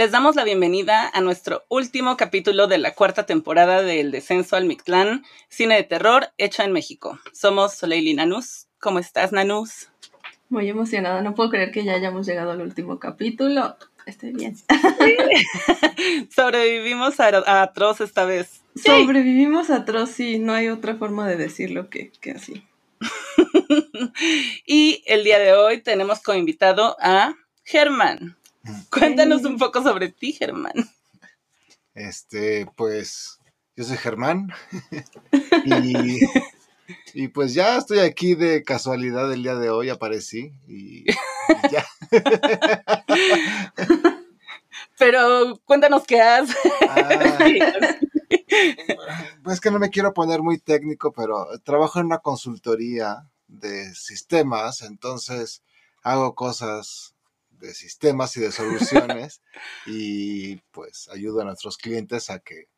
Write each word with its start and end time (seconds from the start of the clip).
Les 0.00 0.12
damos 0.12 0.34
la 0.34 0.44
bienvenida 0.44 1.10
a 1.12 1.20
nuestro 1.20 1.66
último 1.68 2.16
capítulo 2.16 2.68
de 2.68 2.78
la 2.78 2.94
cuarta 2.94 3.26
temporada 3.26 3.82
del 3.82 4.10
Descenso 4.12 4.56
al 4.56 4.64
Mictlán, 4.64 5.26
cine 5.50 5.76
de 5.76 5.82
terror 5.82 6.28
hecho 6.38 6.62
en 6.62 6.72
México. 6.72 7.18
Somos 7.34 7.74
Soleil 7.74 8.08
y 8.08 8.14
Nanús. 8.14 8.66
¿Cómo 8.78 8.98
estás, 8.98 9.30
Nanús? 9.30 9.90
Muy 10.48 10.70
emocionada, 10.70 11.20
no 11.20 11.34
puedo 11.34 11.50
creer 11.50 11.70
que 11.70 11.84
ya 11.84 11.92
hayamos 11.92 12.26
llegado 12.26 12.52
al 12.52 12.62
último 12.62 12.98
capítulo. 12.98 13.76
Estoy 14.06 14.32
bien. 14.32 14.56
Sobrevivimos 16.34 17.20
a, 17.20 17.60
atroz 17.60 18.00
esta 18.00 18.24
vez. 18.24 18.62
Sobrevivimos 18.82 19.68
a 19.68 19.76
atroz, 19.76 20.08
sí, 20.08 20.38
no 20.38 20.54
hay 20.54 20.70
otra 20.70 20.94
forma 20.94 21.28
de 21.28 21.36
decirlo 21.36 21.90
que, 21.90 22.10
que 22.22 22.30
así. 22.30 22.64
y 24.66 25.02
el 25.04 25.24
día 25.24 25.38
de 25.38 25.52
hoy 25.52 25.82
tenemos 25.82 26.22
como 26.22 26.38
invitado 26.38 26.96
a 27.00 27.34
Germán. 27.64 28.39
Cuéntanos 28.90 29.44
un 29.44 29.58
poco 29.58 29.82
sobre 29.82 30.08
ti, 30.08 30.32
Germán. 30.32 30.72
Este, 31.94 32.66
pues, 32.76 33.38
yo 33.76 33.84
soy 33.84 33.96
Germán. 33.96 34.52
y, 37.14 37.28
pues 37.28 37.54
ya 37.54 37.76
estoy 37.76 38.00
aquí 38.00 38.34
de 38.34 38.64
casualidad 38.64 39.32
el 39.32 39.42
día 39.42 39.54
de 39.54 39.70
hoy, 39.70 39.90
aparecí 39.90 40.52
y, 40.66 41.04
ya. 41.70 41.86
Pero 44.98 45.58
cuéntanos 45.64 46.04
qué 46.06 46.20
haces. 46.20 46.56
Ah. 46.88 47.08
pues 49.42 49.60
que 49.60 49.70
no 49.70 49.78
me 49.78 49.88
quiero 49.88 50.12
poner 50.12 50.42
muy 50.42 50.58
técnico, 50.58 51.12
pero 51.12 51.46
trabajo 51.64 52.00
en 52.00 52.06
una 52.06 52.18
consultoría 52.18 53.26
de 53.48 53.94
sistemas, 53.94 54.82
entonces 54.82 55.62
hago 56.02 56.34
cosas 56.34 57.14
de 57.60 57.74
sistemas 57.74 58.36
y 58.36 58.40
de 58.40 58.50
soluciones 58.52 59.42
y 59.86 60.56
pues 60.72 61.08
ayudo 61.12 61.42
a 61.42 61.44
nuestros 61.44 61.76
clientes 61.76 62.30
a 62.30 62.40
que 62.40 62.68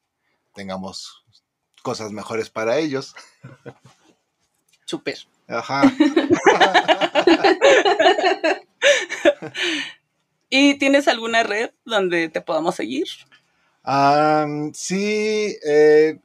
tengamos 0.55 1.25
cosas 1.83 2.13
mejores 2.13 2.51
para 2.51 2.77
ellos. 2.79 3.15
Súper. 4.85 5.19
Ajá. 5.49 5.83
¿Y 10.51 10.79
tienes 10.79 11.09
alguna 11.09 11.43
red 11.43 11.71
donde 11.85 12.29
te 12.29 12.41
podamos 12.41 12.77
seguir? 12.77 13.09
sí, 14.75 15.57
eh, 15.65 16.21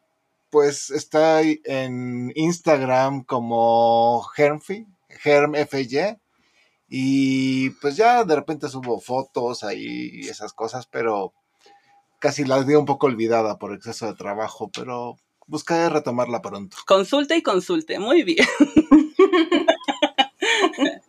pues 0.50 0.92
está 0.92 1.42
en 1.42 2.32
Instagram 2.36 3.24
como 3.24 4.22
Germfi, 4.36 4.86
GermFY. 5.10 6.20
Y 6.90 7.72
pues 7.82 7.98
ya 7.98 8.24
de 8.24 8.36
repente 8.36 8.70
subo 8.70 9.00
fotos 9.00 9.64
ahí 9.64 10.10
y 10.14 10.30
esas 10.30 10.54
cosas, 10.54 10.88
pero 10.88 11.34
casi 12.20 12.46
la 12.46 12.64
di 12.64 12.76
un 12.76 12.86
poco 12.86 13.08
olvidada 13.08 13.58
por 13.58 13.74
exceso 13.74 14.06
de 14.06 14.16
trabajo, 14.16 14.70
pero 14.74 15.18
buscaré 15.48 15.90
retomarla 15.90 16.42
pronto. 16.42 16.78
Consulte 16.86 17.36
y 17.36 17.42
consulte, 17.42 18.00
muy 18.00 18.24
bien. 18.24 18.46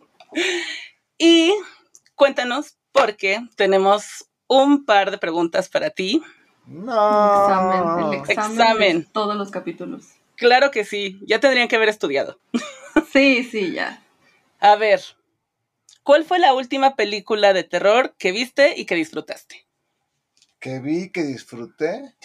y 1.17 1.53
cuéntanos, 2.15 2.77
porque 2.91 3.39
tenemos 3.55 4.25
un 4.47 4.85
par 4.85 5.11
de 5.11 5.17
preguntas 5.17 5.69
para 5.69 5.91
ti. 5.91 6.21
No. 6.65 6.91
Examen, 6.91 8.13
el 8.13 8.29
examen. 8.29 9.07
todos 9.11 9.35
los 9.35 9.51
capítulos. 9.51 10.05
Claro 10.35 10.71
que 10.71 10.85
sí, 10.85 11.19
ya 11.25 11.39
tendrían 11.39 11.67
que 11.67 11.75
haber 11.75 11.89
estudiado. 11.89 12.39
sí, 13.11 13.43
sí, 13.43 13.73
ya. 13.73 14.03
A 14.59 14.75
ver, 14.75 15.01
¿Cuál 16.09 16.25
fue 16.25 16.39
la 16.39 16.55
última 16.55 16.95
película 16.95 17.53
de 17.53 17.63
terror 17.63 18.15
que 18.17 18.31
viste 18.31 18.73
y 18.75 18.85
que 18.85 18.95
disfrutaste? 18.95 19.67
Que 20.59 20.79
vi, 20.79 21.11
que 21.11 21.21
disfruté. 21.21 22.15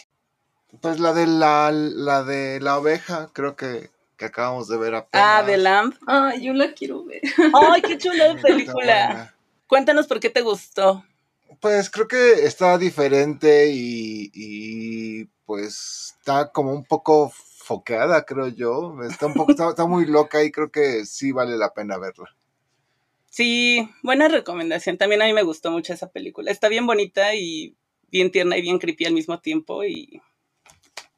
Pues 0.80 1.00
la 1.00 1.12
de 1.12 1.26
la, 1.26 1.70
la 1.70 2.22
de 2.22 2.60
la 2.60 2.78
oveja, 2.78 3.28
creo 3.34 3.56
que, 3.56 3.90
acabamos 4.18 4.68
de 4.68 4.78
ver 4.78 4.94
apenas. 4.94 5.26
Ah, 5.28 5.42
de 5.42 5.58
Lamb. 5.58 5.92
Ay, 6.06 6.46
yo 6.46 6.54
la 6.54 6.72
quiero 6.72 7.04
ver. 7.04 7.20
Ay, 7.52 7.82
qué 7.82 7.98
chula 7.98 8.32
de 8.32 8.40
película. 8.40 9.34
Cuéntanos 9.66 10.06
por 10.06 10.18
qué 10.18 10.30
te 10.30 10.40
gustó. 10.40 11.04
Pues 11.60 11.90
creo 11.90 12.08
que 12.08 12.46
está 12.46 12.78
diferente 12.78 13.68
y, 13.70 14.30
y 14.32 15.24
pues 15.44 16.14
está 16.16 16.50
como 16.52 16.72
un 16.72 16.86
poco 16.86 17.30
foqueada, 17.58 18.24
creo 18.24 18.48
yo. 18.48 18.96
Está 19.02 19.26
un 19.26 19.34
poco, 19.34 19.52
está 19.52 19.84
muy 19.84 20.06
loca 20.06 20.42
y 20.42 20.50
creo 20.50 20.70
que 20.70 21.04
sí 21.04 21.32
vale 21.32 21.58
la 21.58 21.74
pena 21.74 21.98
verla. 21.98 22.34
Sí, 23.34 23.90
buena 24.04 24.28
recomendación. 24.28 24.96
También 24.96 25.20
a 25.20 25.24
mí 25.24 25.32
me 25.32 25.42
gustó 25.42 25.72
mucho 25.72 25.92
esa 25.92 26.12
película. 26.12 26.52
Está 26.52 26.68
bien 26.68 26.86
bonita 26.86 27.34
y 27.34 27.74
bien 28.08 28.30
tierna 28.30 28.56
y 28.56 28.62
bien 28.62 28.78
creepy 28.78 29.06
al 29.06 29.12
mismo 29.12 29.40
tiempo 29.40 29.82
y 29.82 30.22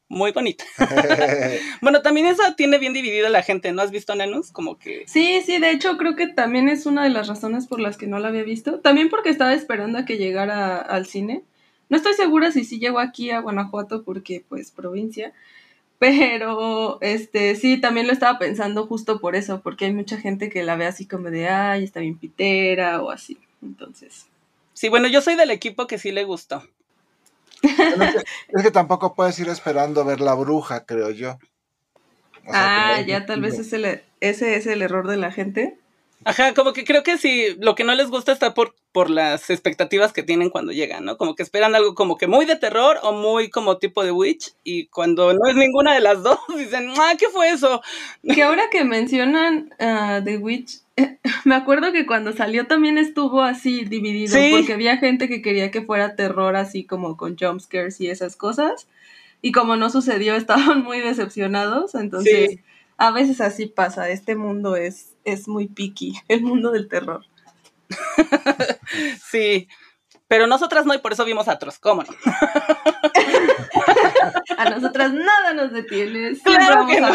muy 0.09 0.31
bonita. 0.31 0.65
bueno, 1.83 2.01
también 2.01 2.25
eso 2.25 2.41
tiene 2.55 2.79
bien 2.79 2.93
dividido 2.93 3.29
la 3.29 3.43
gente, 3.43 3.71
¿no 3.71 3.83
has 3.83 3.91
visto 3.91 4.15
Nanus? 4.15 4.51
Como 4.51 4.79
que... 4.79 5.03
Sí, 5.05 5.43
sí, 5.45 5.59
de 5.59 5.69
hecho 5.69 5.95
creo 5.97 6.15
que 6.15 6.25
también 6.25 6.69
es 6.69 6.87
una 6.87 7.03
de 7.03 7.11
las 7.11 7.27
razones 7.27 7.67
por 7.67 7.79
las 7.79 7.97
que 7.97 8.07
no 8.07 8.17
la 8.17 8.29
había 8.29 8.41
visto. 8.41 8.79
También 8.79 9.09
porque 9.09 9.29
estaba 9.29 9.53
esperando 9.53 9.99
a 9.99 10.05
que 10.05 10.17
llegara 10.17 10.77
al 10.77 11.05
cine. 11.05 11.43
No 11.87 11.97
estoy 11.97 12.15
segura 12.15 12.51
si 12.51 12.65
sí 12.65 12.79
llegó 12.79 12.97
aquí 12.97 13.29
a 13.29 13.41
Guanajuato 13.41 14.03
porque 14.03 14.43
pues 14.49 14.71
provincia, 14.71 15.33
pero, 15.99 16.99
este, 17.01 17.55
sí, 17.55 17.79
también 17.79 18.07
lo 18.07 18.13
estaba 18.13 18.39
pensando 18.39 18.87
justo 18.87 19.19
por 19.19 19.35
eso, 19.35 19.61
porque 19.61 19.85
hay 19.85 19.93
mucha 19.93 20.17
gente 20.17 20.49
que 20.49 20.63
la 20.63 20.75
ve 20.75 20.85
así 20.85 21.05
como 21.05 21.29
de, 21.29 21.49
ay, 21.49 21.83
está 21.83 21.99
bien 21.99 22.17
pitera 22.17 23.01
o 23.01 23.11
así. 23.11 23.37
Entonces. 23.61 24.27
Sí, 24.73 24.89
bueno, 24.89 25.07
yo 25.07 25.21
soy 25.21 25.35
del 25.35 25.51
equipo 25.51 25.87
que 25.87 25.97
sí 25.97 26.11
le 26.11 26.23
gustó. 26.23 26.63
Es 27.63 28.63
que, 28.63 28.71
tampoco 28.71 29.15
puedes 29.15 29.39
ir 29.39 29.49
esperando 29.49 30.05
ver 30.05 30.21
la 30.21 30.35
bruja, 30.35 30.85
creo 30.85 31.09
yo. 31.09 31.39
ah, 32.53 33.01
ya 33.01 33.25
tal 33.25 33.41
vez 33.41 33.57
ese 33.59 34.03
es 34.21 34.67
el 34.67 34.81
error 34.81 35.07
de 35.07 35.17
la 35.17 35.31
gente. 35.31 35.79
Ajá, 36.27 36.53
como 36.53 36.73
que 36.73 36.83
creo 36.83 37.03
que 37.03 37.17
sí, 37.17 37.55
lo 37.61 37.73
que 37.73 37.85
no 37.85 37.95
les 37.95 38.09
gusta 38.09 38.33
está 38.33 38.53
por, 38.53 38.75
por 38.91 39.09
las 39.09 39.49
expectativas 39.49 40.11
que 40.11 40.23
tienen 40.23 40.49
cuando 40.49 40.73
llegan, 40.73 41.05
¿no? 41.05 41.15
Como 41.15 41.35
que 41.35 41.43
esperan 41.43 41.73
algo 41.73 41.95
como 41.95 42.17
que 42.17 42.27
muy 42.27 42.45
de 42.45 42.57
terror 42.57 42.97
o 43.01 43.13
muy 43.13 43.49
como 43.49 43.77
tipo 43.77 44.03
de 44.03 44.11
witch 44.11 44.53
y 44.61 44.87
cuando 44.87 45.33
no 45.33 45.49
es 45.49 45.55
ninguna 45.55 45.93
de 45.93 46.01
las 46.01 46.23
dos 46.23 46.37
dicen, 46.57 46.91
ah, 46.99 47.13
¿qué 47.17 47.29
fue 47.29 47.51
eso? 47.51 47.81
Que 48.23 48.43
ahora 48.43 48.63
que 48.69 48.83
mencionan 48.83 49.69
uh, 49.79 50.21
The 50.21 50.37
Witch, 50.39 50.81
me 51.45 51.55
acuerdo 51.55 51.93
que 51.93 52.05
cuando 52.05 52.33
salió 52.33 52.67
también 52.67 52.97
estuvo 52.97 53.41
así 53.41 53.85
dividido 53.85 54.35
porque 54.51 54.73
había 54.73 54.97
gente 54.97 55.29
que 55.29 55.41
quería 55.41 55.71
que 55.71 55.83
fuera 55.83 56.17
terror 56.17 56.57
así 56.57 56.83
como 56.83 57.15
con 57.15 57.37
jumpscares 57.37 58.01
y 58.01 58.09
esas 58.09 58.35
cosas. 58.35 58.89
Y 59.41 59.53
como 59.53 59.77
no 59.77 59.89
sucedió 59.89 60.35
estaban 60.35 60.83
muy 60.83 60.99
decepcionados, 60.99 61.95
entonces 61.95 62.59
a 62.97 63.11
veces 63.11 63.41
así 63.41 63.67
pasa, 63.67 64.09
este 64.09 64.35
mundo 64.35 64.75
es, 64.75 65.13
es 65.27 65.47
muy 65.47 65.67
picky, 65.67 66.19
el 66.27 66.41
mundo 66.41 66.71
del 66.71 66.87
terror. 66.87 67.23
sí, 69.29 69.67
pero 70.27 70.47
nosotras 70.47 70.85
no 70.85 70.93
y 70.93 70.97
por 70.97 71.13
eso 71.13 71.23
vimos 71.25 71.47
a 71.47 71.53
otros, 71.53 71.79
¿cómo 71.79 72.03
no? 72.03 72.09
a 74.57 74.69
nosotras 74.69 75.13
nada 75.13 75.53
nos 75.53 75.71
detiene. 75.71 76.35
Claro 76.43 76.85
que 76.87 76.99
no. 76.99 77.07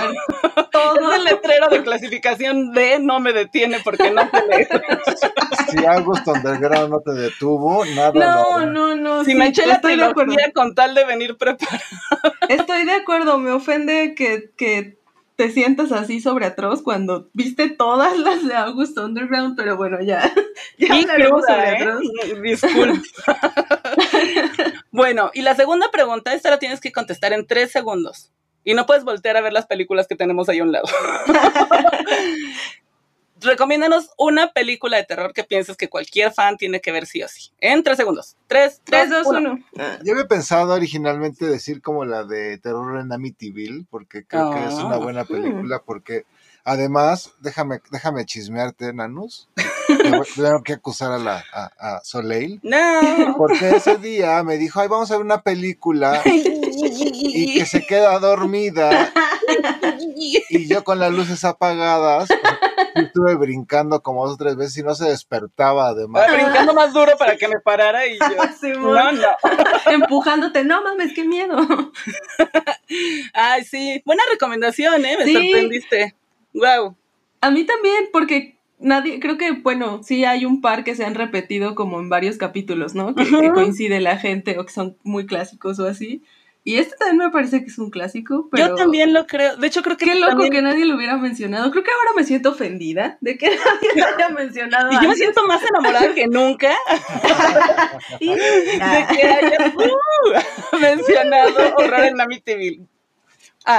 Todo 0.71 1.13
el 1.15 1.25
letrero 1.25 1.69
de 1.69 1.83
clasificación 1.83 2.73
D 2.73 2.99
no 3.01 3.21
me 3.21 3.35
detiene 3.35 3.81
porque 3.85 4.11
no 4.11 4.29
te 4.31 4.41
lee. 4.47 4.67
Si 5.71 5.85
Augusto 5.85 6.33
Underground 6.33 6.91
no 6.91 7.01
te 7.01 7.13
detuvo, 7.13 7.85
nada. 7.85 8.13
No, 8.15 8.65
no, 8.65 8.95
no. 8.95 9.25
Si 9.25 9.35
me 9.35 9.49
eché 9.49 9.67
la 9.67 9.81
trilogía 9.81 10.53
con 10.55 10.75
tal 10.75 10.95
de 10.95 11.05
venir 11.05 11.37
preparado. 11.37 11.79
Estoy 12.49 12.85
de 12.85 12.93
acuerdo, 12.93 13.39
me 13.39 13.51
ofende 13.51 14.15
que, 14.15 14.53
que 14.57 15.02
te 15.43 15.51
sientas 15.51 15.91
así 15.91 16.21
sobre 16.21 16.47
atroz 16.47 16.83
cuando 16.83 17.29
viste 17.33 17.69
todas 17.69 18.17
las 18.17 18.47
de 18.47 18.55
August 18.55 18.97
Underground, 18.97 19.57
pero 19.57 19.77
bueno, 19.77 20.01
ya, 20.01 20.33
Ya 20.79 20.95
hablaremos 20.95 21.43
sobre 21.45 21.83
¿eh? 21.83 22.41
Disculpa. 22.43 23.03
bueno, 24.93 25.33
y 25.35 25.43
la 25.43 25.57
segunda 25.57 25.91
pregunta, 25.91 26.33
esta 26.33 26.49
la 26.49 26.61
tienes 26.61 26.81
que 26.81 26.93
contestar 26.93 27.33
en 27.33 27.45
tres 27.45 27.73
segundos. 27.73 28.31
Y 28.63 28.75
no 28.75 28.87
puedes 28.87 29.03
voltear 29.03 29.37
a 29.37 29.41
ver 29.41 29.53
las 29.53 29.67
películas 29.67 30.07
que 30.07 30.15
tenemos 30.15 30.49
ahí 30.49 30.61
a 30.61 30.63
un 30.63 30.71
lado. 30.71 30.87
Recomiéndanos 33.43 34.11
una 34.19 34.53
película 34.53 34.97
de 34.97 35.05
terror 35.05 35.33
que 35.33 35.45
pienses 35.45 35.77
que 35.77 35.89
cualquier 35.89 36.33
fan 36.33 36.57
tiene 36.57 36.81
que 36.81 36.93
ver 36.93 37.07
sí 37.07 37.23
o 37.23 37.29
sí. 37.29 37.51
En 37.61 37.83
tres 37.83 37.97
segundos. 37.97 38.37
Tres, 38.47 38.81
tres, 38.85 39.11
dos, 39.11 39.27
uno. 39.27 39.59
Yo 40.05 40.13
había 40.13 40.27
pensado 40.27 40.75
originalmente 40.75 41.47
decir 41.47 41.83
como 41.83 42.05
la 42.05 42.25
de 42.25 42.59
Terror 42.59 43.01
en 43.01 43.13
Amityville, 43.13 43.87
porque 43.91 44.25
creo 44.25 44.51
que 44.53 44.65
es 44.65 44.75
una 44.75 44.97
ah. 44.97 44.99
buena 44.99 45.25
película, 45.25 45.83
porque 45.85 46.25
Además, 46.65 47.33
déjame, 47.41 47.81
déjame 47.91 48.25
chismearte, 48.25 48.93
Nanus. 48.93 49.49
Tengo 50.37 50.63
que 50.63 50.75
acusar 50.75 51.11
a, 51.13 51.19
la, 51.19 51.45
a, 51.53 52.01
Soleil. 52.05 52.61
No. 52.63 53.35
Porque 53.37 53.71
ese 53.77 53.97
día 53.97 54.43
me 54.45 54.59
dijo, 54.59 54.81
ay, 54.81 54.89
vamos 54.89 55.11
a 55.11 55.17
ver 55.17 55.25
una 55.25 55.43
película. 55.43 56.23
y 56.25 57.59
que 57.59 57.67
se 57.67 57.85
queda 57.85 58.19
dormida. 58.21 59.13
y 60.17 60.69
yo 60.69 60.85
con 60.85 61.01
las 61.01 61.13
luces 61.13 61.45
apagadas, 61.45 62.29
estuve 62.95 63.35
brincando 63.37 64.03
como 64.03 64.25
dos 64.25 64.35
o 64.35 64.37
tres 64.37 64.57
veces 64.57 64.79
y 64.79 64.83
no 64.83 64.95
se 64.95 65.09
despertaba 65.09 65.89
además. 65.89 66.27
brincando 66.33 66.75
más 66.75 66.93
duro 66.93 67.13
para 67.19 67.37
que 67.37 67.49
me 67.49 67.61
parara 67.61 68.07
y 68.07 68.19
yo. 68.19 68.79
no, 68.81 69.13
no. 69.13 69.29
Empujándote, 69.91 70.65
no 70.65 70.83
mames, 70.83 71.13
qué 71.15 71.25
miedo. 71.25 71.57
Ay, 73.33 73.65
sí. 73.65 74.03
Buena 74.05 74.23
recomendación, 74.31 75.05
¿eh? 75.05 75.17
Me 75.19 75.33
sorprendiste. 75.33 76.15
Wow. 76.55 76.97
A 77.41 77.51
mí 77.51 77.65
también, 77.65 78.09
porque 78.13 78.59
nadie, 78.79 79.21
creo 79.21 79.39
que, 79.39 79.53
bueno, 79.53 80.03
sí 80.03 80.25
hay 80.25 80.45
un 80.45 80.61
par 80.61 80.85
que 80.85 80.95
se 80.95 81.05
han 81.05 81.15
repetido 81.15 81.75
como 81.75 82.01
en 82.01 82.09
varios 82.09 82.37
capítulos, 82.37 82.95
¿no? 82.95 83.15
Que, 83.15 83.51
coincide 83.53 84.01
la 84.01 84.19
gente 84.19 84.59
o 84.59 84.67
que 84.67 84.73
son 84.73 84.97
muy 85.03 85.27
clásicos 85.27 85.79
o 85.79 85.87
así. 85.87 86.23
Y 86.65 86.77
este 86.77 86.97
también 86.97 87.19
me 87.19 87.31
parece 87.31 87.65
que 87.65 87.71
es 87.71 87.79
un 87.79 87.91
clásico, 87.91 88.49
pero... 88.51 88.69
Yo 88.69 88.75
también 88.77 89.13
lo 89.13 89.27
creo. 89.27 89.57
De 89.57 89.67
hecho, 89.67 89.83
creo 89.83 89.97
que... 89.97 90.05
Qué 90.05 90.15
loco 90.15 90.49
que 90.49 90.63
nadie 90.63 90.85
lo 90.85 90.95
hubiera 90.95 91.17
mencionado. 91.17 91.73
Creo 91.73 91.83
que 91.83 91.91
ahora 91.91 92.11
me 92.15 92.23
siento 92.23 92.51
ofendida 92.51 93.19
de 93.21 93.37
que 93.37 93.47
nadie 93.65 93.91
lo 93.97 94.07
haya 94.07 94.29
mencionado. 94.29 94.93
Y 94.93 95.03
yo 95.03 95.09
me 95.09 95.17
siento 95.17 95.45
más 95.47 95.61
enamorada 95.63 96.15
que 96.15 96.29
nunca 96.29 96.71
de 98.21 99.07
que 99.11 99.23
haya 99.27 99.75
uh, 99.75 100.79
mencionado 100.79 101.75
Horror 101.77 102.05
en 102.05 102.21
Amityville. 102.21 102.87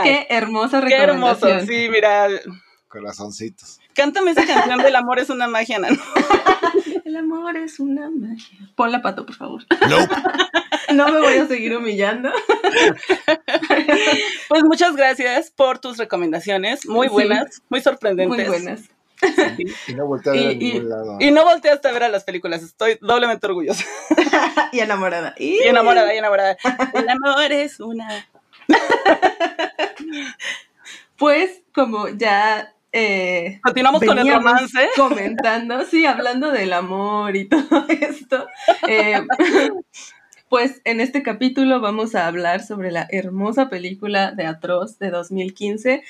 qué 0.03 0.27
hermosa 0.29 0.81
recomendación. 0.81 1.39
Qué 1.39 1.47
hermoso, 1.53 1.65
sí, 1.65 1.89
mira, 1.89 2.27
Corazoncitos. 2.93 3.79
Cántame 3.95 4.31
esa 4.31 4.45
canción 4.45 4.83
del 4.83 4.95
amor 4.95 5.17
es 5.17 5.31
una 5.31 5.47
magia, 5.47 5.79
¿no? 5.79 5.87
El 7.05 7.17
amor 7.17 7.57
es 7.57 7.79
una 7.81 8.09
magia. 8.09 8.59
Ponla 8.75 9.01
pato, 9.01 9.25
por 9.25 9.35
favor. 9.35 9.63
No. 9.89 9.97
no 10.93 11.11
me 11.11 11.19
voy 11.19 11.33
a 11.33 11.47
seguir 11.47 11.75
humillando. 11.75 12.31
pues 14.47 14.63
muchas 14.63 14.95
gracias 14.95 15.51
por 15.51 15.79
tus 15.79 15.97
recomendaciones. 15.97 16.87
Muy 16.87 17.09
buenas, 17.09 17.61
muy 17.69 17.81
sorprendentes. 17.81 18.37
Muy 18.37 18.47
buenas. 18.47 18.89
Y 19.87 19.93
no 19.95 20.07
volteaste 20.07 20.47
a 20.47 20.53
ningún 20.53 20.89
lado. 20.89 21.17
Y 21.19 21.31
no 21.31 21.43
volteaste 21.43 21.87
a 21.89 21.91
ver 21.91 22.03
a 22.03 22.09
las 22.09 22.23
películas. 22.23 22.63
Estoy 22.63 22.97
doblemente 23.01 23.47
orgullosa. 23.47 23.83
y 24.71 24.79
enamorada. 24.79 25.35
Y... 25.37 25.63
y 25.63 25.67
enamorada, 25.67 26.13
y 26.13 26.17
enamorada. 26.17 26.57
El 26.93 27.09
amor 27.09 27.51
es 27.51 27.81
una. 27.81 28.07
pues, 31.17 31.61
como 31.73 32.07
ya 32.09 32.73
eh, 32.93 33.59
Continuamos 33.63 34.03
con 34.03 34.19
el 34.19 34.31
romance. 34.31 34.89
Comentando, 34.95 35.83
sí, 35.85 36.05
hablando 36.05 36.51
del 36.51 36.73
amor 36.73 37.35
y 37.35 37.45
todo 37.49 37.85
esto. 37.89 38.47
Eh, 38.87 39.19
pues 40.47 40.81
en 40.85 41.01
este 41.01 41.23
capítulo 41.23 41.81
vamos 41.81 42.13
a 42.13 42.27
hablar 42.27 42.63
sobre 42.63 42.91
la 42.91 43.07
hermosa 43.09 43.69
película 43.69 44.31
de 44.31 44.45
Atroz 44.45 44.99
de 44.99 45.09
2015, 45.09 46.03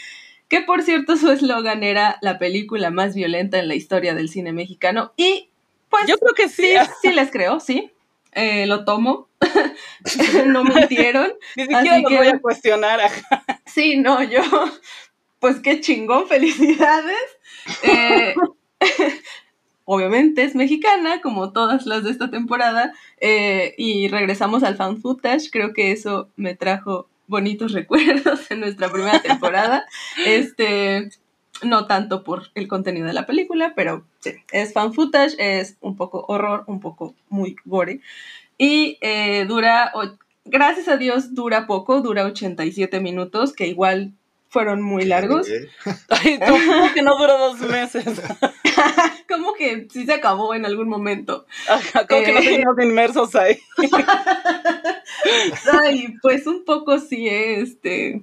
que 0.49 0.61
por 0.61 0.83
cierto 0.83 1.15
su 1.15 1.31
eslogan 1.31 1.83
era 1.83 2.17
la 2.21 2.37
película 2.37 2.89
más 2.89 3.15
violenta 3.15 3.57
en 3.57 3.69
la 3.69 3.75
historia 3.75 4.13
del 4.13 4.27
cine 4.27 4.51
mexicano. 4.51 5.13
Y 5.15 5.49
pues 5.89 6.05
yo 6.07 6.17
creo 6.17 6.33
que 6.33 6.49
sí. 6.49 6.73
Sí, 7.01 7.13
les 7.13 7.31
creo, 7.31 7.61
sí. 7.61 7.91
Eh, 8.33 8.65
lo 8.65 8.83
tomo. 8.83 9.29
no 10.47 10.63
mintieron. 10.65 11.33
Ni 11.55 11.63
siquiera 11.63 11.99
lo 11.99 12.09
voy 12.09 12.27
a 12.27 12.39
cuestionar. 12.39 12.99
sí, 13.65 13.97
no, 13.97 14.21
yo 14.23 14.41
pues 15.43 15.59
qué 15.59 15.81
chingón, 15.81 16.29
felicidades. 16.29 17.17
Eh, 17.81 18.33
obviamente 19.83 20.43
es 20.43 20.55
mexicana, 20.55 21.19
como 21.19 21.51
todas 21.51 21.85
las 21.85 22.05
de 22.05 22.11
esta 22.11 22.31
temporada, 22.31 22.93
eh, 23.19 23.75
y 23.77 24.07
regresamos 24.07 24.63
al 24.63 24.77
fan 24.77 25.01
footage, 25.01 25.51
creo 25.51 25.73
que 25.73 25.91
eso 25.91 26.29
me 26.37 26.55
trajo 26.55 27.09
bonitos 27.27 27.71
recuerdos 27.73 28.49
en 28.51 28.61
nuestra 28.61 28.89
primera 28.89 29.21
temporada. 29.21 29.85
este, 30.25 31.09
no 31.61 31.87
tanto 31.87 32.23
por 32.23 32.43
el 32.55 32.69
contenido 32.69 33.07
de 33.07 33.13
la 33.13 33.25
película, 33.25 33.73
pero 33.75 34.05
sí, 34.19 34.31
es 34.53 34.71
fan 34.71 34.93
footage, 34.93 35.35
es 35.39 35.75
un 35.81 35.97
poco 35.97 36.23
horror, 36.29 36.63
un 36.67 36.79
poco 36.79 37.15
muy 37.27 37.57
gore. 37.65 37.99
Y 38.57 38.97
eh, 39.01 39.43
dura, 39.45 39.91
gracias 40.45 40.87
a 40.87 40.95
Dios, 40.95 41.35
dura 41.35 41.67
poco, 41.67 41.99
dura 41.99 42.23
87 42.23 43.01
minutos, 43.01 43.51
que 43.51 43.67
igual 43.67 44.13
fueron 44.53 44.83
muy 44.83 45.03
largos. 45.03 45.47
Ay, 46.09 46.39
¿cómo 46.47 46.93
que 46.93 47.01
no 47.01 47.17
duró 47.17 47.39
dos 47.39 47.59
meses? 47.59 48.05
como 49.27 49.55
que 49.55 49.87
sí 49.91 50.05
se 50.05 50.13
acabó 50.13 50.53
en 50.53 50.65
algún 50.65 50.87
momento. 50.87 51.47
como 52.07 52.23
que 52.23 52.31
no 52.31 52.39
eh, 52.39 52.43
seguimos 52.43 52.75
inmersos 52.81 53.35
ahí. 53.35 53.57
Ay, 55.83 56.13
pues 56.21 56.45
un 56.45 56.63
poco 56.63 56.99
sí, 56.99 57.27
este, 57.27 58.21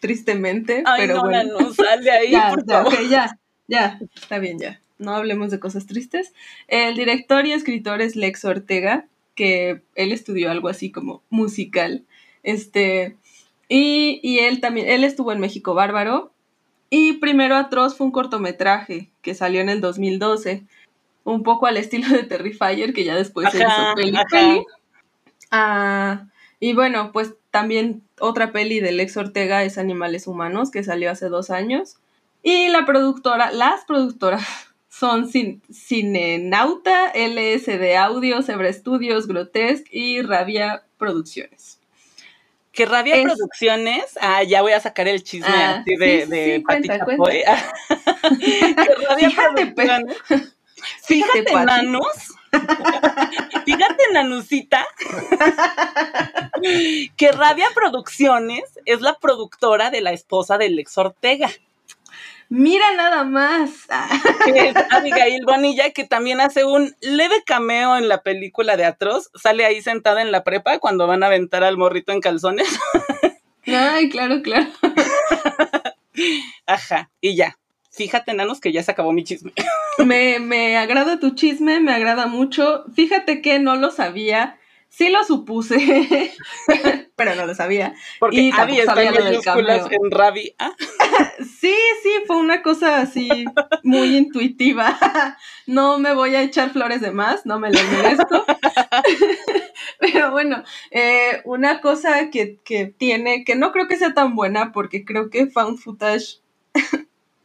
tristemente. 0.00 0.82
Ay, 0.84 1.02
pero 1.02 1.14
no, 1.14 1.22
bueno. 1.22 1.60
no, 1.60 1.72
sal 1.72 2.02
de 2.02 2.10
ahí, 2.10 2.30
ya, 2.32 2.54
ya, 2.66 2.84
ya, 3.08 3.38
ya, 3.68 4.00
está 4.14 4.40
bien, 4.40 4.58
ya. 4.58 4.80
No 4.98 5.14
hablemos 5.14 5.52
de 5.52 5.60
cosas 5.60 5.86
tristes. 5.86 6.32
El 6.66 6.96
director 6.96 7.46
y 7.46 7.52
escritor 7.52 8.02
es 8.02 8.16
Lex 8.16 8.44
Ortega, 8.44 9.06
que 9.36 9.82
él 9.94 10.10
estudió 10.10 10.50
algo 10.50 10.68
así 10.68 10.90
como 10.90 11.22
musical. 11.30 12.04
Este, 12.42 13.16
y, 13.68 14.38
él 14.38 14.60
también, 14.60 14.88
él 14.88 15.04
estuvo 15.04 15.32
en 15.32 15.40
México 15.40 15.74
Bárbaro. 15.74 16.32
Y 16.90 17.14
Primero 17.14 17.56
Atroz 17.56 17.96
fue 17.96 18.06
un 18.06 18.12
cortometraje 18.12 19.10
que 19.20 19.34
salió 19.34 19.60
en 19.60 19.68
el 19.68 19.82
2012, 19.82 20.64
un 21.24 21.42
poco 21.42 21.66
al 21.66 21.76
estilo 21.76 22.08
de 22.08 22.22
Terrifier, 22.22 22.94
que 22.94 23.04
ya 23.04 23.14
después 23.14 23.50
se 23.50 23.58
hizo 23.58 23.94
peli, 23.94 24.16
ah, 25.50 26.24
y 26.60 26.72
bueno, 26.72 27.12
pues 27.12 27.34
también 27.50 28.02
otra 28.20 28.52
peli 28.52 28.80
de 28.80 28.92
Lex 28.92 29.16
Ortega 29.16 29.62
es 29.62 29.78
Animales 29.78 30.26
Humanos, 30.26 30.70
que 30.70 30.82
salió 30.82 31.10
hace 31.10 31.28
dos 31.28 31.50
años. 31.50 31.98
Y 32.42 32.68
la 32.68 32.86
productora, 32.86 33.52
las 33.52 33.84
productoras 33.84 34.46
son 34.88 35.28
Cinenauta, 35.28 37.12
LSD 37.14 37.96
Audio, 37.96 38.42
Zebra 38.42 38.72
Studios, 38.72 39.26
Grotesque 39.26 39.90
y 39.92 40.22
Rabia 40.22 40.84
Producciones. 40.96 41.77
Que 42.78 42.86
Rabia 42.86 43.20
Producciones, 43.24 44.16
ah, 44.20 44.44
ya 44.44 44.62
voy 44.62 44.70
a 44.70 44.78
sacar 44.78 45.08
el 45.08 45.24
chisme 45.24 45.48
ah, 45.50 45.82
de, 45.84 45.96
sí, 45.96 46.30
de 46.30 46.56
sí, 46.58 46.62
cuenta, 46.62 47.04
cuenta. 47.04 47.26
que 48.38 48.94
Rabia 49.04 49.30
fíjate, 49.30 49.66
Producciones. 49.66 50.16
Fíjate, 51.02 51.42
fíjate 51.42 51.64
Nanus. 51.64 52.36
fíjate, 53.64 54.02
Nanusita. 54.12 54.86
que 57.16 57.32
Rabia 57.32 57.66
Producciones 57.74 58.62
es 58.84 59.00
la 59.00 59.18
productora 59.18 59.90
de 59.90 60.00
la 60.00 60.12
esposa 60.12 60.56
del 60.56 60.76
Lex 60.76 60.96
Ortega. 60.98 61.50
Mira 62.48 62.94
nada 62.94 63.24
más. 63.24 63.70
es 64.46 64.74
Abigail 64.90 65.44
Bonilla, 65.44 65.90
que 65.90 66.04
también 66.04 66.40
hace 66.40 66.64
un 66.64 66.94
leve 67.00 67.42
cameo 67.44 67.96
en 67.96 68.08
la 68.08 68.22
película 68.22 68.76
de 68.76 68.86
Atroz. 68.86 69.30
Sale 69.34 69.66
ahí 69.66 69.82
sentada 69.82 70.22
en 70.22 70.32
la 70.32 70.44
prepa 70.44 70.78
cuando 70.78 71.06
van 71.06 71.22
a 71.22 71.26
aventar 71.26 71.62
al 71.62 71.76
morrito 71.76 72.12
en 72.12 72.20
calzones. 72.20 72.68
Ay, 73.66 74.08
claro, 74.08 74.40
claro. 74.42 74.66
Ajá, 76.66 77.10
y 77.20 77.36
ya. 77.36 77.58
Fíjate, 77.90 78.32
nanos, 78.32 78.60
que 78.60 78.72
ya 78.72 78.82
se 78.82 78.92
acabó 78.92 79.12
mi 79.12 79.24
chisme. 79.24 79.52
Me, 79.98 80.38
me 80.38 80.76
agrada 80.76 81.18
tu 81.18 81.34
chisme, 81.34 81.80
me 81.80 81.92
agrada 81.92 82.26
mucho. 82.26 82.84
Fíjate 82.94 83.42
que 83.42 83.58
no 83.58 83.76
lo 83.76 83.90
sabía 83.90 84.57
Sí 84.88 85.10
lo 85.10 85.22
supuse, 85.22 86.32
pero 87.16 87.34
no 87.34 87.46
lo 87.46 87.54
sabía. 87.54 87.94
Porque 88.18 88.40
y 88.40 88.50
Abby 88.50 88.80
está 88.80 89.02
en 89.02 89.14
mayúsculas 89.14 89.86
en 89.90 90.10
Ravi. 90.10 90.54
¿ah? 90.58 90.72
sí, 91.38 91.74
sí, 92.02 92.10
fue 92.26 92.36
una 92.36 92.62
cosa 92.62 93.00
así 93.00 93.44
muy 93.84 94.16
intuitiva. 94.16 94.98
no 95.66 95.98
me 95.98 96.14
voy 96.14 96.34
a 96.34 96.42
echar 96.42 96.70
flores 96.70 97.00
de 97.00 97.12
más, 97.12 97.46
no 97.46 97.60
me 97.60 97.70
lo 97.70 97.78
merezco. 97.84 98.44
pero 100.00 100.32
bueno, 100.32 100.64
eh, 100.90 101.42
una 101.44 101.80
cosa 101.80 102.30
que, 102.30 102.58
que 102.64 102.86
tiene, 102.86 103.44
que 103.44 103.54
no 103.54 103.72
creo 103.72 103.88
que 103.88 103.96
sea 103.96 104.14
tan 104.14 104.34
buena, 104.34 104.72
porque 104.72 105.04
creo 105.04 105.30
que 105.30 105.46
Found 105.46 105.78
Footage 105.78 106.40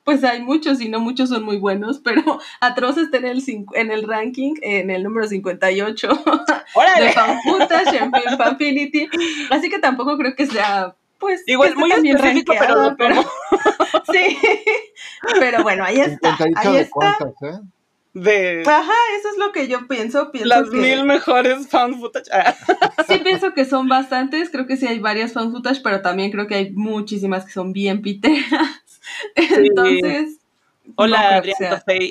pues 0.04 0.24
hay 0.24 0.42
muchos 0.42 0.82
y 0.82 0.90
no 0.90 1.00
muchos 1.00 1.30
son 1.30 1.44
muy 1.44 1.58
buenos, 1.58 2.00
pero 2.00 2.22
Atroz 2.60 2.98
está 2.98 3.18
en 3.18 3.26
el, 3.26 3.44
en 3.74 3.92
el 3.92 4.08
ranking, 4.08 4.56
en 4.62 4.90
el 4.90 5.04
número 5.04 5.28
58 5.28 6.08
de 7.00 7.12
Fanfutas, 7.12 7.94
en 7.94 8.12
Fanfinity, 8.38 9.08
así 9.50 9.70
que 9.70 9.80
tampoco 9.80 10.18
creo 10.18 10.36
que 10.36 10.48
sea 10.48 10.96
pues 11.20 11.42
igual 11.48 11.76
muy 11.78 11.90
bien 12.02 12.18
específico, 12.18 12.54
pero, 12.60 12.96
pero... 12.98 13.24
sí, 14.12 14.38
pero 15.40 15.64
bueno, 15.64 15.86
ahí 15.86 16.02
está, 16.02 16.38
ahí 16.58 16.76
está. 16.76 17.18
¿eh? 17.42 17.60
De... 18.14 18.62
Ajá, 18.68 18.94
eso 19.18 19.30
es 19.30 19.38
lo 19.38 19.52
que 19.52 19.68
yo 19.68 19.88
pienso. 19.88 20.32
pienso 20.32 20.48
Las 20.48 20.70
mil 20.70 21.04
mejores 21.04 21.68
fan 21.68 22.00
footage. 22.00 22.30
Ah. 22.32 22.56
sí, 23.08 23.18
pienso 23.24 23.54
que 23.54 23.66
son 23.66 23.88
bastantes. 23.88 24.52
Creo 24.52 24.68
que 24.68 24.78
sí 24.78 24.86
hay 24.86 25.00
varias 25.00 25.34
fan 25.34 25.52
footage, 25.52 25.82
pero 25.82 26.02
también 26.02 26.32
creo 26.32 26.46
que 26.46 26.56
hay 26.56 26.72
muchísimas 26.74 27.46
que 27.46 27.54
son 27.54 27.74
bien 27.74 28.02
piteras. 28.02 28.83
Entonces. 29.36 30.40
Hola, 30.96 31.38
Adrián 31.38 31.58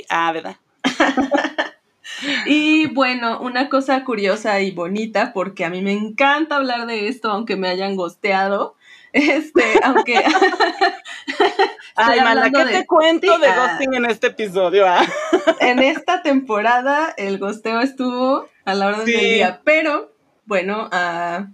Ah, 0.09 0.33
¿verdad? 0.33 0.57
y 2.47 2.87
bueno, 2.87 3.41
una 3.41 3.69
cosa 3.69 4.05
curiosa 4.05 4.61
y 4.61 4.71
bonita, 4.71 5.33
porque 5.33 5.65
a 5.65 5.71
mí 5.71 5.83
me 5.83 5.93
encanta 5.93 6.57
hablar 6.57 6.87
de 6.87 7.09
esto, 7.09 7.31
aunque 7.31 7.57
me 7.57 7.69
hayan 7.69 7.97
gosteado. 7.97 8.77
Este, 9.15 9.63
aunque. 9.83 10.25
Ay, 11.95 12.21
mala, 12.23 12.51
¿qué 12.51 12.65
te 12.65 12.87
cuento 12.87 13.39
de 13.39 13.47
ghosting 13.47 13.93
en 13.93 14.07
este 14.07 14.29
episodio? 14.29 14.87
Ah? 14.89 15.05
en 15.61 15.81
esta 15.81 16.23
temporada, 16.23 17.13
el 17.19 17.39
gosteo 17.39 17.83
estuvo 17.83 18.49
a 18.65 18.75
la 18.75 18.87
hora 18.87 18.99
del 19.01 19.07
día, 19.07 19.61
pero 19.65 20.13
bueno, 20.47 20.89
uh, 20.91 21.45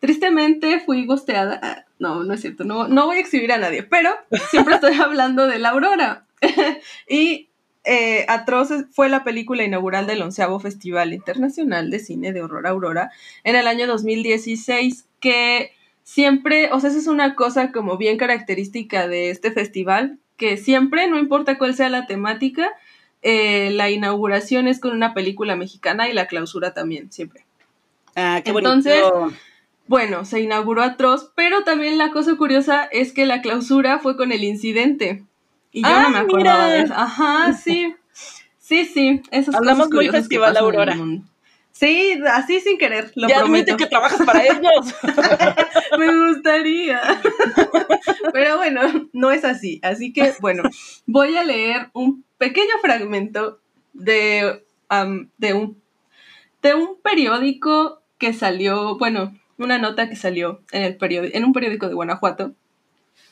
tristemente 0.00 0.80
fui 0.80 1.06
gosteada. 1.06 1.86
No, 1.98 2.22
no 2.24 2.34
es 2.34 2.40
cierto, 2.40 2.64
no, 2.64 2.88
no 2.88 3.06
voy 3.06 3.16
a 3.16 3.20
exhibir 3.20 3.52
a 3.52 3.58
nadie, 3.58 3.82
pero 3.82 4.10
siempre 4.50 4.74
estoy 4.74 4.94
hablando 5.00 5.46
de 5.46 5.58
la 5.58 5.70
Aurora. 5.70 6.26
y 7.08 7.48
eh, 7.84 8.26
Atroz 8.28 8.68
fue 8.92 9.08
la 9.08 9.24
película 9.24 9.64
inaugural 9.64 10.06
del 10.06 10.22
onceavo 10.22 10.60
Festival 10.60 11.12
Internacional 11.12 11.90
de 11.90 11.98
Cine 11.98 12.32
de 12.32 12.42
Horror 12.42 12.66
Aurora 12.66 13.10
en 13.44 13.56
el 13.56 13.66
año 13.66 13.86
2016, 13.86 15.06
que 15.20 15.72
siempre, 16.04 16.70
o 16.72 16.80
sea, 16.80 16.90
esa 16.90 16.98
es 16.98 17.06
una 17.06 17.34
cosa 17.34 17.72
como 17.72 17.96
bien 17.96 18.18
característica 18.18 19.08
de 19.08 19.30
este 19.30 19.52
festival, 19.52 20.18
que 20.36 20.56
siempre, 20.56 21.08
no 21.08 21.18
importa 21.18 21.58
cuál 21.58 21.74
sea 21.74 21.88
la 21.88 22.06
temática, 22.06 22.70
eh, 23.22 23.70
la 23.72 23.90
inauguración 23.90 24.68
es 24.68 24.80
con 24.80 24.92
una 24.92 25.12
película 25.12 25.56
mexicana 25.56 26.08
y 26.08 26.12
la 26.12 26.26
clausura 26.26 26.74
también, 26.74 27.10
siempre. 27.10 27.44
Ah, 28.14 28.42
qué 28.44 28.50
Entonces, 28.50 29.02
bueno, 29.88 30.24
se 30.26 30.40
inauguró 30.40 30.82
Atroz, 30.82 31.32
pero 31.34 31.64
también 31.64 31.98
la 31.98 32.10
cosa 32.10 32.36
curiosa 32.36 32.84
es 32.92 33.12
que 33.12 33.26
la 33.26 33.40
clausura 33.40 33.98
fue 33.98 34.16
con 34.16 34.32
el 34.32 34.44
incidente. 34.44 35.24
Y 35.72 35.82
yo 35.82 35.88
no 35.88 35.96
ah, 35.96 36.08
me 36.10 36.18
acordaba 36.18 36.68
de 36.68 36.82
eso. 36.82 36.94
Ajá, 36.94 37.52
sí. 37.54 37.94
Sí, 38.58 38.84
sí. 38.84 39.22
Esas 39.30 39.54
Hablamos 39.54 39.90
muy 39.90 40.08
Festival 40.10 40.56
Aurora. 40.58 40.94
Sí, 41.72 42.20
así 42.32 42.60
sin 42.60 42.76
querer, 42.76 43.12
lo 43.14 43.28
ya 43.28 43.38
admite 43.38 43.76
que 43.76 43.86
trabajas 43.86 44.20
para 44.26 44.42
ellos. 44.44 44.94
Me 45.98 46.32
gustaría. 46.32 47.00
Pero 48.32 48.56
bueno, 48.56 49.08
no 49.12 49.30
es 49.30 49.44
así. 49.44 49.78
Así 49.82 50.12
que, 50.12 50.34
bueno, 50.40 50.64
voy 51.06 51.36
a 51.36 51.44
leer 51.44 51.88
un 51.92 52.24
pequeño 52.36 52.72
fragmento 52.82 53.60
de, 53.92 54.64
de, 55.38 55.54
un, 55.54 55.80
de 56.62 56.74
un 56.74 57.00
periódico 57.00 58.02
que 58.18 58.32
salió, 58.32 58.98
bueno, 58.98 59.38
una 59.58 59.78
nota 59.78 60.08
que 60.08 60.16
salió 60.16 60.62
en, 60.72 60.82
el 60.82 60.98
en 61.32 61.44
un 61.44 61.52
periódico 61.52 61.88
de 61.88 61.94
Guanajuato 61.94 62.54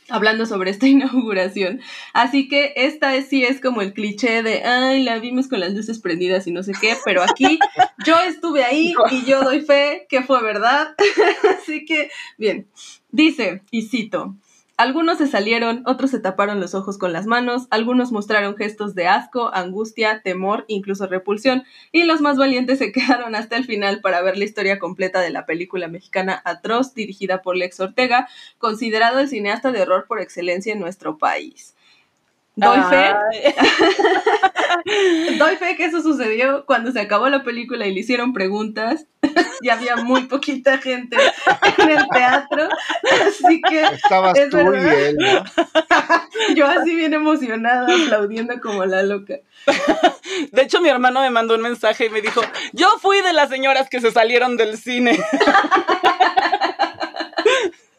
hablando 0.09 0.47
sobre 0.47 0.71
esta 0.71 0.87
inauguración. 0.87 1.81
Así 2.13 2.49
que 2.49 2.73
esta 2.77 3.21
sí 3.23 3.45
es 3.45 3.61
como 3.61 3.83
el 3.83 3.93
cliché 3.93 4.43
de, 4.43 4.65
ay, 4.65 5.03
la 5.03 5.19
vimos 5.19 5.49
con 5.49 5.61
las 5.61 5.73
luces 5.73 5.99
prendidas 5.99 6.47
y 6.47 6.53
no 6.53 6.63
sé 6.63 6.73
qué, 6.81 6.97
pero 7.05 7.23
aquí 7.23 7.59
yo 8.05 8.19
estuve 8.21 8.65
ahí 8.65 8.95
y 9.11 9.25
yo 9.25 9.43
doy 9.43 9.61
fe 9.61 10.07
que 10.09 10.23
fue 10.23 10.43
verdad. 10.43 10.95
Así 11.59 11.85
que, 11.85 12.11
bien, 12.39 12.69
dice, 13.11 13.63
y 13.71 13.83
cito, 13.83 14.37
algunos 14.77 15.17
se 15.17 15.27
salieron, 15.27 15.83
otros 15.87 16.11
se 16.11 16.21
taparon 16.21 16.61
los 16.61 16.75
ojos 16.75 16.99
con 16.99 17.13
las 17.13 17.25
manos, 17.25 17.67
algunos 17.71 18.13
mostraron 18.13 18.57
gestos 18.57 18.95
de 18.95 19.09
asco, 19.09 19.51
angustia, 19.55 20.21
temor, 20.23 20.67
incluso 20.69 21.07
repulsión, 21.07 21.65
y 21.93 22.05
los 22.05 22.21
más 22.21 22.37
valientes 22.37 22.79
se 22.79 22.93
quedaron 22.93 23.35
hasta 23.35 23.57
el 23.57 23.65
final 23.65 24.01
para 24.01 24.21
ver 24.21 24.37
la 24.37 24.45
historia 24.45 24.79
completa 24.79 25.21
de 25.21 25.31
la 25.31 25.47
película 25.47 25.89
mexicana 25.89 26.43
Atroz, 26.45 26.95
dirigida 26.95 27.41
por 27.41 27.57
Lex 27.57 27.81
Ortega, 27.81 28.29
considerado 28.59 29.21
el 29.21 29.29
cineasta 29.29 29.73
de 29.73 29.81
horror 29.83 30.05
por 30.07 30.21
excelencia 30.21 30.75
en 30.75 30.81
nuestro 30.81 31.17
país. 31.17 31.75
Doy 32.57 32.81
fe. 32.89 33.15
Doy 35.39 35.57
fe 35.57 35.77
que 35.77 35.85
eso 35.85 36.01
sucedió 36.01 36.65
cuando 36.65 36.91
se 36.91 37.01
acabó 37.01 37.29
la 37.29 37.45
película 37.45 37.87
y 37.87 37.93
le 37.93 38.01
hicieron 38.01 38.33
preguntas. 38.33 39.07
y 39.61 39.69
había 39.69 39.97
muy 39.97 40.23
poquita 40.23 40.79
gente 40.79 41.17
en 41.79 41.91
el 41.91 42.09
teatro. 42.09 42.69
Así 43.27 43.61
que. 43.61 43.83
Estabas 43.83 44.39
tú 44.51 44.59
y 44.59 44.79
él, 44.79 45.19
Yo 46.57 46.67
así 46.67 46.95
bien 46.97 47.13
emocionada, 47.13 47.87
aplaudiendo 47.95 48.59
como 48.61 48.87
la 48.87 49.03
loca. 49.03 49.35
De 50.53 50.63
hecho, 50.63 50.81
mi 50.81 50.89
hermano 50.89 51.21
me 51.21 51.31
mandó 51.31 51.57
un 51.57 51.63
mensaje 51.63 52.07
y 52.07 52.11
me 52.11 52.23
dijo: 52.23 52.41
Yo 52.73 52.89
fui 53.01 53.21
de 53.21 53.35
las 53.35 53.51
señoras 53.51 53.91
que 53.91 54.01
se 54.01 54.11
salieron 54.11 54.57
del 54.57 54.79
cine. 54.79 55.19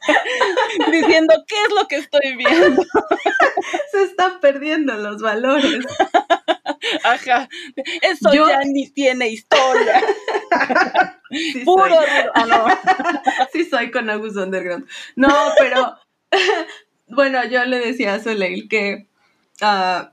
diciendo 0.92 1.34
qué 1.48 1.56
es 1.56 1.74
lo 1.74 1.88
que 1.88 1.98
estoy 1.98 2.36
viendo. 2.36 2.84
Se 3.92 4.04
están 4.04 4.40
perdiendo 4.40 4.94
los 4.96 5.22
valores. 5.22 5.86
Ajá, 7.04 7.50
eso 8.02 8.34
ya 8.34 8.62
ni 8.66 8.90
tiene 8.90 9.30
historia. 9.30 10.02
Puro. 11.66 12.00
Ah, 12.34 12.46
no. 12.46 12.68
Sí 13.52 13.66
soy 13.66 13.92
con 13.92 14.10
Agus 14.10 14.36
Underground. 14.36 14.88
No, 15.16 15.34
pero 15.58 15.98
bueno, 17.08 17.44
yo 17.46 17.66
le 17.66 17.80
decía 17.80 18.14
a 18.14 18.20
Soleil 18.20 18.68
que 18.70 19.08
uh, 19.62 20.08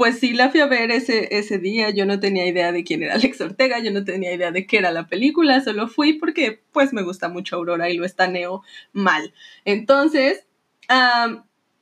pues 0.00 0.18
sí 0.18 0.32
la 0.32 0.48
fui 0.48 0.60
a 0.60 0.66
ver 0.66 0.90
ese, 0.90 1.28
ese 1.36 1.58
día, 1.58 1.90
yo 1.90 2.06
no 2.06 2.20
tenía 2.20 2.46
idea 2.46 2.72
de 2.72 2.84
quién 2.84 3.02
era 3.02 3.16
Alex 3.16 3.38
Ortega, 3.42 3.80
yo 3.80 3.90
no 3.90 4.02
tenía 4.02 4.32
idea 4.32 4.50
de 4.50 4.66
qué 4.66 4.78
era 4.78 4.92
la 4.92 5.08
película, 5.08 5.60
solo 5.60 5.88
fui 5.88 6.14
porque 6.14 6.62
pues 6.72 6.94
me 6.94 7.02
gusta 7.02 7.28
mucho 7.28 7.56
Aurora 7.56 7.90
y 7.90 7.98
lo 7.98 8.06
estaneo 8.06 8.62
mal. 8.94 9.34
Entonces, 9.66 10.46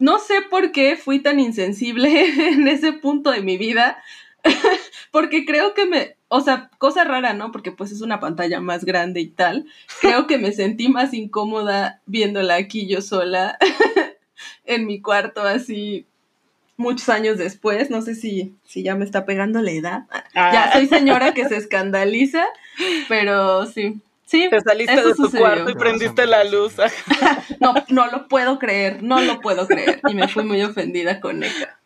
no 0.01 0.19
sé 0.19 0.43
por 0.51 0.73
qué 0.73 0.97
fui 0.97 1.21
tan 1.21 1.39
insensible 1.39 2.09
en 2.49 2.67
ese 2.67 2.93
punto 2.93 3.31
de 3.31 3.41
mi 3.41 3.57
vida, 3.57 4.03
porque 5.13 5.45
creo 5.45 5.73
que 5.75 5.87
me, 5.87 6.17
o 6.27 6.41
sea, 6.41 6.71
cosa 6.79 7.05
rara, 7.05 7.35
¿no? 7.35 7.53
Porque 7.53 7.71
pues 7.71 7.93
es 7.93 8.01
una 8.01 8.19
pantalla 8.19 8.61
más 8.61 8.85
grande 8.85 9.21
y 9.21 9.29
tal, 9.29 9.67
creo 10.01 10.27
que 10.27 10.39
me 10.39 10.51
sentí 10.51 10.89
más 10.89 11.15
incómoda 11.15 12.03
viéndola 12.07 12.57
aquí 12.57 12.89
yo 12.89 13.01
sola 13.01 13.57
en 14.65 14.87
mi 14.89 15.01
cuarto 15.01 15.43
así 15.43 16.09
muchos 16.79 17.09
años 17.11 17.37
después, 17.37 17.91
no 17.91 18.01
sé 18.01 18.15
si, 18.15 18.55
si 18.65 18.83
ya 18.83 18.95
me 18.95 19.05
está 19.05 19.27
pegando 19.27 19.61
la 19.61 19.73
edad. 19.73 20.05
Ah. 20.35 20.51
Ya 20.53 20.73
soy 20.73 20.87
señora 20.87 21.35
que 21.35 21.47
se 21.47 21.57
escandaliza, 21.57 22.47
pero 23.09 23.67
sí. 23.67 24.01
Sí, 24.25 24.49
te 24.51 24.61
saliste 24.61 24.95
de 24.95 25.15
tu 25.15 25.31
cuarto 25.31 25.71
y 25.71 25.75
prendiste 25.75 26.27
la 26.27 26.45
luz. 26.45 26.75
no, 27.61 27.75
no 27.89 28.07
lo 28.07 28.29
puedo 28.29 28.59
creer, 28.59 29.03
no 29.03 29.21
lo 29.21 29.41
puedo 29.41 29.67
creer. 29.67 30.01
Y 30.09 30.15
me 30.15 30.29
fui 30.29 30.45
muy 30.45 30.63
ofendida 30.63 31.21
con 31.21 31.43
ella. 31.43 31.79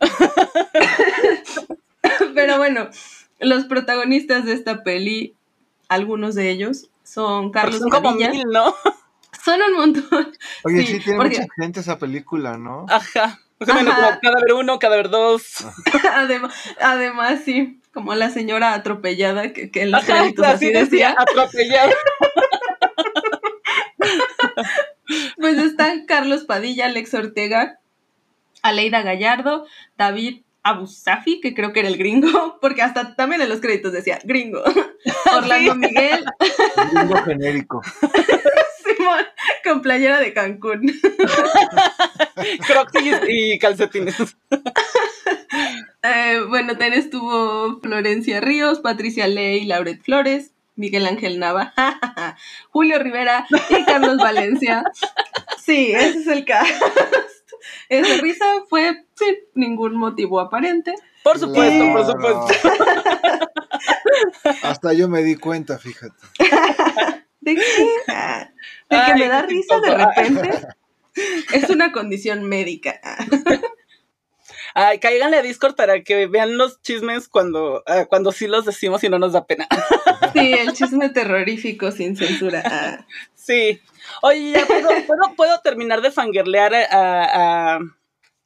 Pero 2.34 2.56
bueno, 2.56 2.88
los 3.40 3.66
protagonistas 3.66 4.46
de 4.46 4.54
esta 4.54 4.82
peli, 4.82 5.34
algunos 5.88 6.34
de 6.34 6.50
ellos, 6.50 6.88
son 7.04 7.50
Carlos 7.50 7.80
son 7.80 7.90
como 7.90 8.12
mil, 8.12 8.44
¿no? 8.50 8.74
Son 9.44 9.60
un 9.60 9.76
montón. 9.76 10.32
Oye, 10.64 10.86
sí, 10.86 10.98
tiene 10.98 11.22
mucha 11.22 11.46
gente 11.56 11.80
esa 11.80 11.98
película, 11.98 12.56
¿no? 12.56 12.86
Ajá 12.88 13.38
cada 13.58 14.40
ver 14.40 14.52
uno, 14.54 14.78
cada 14.78 14.96
ver 14.96 15.08
dos. 15.08 15.64
además, 16.12 16.54
además, 16.80 17.40
sí, 17.44 17.80
como 17.92 18.14
la 18.14 18.30
señora 18.30 18.74
atropellada 18.74 19.52
que, 19.52 19.70
en 19.74 19.90
los 19.90 20.04
créditos 20.04 20.46
así 20.46 20.70
decía. 20.70 21.14
Atropellada. 21.16 21.94
pues 25.36 25.58
están 25.58 26.06
Carlos 26.06 26.44
Padilla, 26.44 26.86
Alex 26.86 27.14
Ortega, 27.14 27.78
Aleida 28.62 29.02
Gallardo, 29.02 29.66
David 29.96 30.42
Abusafi, 30.62 31.40
que 31.40 31.54
creo 31.54 31.72
que 31.72 31.80
era 31.80 31.88
el 31.88 31.96
gringo, 31.96 32.58
porque 32.60 32.82
hasta 32.82 33.14
también 33.14 33.40
en 33.40 33.48
los 33.48 33.60
créditos 33.60 33.92
decía 33.92 34.18
gringo. 34.24 34.62
Orlando 35.34 35.76
Miguel. 35.76 36.24
Gringo 36.92 37.22
genérico. 37.22 37.82
con 39.64 39.82
playera 39.82 40.20
de 40.20 40.32
Cancún. 40.32 40.92
Crocs 42.66 42.92
y, 43.28 43.58
calcetines. 43.58 44.16
Eh, 46.02 46.40
bueno, 46.48 46.76
también 46.76 46.92
estuvo 46.92 47.80
Florencia 47.80 48.40
Ríos, 48.40 48.78
Patricia 48.78 49.26
Ley, 49.26 49.64
Lauret 49.64 50.00
Flores, 50.00 50.52
Miguel 50.76 51.04
Ángel 51.04 51.40
Nava, 51.40 51.74
Julio 52.70 53.00
Rivera 53.00 53.44
y 53.70 53.84
Carlos 53.84 54.18
Valencia. 54.18 54.84
Sí, 55.60 55.90
ese 55.92 56.20
es 56.20 56.26
el 56.28 56.44
caso. 56.44 56.72
Esa 57.88 58.22
risa 58.22 58.44
fue 58.68 59.04
sin 59.14 59.34
ningún 59.54 59.96
motivo 59.96 60.38
aparente. 60.38 60.94
Por 61.24 61.40
supuesto, 61.40 61.92
por 61.92 62.06
supuesto. 62.06 62.46
Hasta 64.62 64.92
yo 64.92 65.08
me 65.08 65.22
di 65.22 65.34
cuenta, 65.34 65.78
fíjate. 65.78 66.14
¿De 67.40 67.54
qué? 67.54 67.88
De 68.88 68.98
que 69.06 69.14
me 69.14 69.28
da 69.28 69.42
risa 69.42 69.80
de 69.80 69.94
repente. 69.94 70.68
Es 71.52 71.70
una 71.70 71.92
condición 71.92 72.44
médica. 72.44 73.00
Ay, 74.74 74.98
cáiganle 74.98 75.38
a 75.38 75.42
Discord 75.42 75.74
para 75.74 76.02
que 76.02 76.26
vean 76.26 76.58
los 76.58 76.82
chismes 76.82 77.28
cuando, 77.28 77.82
ah, 77.86 78.04
cuando 78.04 78.30
sí 78.30 78.46
los 78.46 78.66
decimos 78.66 79.02
y 79.02 79.08
no 79.08 79.18
nos 79.18 79.32
da 79.32 79.46
pena. 79.46 79.66
Sí, 80.34 80.52
el 80.52 80.74
chisme 80.74 81.08
terrorífico 81.08 81.90
sin 81.90 82.14
censura. 82.14 83.06
Sí. 83.34 83.80
Oye, 84.20 84.54
¿puedo, 84.66 85.34
¿puedo, 85.34 85.60
terminar 85.60 86.02
de 86.02 86.10
fangirlear 86.10 86.74
a, 86.74 86.84
a, 86.90 87.78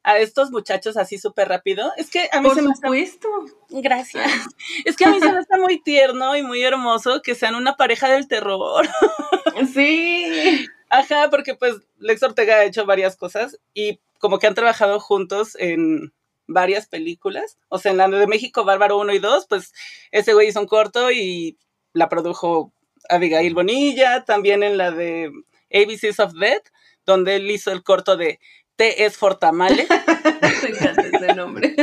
estos 0.04 0.50
muchachos 0.50 0.96
así 0.96 1.18
súper 1.18 1.48
rápido? 1.48 1.92
Es 1.96 2.10
que 2.10 2.28
a 2.32 2.40
mí 2.40 2.50
se 2.54 2.62
me 2.62 2.74
supuesto. 2.74 3.28
Gracias. 3.68 4.26
Es 4.84 4.96
que 4.96 5.04
a 5.04 5.10
mí 5.10 5.20
se 5.20 5.32
me 5.32 5.40
está 5.40 5.58
muy 5.58 5.80
tierno 5.82 6.36
y 6.36 6.42
muy 6.42 6.62
hermoso 6.62 7.22
que 7.22 7.34
sean 7.34 7.54
una 7.54 7.76
pareja 7.76 8.08
del 8.08 8.28
terror. 8.28 8.88
Sí. 9.74 10.66
Ajá, 10.88 11.28
porque 11.28 11.54
pues 11.54 11.74
Lex 11.98 12.22
Ortega 12.22 12.56
ha 12.56 12.64
hecho 12.64 12.86
varias 12.86 13.16
cosas 13.16 13.58
y 13.74 14.00
como 14.18 14.38
que 14.38 14.46
han 14.46 14.54
trabajado 14.54 15.00
juntos 15.00 15.54
en, 15.58 16.12
varias 16.50 16.86
películas. 16.86 17.58
O 17.68 17.78
sea, 17.78 17.92
en 17.92 17.98
la 17.98 18.08
de 18.08 18.26
México 18.26 18.64
Bárbaro 18.64 18.98
1 18.98 19.14
y 19.14 19.18
2, 19.18 19.46
pues 19.48 19.72
ese 20.10 20.34
güey 20.34 20.48
hizo 20.48 20.60
un 20.60 20.66
corto 20.66 21.10
y 21.10 21.56
la 21.92 22.08
produjo 22.08 22.72
Abigail 23.08 23.54
Bonilla, 23.54 24.24
también 24.24 24.62
en 24.62 24.76
la 24.76 24.90
de 24.90 25.30
ABCs 25.72 26.20
of 26.20 26.34
Death, 26.34 26.68
donde 27.06 27.36
él 27.36 27.50
hizo 27.50 27.72
el 27.72 27.82
corto 27.82 28.16
de 28.16 28.40
T 28.80 29.04
es 29.04 29.18
Fortamale. 29.18 29.86
Me 30.62 30.68
encanta 30.70 31.02
ese 31.02 31.34
nombre. 31.34 31.76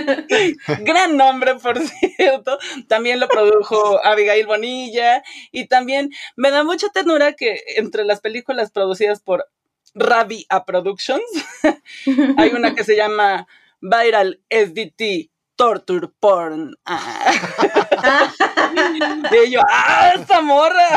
Gran 0.79 1.15
nombre, 1.15 1.53
por 1.53 1.77
cierto. 1.77 2.57
También 2.87 3.19
lo 3.19 3.27
produjo 3.27 4.03
Abigail 4.03 4.47
Bonilla. 4.47 5.21
Y 5.51 5.67
también 5.67 6.09
me 6.35 6.49
da 6.49 6.63
mucha 6.63 6.89
ternura 6.89 7.33
que 7.33 7.61
entre 7.75 8.03
las 8.03 8.19
películas 8.19 8.71
producidas 8.71 9.21
por 9.21 9.47
Ravi 9.93 10.47
A 10.49 10.65
Productions, 10.65 11.21
hay 12.37 12.49
una 12.49 12.73
que 12.73 12.83
se 12.83 12.95
llama 12.95 13.47
Viral 13.79 14.41
SDT 14.49 15.29
Torture 15.55 16.07
Porn. 16.19 16.75
Ah. 16.85 18.33
y 19.45 19.51
yo, 19.51 19.61
¡ah, 19.69 20.13
esta 20.15 20.41
morra! 20.41 20.87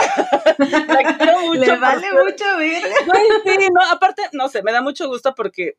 La 0.56 1.16
quiero 1.18 1.40
mucho. 1.40 1.60
Le 1.60 1.76
vale 1.76 2.06
mucho 2.12 2.56
ver. 2.56 2.82
sí, 3.44 3.68
no, 3.70 3.82
aparte, 3.90 4.22
no 4.32 4.48
sé, 4.48 4.62
me 4.62 4.72
da 4.72 4.80
mucho 4.80 5.06
gusto 5.06 5.34
porque 5.34 5.76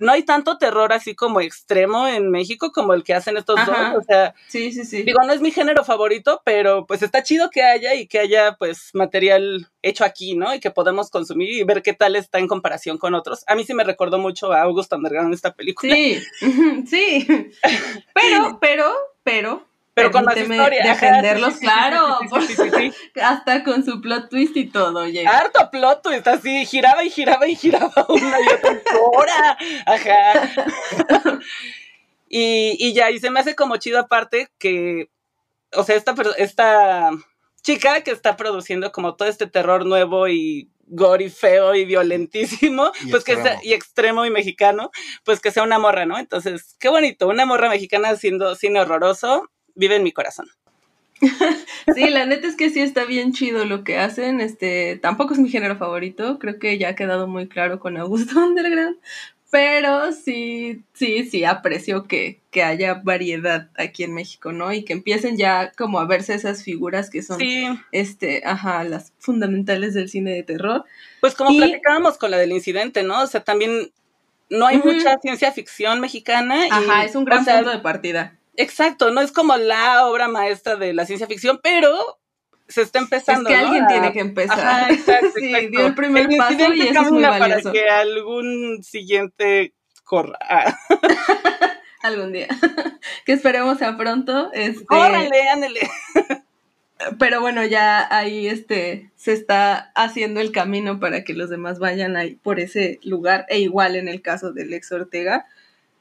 no 0.00 0.12
hay 0.12 0.24
tanto 0.24 0.58
terror 0.58 0.92
así 0.92 1.14
como 1.14 1.40
extremo 1.40 2.08
en 2.08 2.30
México 2.30 2.72
como 2.72 2.94
el 2.94 3.04
que 3.04 3.14
hacen 3.14 3.36
estos 3.36 3.56
dos. 3.64 3.76
O 3.96 4.02
sea, 4.02 4.34
sí, 4.48 4.72
sí, 4.72 4.84
sí. 4.84 5.02
Digo, 5.02 5.20
no 5.24 5.32
es 5.32 5.40
mi 5.40 5.50
género 5.50 5.84
favorito, 5.84 6.42
pero 6.44 6.86
pues 6.86 7.02
está 7.02 7.22
chido 7.22 7.50
que 7.50 7.62
haya 7.62 7.94
y 7.94 8.06
que 8.06 8.18
haya 8.18 8.56
pues 8.58 8.90
material 8.94 9.68
hecho 9.82 10.04
aquí, 10.04 10.34
¿no? 10.34 10.54
Y 10.54 10.60
que 10.60 10.70
podemos 10.70 11.10
consumir 11.10 11.50
y 11.50 11.64
ver 11.64 11.82
qué 11.82 11.92
tal 11.92 12.16
está 12.16 12.38
en 12.38 12.48
comparación 12.48 12.98
con 12.98 13.14
otros. 13.14 13.44
A 13.46 13.54
mí 13.54 13.64
sí 13.64 13.74
me 13.74 13.84
recordó 13.84 14.18
mucho 14.18 14.52
a 14.52 14.62
August 14.62 14.92
Underground 14.92 15.34
esta 15.34 15.54
película. 15.54 15.94
Sí, 15.94 16.20
sí. 16.86 17.26
Pero, 18.14 18.58
pero, 18.60 18.92
pero, 19.22 19.66
pero 19.94 20.10
con 20.10 20.24
más 20.24 20.36
historia. 20.36 20.84
Defenderlos, 20.84 21.56
claro. 21.56 22.18
hasta 23.22 23.64
con 23.64 23.84
su 23.84 24.00
plot 24.00 24.28
twist 24.28 24.56
y 24.56 24.66
todo, 24.66 25.00
oye. 25.00 25.26
Harto 25.26 25.70
plot 25.70 26.02
twist, 26.02 26.26
así 26.28 26.64
giraba 26.66 27.04
y 27.04 27.10
giraba 27.10 27.46
y 27.46 27.56
giraba 27.56 28.06
una 28.08 28.40
y 28.40 28.48
otra 28.54 28.80
hora. 29.12 29.58
Ajá. 29.86 31.38
y, 32.28 32.76
y 32.78 32.92
ya, 32.92 33.10
y 33.10 33.18
se 33.18 33.30
me 33.30 33.40
hace 33.40 33.54
como 33.54 33.76
chido 33.76 33.98
aparte 33.98 34.48
que, 34.58 35.10
o 35.74 35.84
sea, 35.84 35.96
esta, 35.96 36.14
esta 36.38 37.10
chica 37.62 38.00
que 38.02 38.10
está 38.10 38.36
produciendo 38.36 38.92
como 38.92 39.16
todo 39.16 39.28
este 39.28 39.46
terror 39.46 39.86
nuevo 39.86 40.28
y 40.28 40.70
gory, 40.90 41.30
feo 41.30 41.74
y 41.74 41.84
violentísimo, 41.84 42.90
pues 43.10 43.24
que 43.24 43.36
sea, 43.36 43.60
y 43.62 43.72
extremo 43.72 44.26
y 44.26 44.30
mexicano, 44.30 44.90
pues 45.24 45.40
que 45.40 45.52
sea 45.52 45.62
una 45.62 45.78
morra, 45.78 46.04
¿no? 46.04 46.18
Entonces, 46.18 46.76
qué 46.78 46.88
bonito, 46.88 47.28
una 47.28 47.46
morra 47.46 47.68
mexicana 47.68 48.10
haciendo 48.10 48.54
cine 48.56 48.80
horroroso, 48.80 49.50
vive 49.80 49.96
en 49.96 50.04
mi 50.04 50.12
corazón. 50.12 50.46
sí, 51.94 52.10
la 52.10 52.26
neta 52.26 52.46
es 52.46 52.56
que 52.56 52.70
sí 52.70 52.80
está 52.80 53.04
bien 53.04 53.32
chido 53.32 53.64
lo 53.64 53.82
que 53.82 53.98
hacen. 53.98 54.40
Este, 54.40 54.98
tampoco 55.02 55.34
es 55.34 55.40
mi 55.40 55.48
género 55.48 55.76
favorito, 55.76 56.38
creo 56.38 56.58
que 56.58 56.78
ya 56.78 56.90
ha 56.90 56.94
quedado 56.94 57.26
muy 57.26 57.48
claro 57.48 57.80
con 57.80 57.96
Augusto 57.96 58.38
Underground, 58.44 58.98
pero 59.50 60.12
sí, 60.12 60.84
sí, 60.92 61.24
sí 61.28 61.44
aprecio 61.44 62.04
que, 62.04 62.40
que 62.50 62.62
haya 62.62 62.94
variedad 63.02 63.68
aquí 63.76 64.04
en 64.04 64.14
México, 64.14 64.52
¿no? 64.52 64.72
Y 64.72 64.84
que 64.84 64.92
empiecen 64.92 65.36
ya 65.36 65.72
como 65.72 65.98
a 65.98 66.06
verse 66.06 66.34
esas 66.34 66.62
figuras 66.62 67.10
que 67.10 67.22
son, 67.22 67.40
este, 67.90 68.42
ajá, 68.44 68.84
las 68.84 69.12
fundamentales 69.18 69.94
del 69.94 70.08
cine 70.08 70.32
de 70.32 70.42
terror. 70.44 70.84
Pues 71.20 71.34
como 71.34 71.56
platicábamos 71.56 72.16
con 72.16 72.30
la 72.30 72.38
del 72.38 72.52
incidente, 72.52 73.02
¿no? 73.02 73.22
O 73.22 73.26
sea, 73.26 73.42
también 73.42 73.90
no 74.50 74.66
hay 74.66 74.78
mucha 74.78 75.18
ciencia 75.18 75.50
ficción 75.52 76.00
mexicana. 76.00 76.66
Ajá, 76.70 77.04
es 77.04 77.16
un 77.16 77.24
gran 77.24 77.44
punto 77.44 77.70
de 77.70 77.78
partida 77.78 78.39
Exacto, 78.60 79.10
no 79.10 79.22
es 79.22 79.32
como 79.32 79.56
la 79.56 80.06
obra 80.06 80.28
maestra 80.28 80.76
de 80.76 80.92
la 80.92 81.06
ciencia 81.06 81.26
ficción, 81.26 81.60
pero 81.62 82.20
se 82.68 82.82
está 82.82 82.98
empezando. 82.98 83.48
Es 83.48 83.56
que 83.56 83.60
alguien 83.62 83.86
tiene 83.86 84.12
que 84.12 84.20
empezar. 84.20 84.92
exacto, 84.92 85.28
sí, 85.34 85.68
dio 85.68 85.86
el 85.86 85.94
primer 85.94 86.28
paso 86.36 86.72
y 86.74 86.82
eso 86.82 87.00
es 87.00 87.10
muy 87.10 87.22
valioso. 87.22 87.62
Para 87.64 87.72
que 87.72 87.88
algún 87.88 88.82
siguiente 88.82 89.72
corra. 90.04 90.38
algún 92.02 92.32
día. 92.32 92.48
que 93.24 93.32
esperemos 93.32 93.78
sea 93.78 93.96
pronto. 93.96 94.50
Este... 94.52 94.84
Órale, 94.90 95.48
ándale. 95.48 95.80
Pero 97.18 97.40
bueno, 97.40 97.64
ya 97.64 98.14
ahí 98.14 98.46
este 98.46 99.10
se 99.16 99.32
está 99.32 99.90
haciendo 99.94 100.40
el 100.40 100.52
camino 100.52 101.00
para 101.00 101.24
que 101.24 101.32
los 101.32 101.48
demás 101.48 101.78
vayan 101.78 102.14
ahí 102.18 102.34
por 102.34 102.60
ese 102.60 103.00
lugar, 103.02 103.46
e 103.48 103.60
igual 103.60 103.96
en 103.96 104.06
el 104.06 104.20
caso 104.20 104.52
del 104.52 104.74
ex 104.74 104.92
Ortega. 104.92 105.46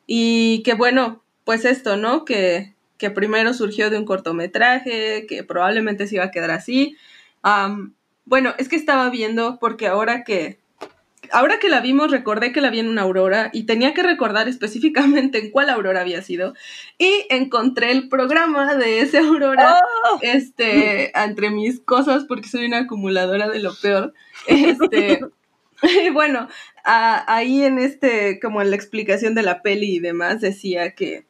Y 0.06 0.62
que 0.64 0.74
bueno, 0.74 1.24
pues 1.50 1.66
esto, 1.66 1.98
¿no? 1.98 2.26
Que, 2.26 2.76
que 3.00 3.10
primero 3.10 3.56
surgió 3.56 3.90
de 3.90 3.98
un 3.98 4.06
cortometraje, 4.06 5.26
que 5.26 5.44
probablemente 5.44 6.06
se 6.06 6.14
iba 6.14 6.26
a 6.26 6.30
quedar 6.30 6.52
así. 6.52 6.96
bueno, 8.24 8.54
es 8.60 8.70
que 8.70 8.76
estaba 8.76 9.10
viendo, 9.10 9.58
porque 9.60 9.88
ahora 9.88 10.24
que, 10.24 10.60
ahora 11.32 11.58
que 11.58 11.70
la 11.70 11.82
vimos, 11.82 12.12
recordé 12.12 12.52
que 12.52 12.62
la 12.62 12.70
vi 12.70 12.82
en 12.82 12.88
una 12.88 13.02
aurora 13.02 13.50
y 13.52 13.64
tenía 13.64 13.96
que 13.96 14.04
recordar 14.04 14.48
específicamente 14.48 15.40
en 15.40 15.50
cuál 15.50 15.72
aurora 15.72 16.02
había 16.02 16.22
sido. 16.22 16.54
Y 17.00 17.26
encontré 17.32 17.94
el 17.94 18.10
programa 18.10 18.76
de 18.76 19.00
esa 19.00 19.22
aurora, 19.22 19.80
¡Oh! 20.04 20.20
este, 20.22 21.12
entre 21.20 21.50
mis 21.50 21.80
cosas, 21.80 22.26
porque 22.26 22.48
soy 22.48 22.68
una 22.68 22.82
acumuladora 22.82 23.50
de 23.50 23.58
lo 23.58 23.74
peor. 23.74 24.14
Este, 24.46 25.20
y 26.06 26.10
bueno, 26.12 26.48
ahí 26.84 27.64
en 27.64 27.80
este, 27.80 28.40
como 28.40 28.62
en 28.62 28.70
la 28.70 28.76
explicación 28.76 29.34
de 29.34 29.42
la 29.42 29.64
peli 29.64 29.96
y 29.96 30.00
demás, 30.00 30.42
decía 30.42 30.92
que 30.92 31.28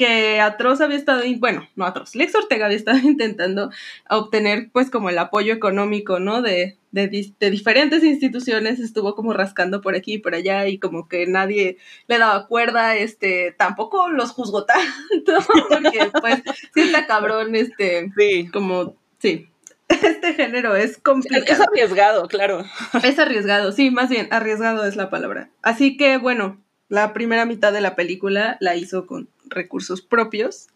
que 0.00 0.40
Atroz 0.40 0.80
había 0.80 0.96
estado, 0.96 1.22
bueno, 1.36 1.68
no 1.76 1.84
Atroz, 1.84 2.14
Lex 2.14 2.34
Ortega 2.34 2.64
había 2.64 2.78
estado 2.78 2.98
intentando 3.04 3.70
obtener 4.08 4.70
pues 4.72 4.90
como 4.90 5.10
el 5.10 5.18
apoyo 5.18 5.52
económico, 5.52 6.18
¿no? 6.20 6.40
De, 6.40 6.78
de, 6.90 7.32
de, 7.38 7.50
diferentes 7.50 8.02
instituciones, 8.02 8.80
estuvo 8.80 9.14
como 9.14 9.34
rascando 9.34 9.82
por 9.82 9.94
aquí 9.94 10.14
y 10.14 10.18
por 10.18 10.34
allá 10.34 10.66
y 10.68 10.78
como 10.78 11.06
que 11.06 11.26
nadie 11.26 11.76
le 12.06 12.16
daba 12.16 12.46
cuerda, 12.46 12.96
este, 12.96 13.54
tampoco 13.58 14.08
los 14.08 14.30
juzgó 14.30 14.64
tanto, 14.64 15.34
porque 15.68 16.10
pues 16.18 16.42
sí 16.72 16.80
está 16.80 17.06
cabrón, 17.06 17.54
este, 17.54 18.10
sí. 18.16 18.48
como, 18.50 18.96
sí, 19.18 19.48
este 19.90 20.32
género 20.32 20.76
es 20.76 20.96
complicado. 20.96 21.44
Es 21.46 21.60
arriesgado, 21.60 22.26
claro. 22.26 22.64
Es 23.02 23.18
arriesgado, 23.18 23.72
sí, 23.72 23.90
más 23.90 24.08
bien, 24.08 24.28
arriesgado 24.30 24.86
es 24.86 24.96
la 24.96 25.10
palabra. 25.10 25.50
Así 25.60 25.98
que, 25.98 26.16
bueno, 26.16 26.58
la 26.88 27.12
primera 27.12 27.44
mitad 27.44 27.70
de 27.70 27.82
la 27.82 27.96
película 27.96 28.56
la 28.60 28.76
hizo 28.76 29.06
con 29.06 29.28
recursos 29.50 30.00
propios, 30.00 30.68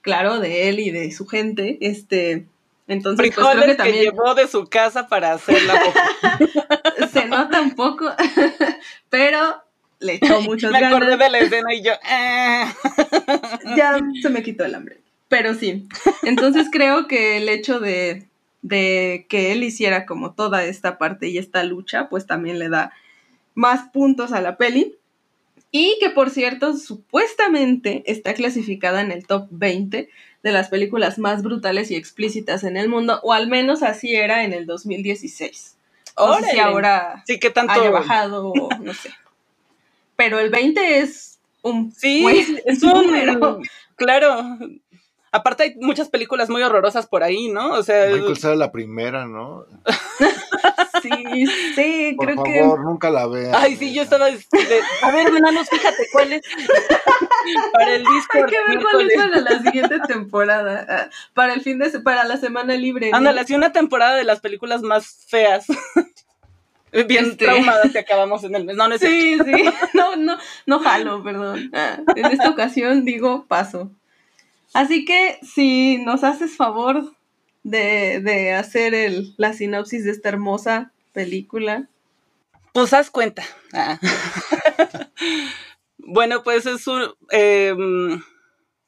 claro, 0.00 0.40
de 0.40 0.68
él 0.68 0.80
y 0.80 0.90
de 0.90 1.12
su 1.12 1.26
gente. 1.26 1.78
Este, 1.80 2.46
entonces, 2.86 3.32
pues 3.34 3.48
creo 3.48 3.64
que 3.64 3.74
también. 3.74 4.04
llevó 4.04 4.34
de 4.34 4.46
su 4.46 4.66
casa 4.66 5.08
para 5.08 5.32
hacerla. 5.32 5.74
Se 7.12 7.24
nota 7.26 7.60
un 7.60 7.74
poco, 7.74 8.10
pero 9.08 9.62
le 10.00 10.14
echó 10.14 10.40
muchas 10.42 10.70
me 10.70 10.80
ganas. 10.80 10.98
Me 10.98 11.06
acordé 11.06 11.24
de 11.24 11.30
la 11.30 11.38
escena 11.38 11.74
y 11.74 11.82
yo. 11.82 11.92
Ah". 12.04 12.72
ya 13.76 13.98
se 14.20 14.28
me 14.28 14.42
quitó 14.42 14.64
el 14.64 14.74
hambre. 14.74 15.00
Pero 15.28 15.54
sí. 15.54 15.88
Entonces 16.22 16.68
creo 16.70 17.06
que 17.08 17.38
el 17.38 17.48
hecho 17.48 17.80
de, 17.80 18.28
de 18.62 19.26
que 19.28 19.52
él 19.52 19.64
hiciera 19.64 20.04
como 20.04 20.34
toda 20.34 20.64
esta 20.64 20.98
parte 20.98 21.28
y 21.28 21.38
esta 21.38 21.64
lucha, 21.64 22.08
pues 22.08 22.26
también 22.26 22.58
le 22.58 22.68
da 22.68 22.92
más 23.54 23.88
puntos 23.88 24.32
a 24.32 24.40
la 24.40 24.56
peli. 24.56 24.96
Y 25.76 25.98
que 25.98 26.08
por 26.08 26.30
cierto, 26.30 26.76
supuestamente 26.76 28.04
está 28.06 28.32
clasificada 28.34 29.00
en 29.00 29.10
el 29.10 29.26
top 29.26 29.48
20 29.50 30.08
de 30.44 30.52
las 30.52 30.68
películas 30.68 31.18
más 31.18 31.42
brutales 31.42 31.90
y 31.90 31.96
explícitas 31.96 32.62
en 32.62 32.76
el 32.76 32.88
mundo, 32.88 33.18
o 33.24 33.32
al 33.32 33.48
menos 33.48 33.82
así 33.82 34.14
era 34.14 34.44
en 34.44 34.52
el 34.52 34.66
2016. 34.66 35.76
No 36.16 36.38
sé 36.38 36.50
si 36.52 36.58
ahora 36.60 37.24
sí, 37.26 37.40
que 37.40 37.50
tanto... 37.50 37.72
haya 37.72 37.90
bajado, 37.90 38.52
no 38.80 38.94
sé. 38.94 39.10
Pero 40.14 40.38
el 40.38 40.50
20 40.50 41.00
es 41.00 41.40
un 41.62 41.90
Sí, 41.90 42.24
es 42.66 42.80
un 42.84 43.66
claro. 43.96 44.56
Aparte 45.32 45.64
hay 45.64 45.74
muchas 45.80 46.08
películas 46.08 46.48
muy 46.48 46.62
horrorosas 46.62 47.08
por 47.08 47.24
ahí, 47.24 47.48
¿no? 47.48 47.72
O 47.72 47.82
sea, 47.82 48.10
Michael 48.14 48.60
la 48.60 48.70
primera, 48.70 49.26
¿no? 49.26 49.66
Sí, 51.08 51.46
sí, 51.74 52.14
Por 52.16 52.26
creo 52.34 52.44
favor, 52.62 52.80
nunca 52.84 53.10
la 53.10 53.26
vean. 53.26 53.52
Ay, 53.54 53.76
sí, 53.76 53.92
yo 53.92 54.02
estaba. 54.02 54.26
de- 54.26 54.38
a 55.02 55.10
ver, 55.10 55.26
hermanos, 55.26 55.68
fíjate 55.70 56.06
cuál 56.12 56.32
es. 56.34 56.42
Para 57.72 57.94
el 57.94 58.02
que. 58.04 58.38
Hay 58.38 58.44
que 58.46 58.56
ver 58.68 58.82
cuál 58.82 59.10
es 59.10 59.16
para 59.16 59.40
la 59.40 59.62
siguiente 59.62 60.00
temporada. 60.08 60.86
ah, 60.88 61.10
Para 61.34 61.52
el 61.54 61.60
fin 61.60 61.78
de 61.78 61.90
para 62.00 62.24
la 62.24 62.36
semana 62.38 62.74
libre. 62.74 63.10
¿no? 63.10 63.16
Ándale, 63.18 63.40
así 63.40 63.54
una 63.54 63.72
temporada 63.72 64.16
de 64.16 64.24
las 64.24 64.40
películas 64.40 64.82
más 64.82 65.24
feas. 65.28 65.66
Bien 67.08 67.24
Este. 67.30 67.44
traumadas 67.44 67.90
que 67.90 67.98
acabamos 67.98 68.44
en 68.44 68.54
el 68.54 68.64
mes. 68.64 68.76
No, 68.76 68.86
no 68.88 68.94
es 68.94 69.00
cierto. 69.00 69.44
Sí, 69.44 69.52
sí. 69.52 69.64
No, 69.94 70.14
no, 70.16 70.38
no 70.66 70.78
jalo, 70.78 71.22
perdón. 71.24 71.70
Ah, 71.74 71.98
En 72.14 72.26
esta 72.26 72.48
ocasión 72.50 73.04
digo 73.04 73.46
paso. 73.48 73.90
Así 74.72 75.04
que 75.04 75.38
si 75.42 75.98
nos 75.98 76.22
haces 76.24 76.56
favor 76.56 77.12
de, 77.64 78.20
de 78.20 78.52
hacer 78.54 78.94
el, 78.94 79.34
la 79.38 79.52
sinopsis 79.54 80.04
de 80.04 80.10
esta 80.12 80.28
hermosa 80.28 80.92
película. 81.14 81.88
Pues 82.74 82.92
haz 82.92 83.10
cuenta. 83.10 83.44
Ah. 83.72 83.98
bueno, 85.98 86.42
pues 86.42 86.66
es 86.66 86.86
un. 86.86 87.14
em, 87.30 88.22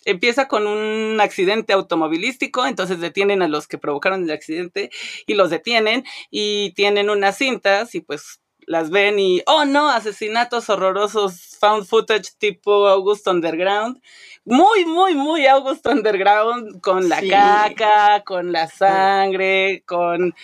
empieza 0.04 0.46
con 0.48 0.66
un 0.66 1.20
accidente 1.20 1.72
automovilístico, 1.72 2.66
entonces 2.66 3.00
detienen 3.00 3.42
a 3.42 3.48
los 3.48 3.66
que 3.68 3.78
provocaron 3.78 4.24
el 4.24 4.30
accidente 4.30 4.90
y 5.26 5.34
los 5.34 5.50
detienen 5.50 6.04
y 6.30 6.72
tienen 6.74 7.10
unas 7.10 7.38
cintas 7.38 7.94
y 7.94 8.00
pues 8.00 8.40
las 8.68 8.90
ven 8.90 9.18
y, 9.18 9.42
oh 9.46 9.64
no, 9.64 9.88
asesinatos 9.90 10.68
horrorosos, 10.70 11.56
found 11.60 11.86
footage 11.86 12.30
tipo 12.38 12.88
August 12.88 13.26
Underground. 13.28 14.00
Muy, 14.44 14.84
muy, 14.84 15.14
muy 15.14 15.46
August 15.46 15.86
Underground, 15.86 16.80
con 16.80 17.08
la 17.08 17.20
Sí. 17.20 17.28
caca, 17.28 18.22
con 18.24 18.52
la 18.52 18.66
sangre, 18.68 19.82
con 19.86 20.34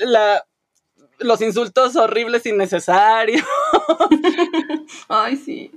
la, 0.00 0.44
los 1.20 1.40
insultos 1.40 1.96
horribles 1.96 2.44
innecesarios. 2.46 3.44
Ay, 5.08 5.36
sí. 5.36 5.70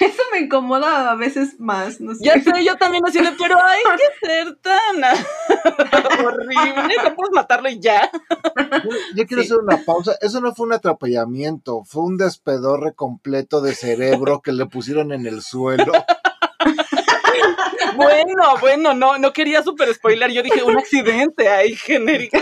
Eso 0.00 0.22
me 0.32 0.40
incomoda 0.40 1.10
a 1.10 1.14
veces 1.16 1.60
más, 1.60 2.00
no 2.00 2.14
sé. 2.14 2.20
Ya 2.24 2.42
sé, 2.42 2.64
yo 2.64 2.76
también 2.76 3.04
así 3.06 3.18
de, 3.20 3.30
pero 3.38 3.56
hay 3.62 3.80
que 3.98 4.26
ser 4.26 4.56
tan 4.56 5.04
horrible, 6.24 6.94
no 7.04 7.14
puedes 7.14 7.32
matarlo 7.34 7.68
y 7.68 7.78
ya. 7.78 8.10
Yo, 8.82 8.90
yo 9.14 9.26
quiero 9.26 9.42
Sí. 9.42 9.48
hacer 9.48 9.58
una 9.58 9.76
pausa. 9.84 10.14
Eso 10.22 10.40
no 10.40 10.54
fue 10.54 10.66
un 10.66 10.72
atropellamiento, 10.72 11.84
fue 11.84 12.04
un 12.04 12.16
despedorre 12.16 12.94
completo 12.94 13.60
de 13.60 13.74
cerebro 13.74 14.40
que 14.40 14.52
le 14.52 14.64
pusieron 14.66 15.12
en 15.12 15.26
el 15.26 15.42
suelo. 15.42 15.92
Bueno, 17.96 18.56
bueno, 18.60 18.94
no, 18.94 19.18
no 19.18 19.32
quería 19.32 19.62
super 19.62 19.92
spoiler, 19.92 20.30
yo 20.30 20.42
dije 20.42 20.62
un 20.62 20.78
accidente 20.78 21.48
ahí 21.50 21.74
genérico. 21.76 22.38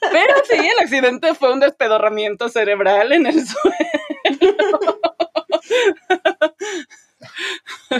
Pero 0.00 0.34
sí, 0.48 0.56
el 0.56 0.78
accidente 0.84 1.34
fue 1.34 1.52
un 1.52 1.60
despedorramiento 1.60 2.48
cerebral 2.48 3.12
en 3.12 3.26
el 3.26 3.46
suelo. 3.46 5.00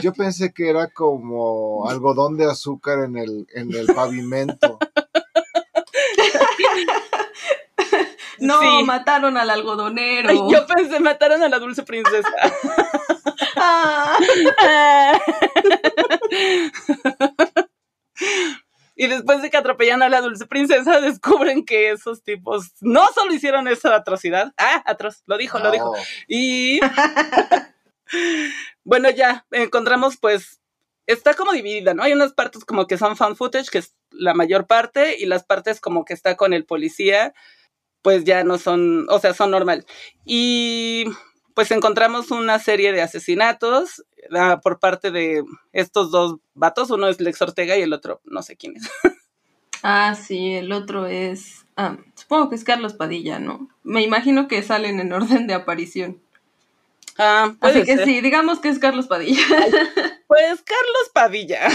Yo 0.02 0.12
pensé 0.12 0.52
que 0.52 0.70
era 0.70 0.88
como 0.88 1.88
algodón 1.88 2.36
de 2.36 2.46
azúcar 2.50 3.00
en 3.04 3.16
el, 3.16 3.46
en 3.54 3.74
el 3.74 3.86
pavimento. 3.94 4.78
No, 8.38 8.60
Sí. 8.60 8.84
mataron 8.84 9.36
al 9.36 9.50
algodonero. 9.50 10.30
Ay, 10.30 10.40
Yo 10.50 10.66
pensé, 10.66 10.98
mataron 11.00 11.42
a 11.42 11.48
la 11.48 11.58
dulce 11.58 11.82
princesa. 11.82 12.28
Ah. 13.56 14.16
Y 19.00 19.06
después 19.06 19.40
de 19.40 19.48
que 19.48 19.56
atropellan 19.56 20.02
a 20.02 20.10
la 20.10 20.20
dulce 20.20 20.44
princesa, 20.44 21.00
descubren 21.00 21.64
que 21.64 21.90
esos 21.90 22.22
tipos 22.22 22.74
no 22.82 23.08
solo 23.14 23.32
hicieron 23.32 23.66
esa 23.66 23.96
atrocidad, 23.96 24.52
ah, 24.58 24.82
atroz, 24.84 25.22
lo 25.24 25.38
dijo, 25.38 25.58
lo 25.58 25.70
dijo. 25.70 25.94
Y 26.28 26.80
bueno, 28.84 29.08
ya 29.08 29.46
encontramos 29.52 30.18
pues, 30.18 30.60
está 31.06 31.32
como 31.32 31.52
dividida, 31.52 31.94
¿no? 31.94 32.02
Hay 32.02 32.12
unas 32.12 32.34
partes 32.34 32.66
como 32.66 32.86
que 32.86 32.98
son 32.98 33.16
fan 33.16 33.36
footage, 33.36 33.70
que 33.70 33.78
es 33.78 33.96
la 34.10 34.34
mayor 34.34 34.66
parte, 34.66 35.16
y 35.18 35.24
las 35.24 35.44
partes 35.44 35.80
como 35.80 36.04
que 36.04 36.12
está 36.12 36.36
con 36.36 36.52
el 36.52 36.66
policía, 36.66 37.32
pues 38.02 38.24
ya 38.24 38.44
no 38.44 38.58
son, 38.58 39.06
o 39.08 39.18
sea, 39.18 39.32
son 39.32 39.50
normal. 39.50 39.86
Y 40.26 41.06
pues 41.60 41.72
encontramos 41.72 42.30
una 42.30 42.58
serie 42.58 42.90
de 42.90 43.02
asesinatos 43.02 44.02
ah, 44.34 44.60
por 44.62 44.78
parte 44.78 45.10
de 45.10 45.44
estos 45.74 46.10
dos 46.10 46.36
vatos, 46.54 46.88
uno 46.90 47.06
es 47.06 47.20
Lex 47.20 47.42
Ortega 47.42 47.76
y 47.76 47.82
el 47.82 47.92
otro 47.92 48.22
no 48.24 48.42
sé 48.42 48.56
quién 48.56 48.78
es. 48.78 48.88
Ah, 49.82 50.14
sí, 50.14 50.54
el 50.54 50.72
otro 50.72 51.06
es. 51.06 51.66
ah, 51.76 51.98
supongo 52.14 52.48
que 52.48 52.56
es 52.56 52.64
Carlos 52.64 52.94
Padilla, 52.94 53.38
¿no? 53.38 53.68
Me 53.82 54.00
imagino 54.02 54.48
que 54.48 54.62
salen 54.62 55.00
en 55.00 55.12
orden 55.12 55.46
de 55.46 55.52
aparición. 55.52 56.22
Ah, 57.18 57.54
puede 57.60 57.80
Así 57.80 57.84
que 57.84 57.96
ser. 57.96 58.06
sí, 58.06 58.20
digamos 58.22 58.60
que 58.60 58.70
es 58.70 58.78
Carlos 58.78 59.06
Padilla. 59.06 59.42
Pues 60.26 60.62
Carlos 60.62 61.10
Padilla. 61.12 61.68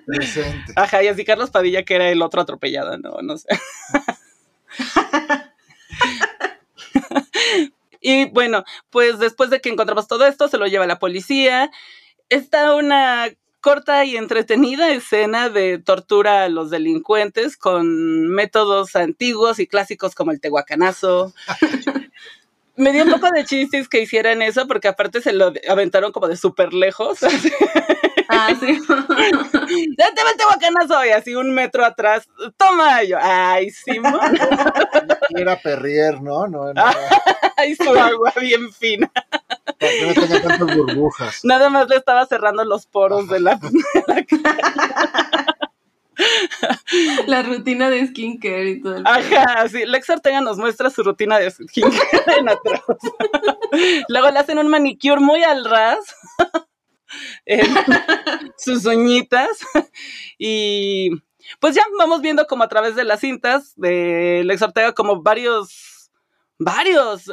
Presente. 0.06 0.72
Ajá, 0.76 1.02
y 1.02 1.08
así 1.08 1.24
Carlos 1.24 1.50
Padilla 1.50 1.84
que 1.84 1.94
era 1.96 2.08
el 2.10 2.22
otro 2.22 2.40
atropellado, 2.42 2.98
no, 2.98 3.16
no 3.22 3.36
sé. 3.36 3.48
Y 8.02 8.26
bueno, 8.26 8.64
pues 8.90 9.18
después 9.18 9.48
de 9.50 9.60
que 9.60 9.70
encontramos 9.70 10.08
todo 10.08 10.26
esto, 10.26 10.48
se 10.48 10.58
lo 10.58 10.66
lleva 10.66 10.86
la 10.86 10.98
policía. 10.98 11.70
Está 12.28 12.74
una 12.74 13.28
corta 13.60 14.04
y 14.04 14.16
entretenida 14.16 14.90
escena 14.90 15.48
de 15.48 15.78
tortura 15.78 16.44
a 16.44 16.48
los 16.48 16.68
delincuentes 16.70 17.56
con 17.56 18.26
métodos 18.28 18.96
antiguos 18.96 19.60
y 19.60 19.68
clásicos 19.68 20.14
como 20.14 20.32
el 20.32 20.40
tehuacanazo. 20.40 21.32
Me 22.76 22.92
dio 22.92 23.04
un 23.04 23.10
poco 23.10 23.30
de 23.30 23.44
chistes 23.44 23.88
que 23.88 24.00
hicieran 24.00 24.40
eso, 24.40 24.66
porque 24.66 24.88
aparte 24.88 25.20
se 25.20 25.32
lo 25.32 25.52
aventaron 25.68 26.10
como 26.10 26.28
de 26.28 26.36
súper 26.36 26.72
lejos. 26.72 27.18
ah, 28.28 28.48
sí. 28.60 28.78
ya 29.98 30.14
te 30.14 30.24
va 30.24 30.30
el 30.30 30.36
tehuacanazo 30.38 31.04
y 31.04 31.10
así 31.10 31.34
un 31.34 31.52
metro 31.52 31.84
atrás. 31.84 32.28
Toma, 32.56 33.04
Y 33.04 33.08
yo, 33.08 33.18
ay, 33.20 33.70
Simón. 33.70 34.38
Era 35.36 35.60
Perrier, 35.60 36.22
¿no? 36.22 36.46
No, 36.46 36.72
no, 36.72 36.84
Ay, 37.56 37.74
su 37.76 37.90
agua 37.90 38.32
bien 38.40 38.72
fina. 38.72 39.10
no 39.14 40.14
tenga 40.14 40.42
tantas 40.42 40.76
burbujas. 40.76 41.40
Nada 41.44 41.68
más 41.68 41.88
le 41.88 41.96
estaba 41.96 42.26
cerrando 42.26 42.64
los 42.64 42.86
poros 42.86 43.28
de 43.28 43.40
la. 43.40 43.60
La 47.26 47.42
rutina 47.42 47.90
de 47.90 48.06
skincare 48.06 48.70
y 48.70 48.80
todo 48.80 48.96
el 48.96 49.06
Ajá, 49.06 49.68
sí. 49.68 49.84
Lex 49.86 50.10
Ortega 50.10 50.40
nos 50.40 50.58
muestra 50.58 50.90
su 50.90 51.02
rutina 51.02 51.38
de 51.38 51.50
skincare 51.50 52.38
en 52.38 52.48
atrás. 52.48 52.82
Luego 54.08 54.30
le 54.30 54.38
hacen 54.38 54.58
un 54.58 54.68
manicure 54.68 55.20
muy 55.20 55.42
al 55.42 55.64
ras. 55.64 55.98
sus 58.56 58.84
uñitas. 58.86 59.58
Y 60.38 61.10
pues 61.60 61.74
ya 61.74 61.84
vamos 61.98 62.20
viendo 62.20 62.46
como 62.46 62.64
a 62.64 62.68
través 62.68 62.96
de 62.96 63.04
las 63.04 63.20
cintas 63.20 63.72
de 63.76 64.42
Lex 64.44 64.62
Ortega 64.62 64.92
como 64.92 65.22
varios, 65.22 66.10
varios, 66.58 67.24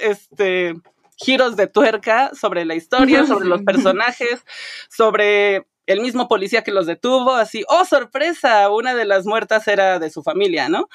este, 0.00 0.74
giros 1.16 1.56
de 1.56 1.66
tuerca 1.66 2.34
sobre 2.34 2.64
la 2.64 2.74
historia, 2.74 3.26
sobre 3.26 3.46
los 3.46 3.62
personajes, 3.62 4.44
sobre 4.88 5.66
el 5.92 6.00
mismo 6.00 6.28
policía 6.28 6.62
que 6.62 6.70
los 6.70 6.86
detuvo, 6.86 7.34
así, 7.34 7.64
oh, 7.68 7.84
sorpresa, 7.84 8.70
una 8.70 8.94
de 8.94 9.04
las 9.04 9.26
muertas 9.26 9.66
era 9.66 9.98
de 9.98 10.10
su 10.10 10.22
familia, 10.22 10.68
¿no? 10.68 10.88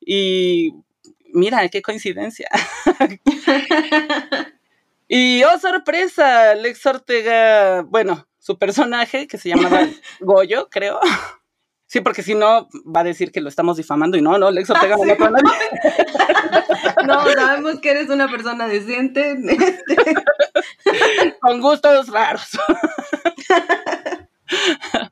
Y 0.00 0.72
mira, 1.34 1.68
qué 1.68 1.82
coincidencia. 1.82 2.48
y, 5.08 5.42
oh, 5.44 5.58
sorpresa, 5.58 6.54
Lex 6.54 6.86
Ortega, 6.86 7.82
bueno, 7.82 8.26
su 8.38 8.58
personaje, 8.58 9.26
que 9.26 9.36
se 9.36 9.50
llamaba 9.50 9.86
Goyo, 10.20 10.68
creo. 10.70 10.98
Sí, 11.86 12.00
porque 12.00 12.22
si 12.22 12.34
no, 12.34 12.68
va 12.86 13.00
a 13.00 13.04
decir 13.04 13.30
que 13.32 13.42
lo 13.42 13.50
estamos 13.50 13.76
difamando 13.76 14.16
y 14.16 14.22
no, 14.22 14.38
no, 14.38 14.50
Lex 14.50 14.70
Ortega 14.70 14.96
no 14.96 15.04
mató 15.04 15.24
a 15.26 15.30
nadie. 15.30 15.48
No, 17.06 17.24
sabemos 17.32 17.80
que 17.80 17.90
eres 17.90 18.10
una 18.10 18.28
persona 18.28 18.66
decente. 18.66 19.32
este, 19.32 20.14
con 21.40 21.60
gustos 21.60 22.08
raros. 22.08 22.50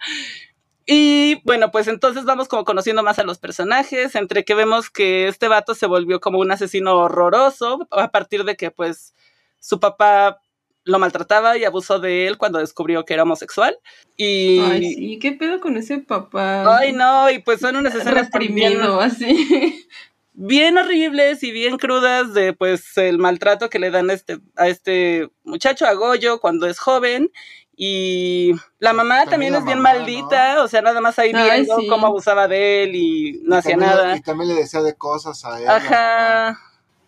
y 0.86 1.40
bueno, 1.44 1.70
pues 1.70 1.88
entonces 1.88 2.24
vamos 2.24 2.48
como 2.48 2.64
conociendo 2.64 3.02
más 3.02 3.18
a 3.18 3.24
los 3.24 3.38
personajes, 3.38 4.14
entre 4.14 4.44
que 4.44 4.54
vemos 4.54 4.90
que 4.90 5.28
este 5.28 5.48
vato 5.48 5.74
se 5.74 5.86
volvió 5.86 6.20
como 6.20 6.38
un 6.38 6.50
asesino 6.50 6.96
horroroso 6.96 7.86
a 7.90 8.10
partir 8.10 8.44
de 8.44 8.56
que 8.56 8.70
pues 8.70 9.14
su 9.58 9.80
papá 9.80 10.40
lo 10.84 11.00
maltrataba 11.00 11.58
y 11.58 11.64
abusó 11.64 11.98
de 11.98 12.28
él 12.28 12.38
cuando 12.38 12.60
descubrió 12.60 13.04
que 13.04 13.14
era 13.14 13.24
homosexual. 13.24 13.76
Y 14.16 14.60
Ay, 14.60 14.94
sí, 14.94 15.18
¿qué 15.18 15.32
pedo 15.32 15.60
con 15.60 15.76
ese 15.76 15.98
papá? 15.98 16.78
Ay, 16.78 16.92
no, 16.92 17.28
y 17.30 17.40
pues 17.40 17.60
son 17.60 17.76
unas 17.76 17.94
escenas 17.94 18.30
también 18.30 18.80
así. 18.80 19.88
bien 20.36 20.76
horribles 20.76 21.42
y 21.42 21.50
bien 21.50 21.78
crudas 21.78 22.34
de 22.34 22.52
pues 22.52 22.96
el 22.98 23.18
maltrato 23.18 23.70
que 23.70 23.78
le 23.78 23.90
dan 23.90 24.10
a 24.10 24.12
este, 24.12 24.38
a 24.54 24.68
este 24.68 25.28
muchacho, 25.44 25.86
a 25.86 25.94
Goyo, 25.94 26.40
cuando 26.40 26.66
es 26.68 26.78
joven. 26.78 27.30
Y 27.78 28.52
la 28.78 28.94
mamá 28.94 29.26
también, 29.26 29.54
es 29.54 29.64
bien 29.64 29.80
maldita, 29.80 30.62
o 30.62 30.68
sea, 30.68 30.80
nada 30.80 31.00
más 31.02 31.18
ahí 31.18 31.32
viendo 31.32 31.76
cómo 31.90 32.06
abusaba 32.06 32.48
de 32.48 32.84
él 32.84 32.96
y 32.96 33.40
no 33.44 33.56
hacía 33.56 33.76
nada. 33.76 34.16
Y 34.16 34.22
también 34.22 34.48
le 34.48 34.54
decía 34.54 34.80
de 34.80 34.94
cosas 34.94 35.44
a 35.44 35.60
él. 35.60 35.68
Ajá. 35.68 36.58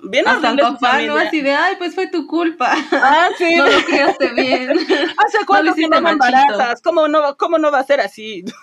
Bien 0.01 0.29
Hasta 0.29 0.51
el 0.51 0.59
papá, 0.59 1.01
¿no? 1.03 1.17
Así 1.17 1.41
de, 1.41 1.53
ay, 1.53 1.75
pues 1.77 1.95
fue 1.95 2.07
tu 2.07 2.27
culpa. 2.27 2.73
Ah, 2.93 3.31
sí. 3.39 3.57
no 3.57 3.67
lo 3.67 3.85
criaste 3.85 4.29
bien. 4.35 4.71
¿Hace 5.27 5.45
cuánto 5.47 5.75
que 5.75 5.89
no 5.89 6.01
me 6.01 6.11
embarazas? 6.11 6.81
¿Cómo 6.83 7.09
no, 7.09 7.37
¿Cómo 7.37 7.59
no 7.59 7.73
va 7.73 7.81
a 7.81 7.85
ser 7.85 8.01
así? 8.01 8.45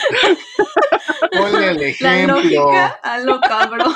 Ponle 1.32 1.70
el 1.70 1.82
ejemplo. 1.82 2.36
La 2.36 2.42
lógica 2.42 2.86
a 3.02 3.18
lo 3.18 3.40
cabrón. 3.40 3.94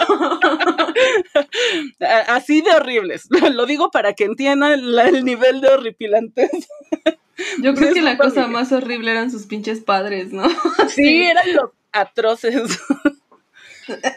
Así 2.28 2.61
de 2.62 2.70
horribles. 2.70 3.28
Lo 3.52 3.66
digo 3.66 3.90
para 3.90 4.14
que 4.14 4.24
entiendan 4.24 4.72
el 4.72 5.24
nivel 5.24 5.61
de 5.61 5.68
horripilantes. 5.68 6.50
Yo 7.61 7.74
creo 7.74 7.92
que 7.92 8.02
la 8.02 8.16
cosa 8.16 8.46
más 8.46 8.72
horrible 8.72 9.11
eran 9.11 9.30
sus 9.30 9.46
pinches 9.46 9.80
padres, 9.80 10.32
¿no? 10.32 10.48
Sí, 10.88 11.24
eran 11.24 11.54
los 11.54 11.70
atroces. 11.92 12.78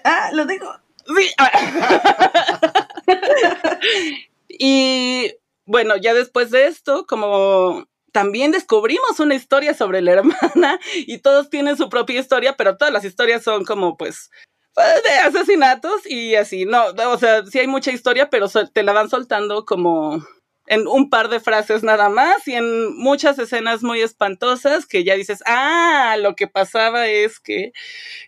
Ah, 0.03 0.29
lo 0.33 0.45
digo. 0.45 0.71
Sí. 1.15 1.29
y 4.47 5.33
bueno, 5.65 5.97
ya 5.97 6.13
después 6.13 6.49
de 6.51 6.67
esto, 6.67 7.05
como 7.07 7.87
también 8.19 8.51
descubrimos 8.51 9.21
una 9.21 9.34
historia 9.34 9.73
sobre 9.73 10.01
la 10.01 10.12
hermana 10.12 10.77
y 10.93 11.19
todos 11.19 11.49
tienen 11.49 11.77
su 11.77 11.88
propia 11.88 12.19
historia, 12.19 12.58
pero 12.58 12.75
todas 12.75 12.93
las 12.93 13.05
historias 13.05 13.43
son 13.43 13.63
como 13.63 13.95
pues 13.95 14.29
de 14.75 15.12
asesinatos 15.19 16.05
y 16.05 16.36
así, 16.36 16.65
no, 16.65 16.88
o 16.88 17.17
sea, 17.17 17.45
sí 17.45 17.60
hay 17.60 17.67
mucha 17.67 17.91
historia, 17.91 18.29
pero 18.29 18.47
te 18.49 18.84
la 18.84 18.91
van 18.91 19.10
soltando 19.10 19.63
como 19.63 20.21
en 20.69 20.88
un 20.88 21.10
par 21.10 21.29
de 21.29 21.39
frases 21.39 21.82
nada 21.82 22.10
más 22.10 22.47
y 22.47 22.53
en 22.53 22.95
muchas 22.95 23.39
escenas 23.39 23.82
muy 23.82 24.01
espantosas 24.01 24.86
que 24.86 25.03
ya 25.03 25.15
dices, 25.15 25.43
ah, 25.47 26.15
lo 26.19 26.36
que 26.36 26.47
pasaba 26.47 27.08
es 27.08 27.39
que, 27.39 27.73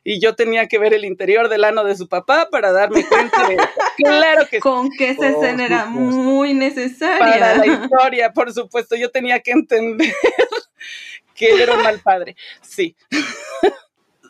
y 0.04 0.19
yo 0.19 0.36
tenía 0.36 0.67
que 0.67 0.80
ver 0.80 0.95
el 0.95 1.06
interior 1.06 1.49
del 1.49 1.63
ano 1.63 1.84
de 1.84 1.95
su 1.95 2.10
papá 2.10 2.49
para 2.51 2.71
darme 2.71 3.06
cuenta 3.06 3.47
de, 3.47 3.58
claro 3.97 4.47
que 4.49 4.60
Con 4.60 4.89
que 4.89 5.12
esa 5.12 5.30
escena 5.30 5.65
era 5.65 5.86
muy 5.86 6.56
necesaria. 6.56 7.19
Para 7.19 7.58
la 7.58 7.65
historia, 7.84 8.34
por 8.34 8.51
supuesto, 8.51 8.95
yo 8.95 9.12
tenía 9.12 9.39
que 9.39 9.51
entender 9.51 10.12
que 11.36 11.51
él 11.51 11.62
era 11.62 11.75
un 11.75 11.84
mal 11.84 11.99
padre, 11.99 12.36
sí. 12.62 12.95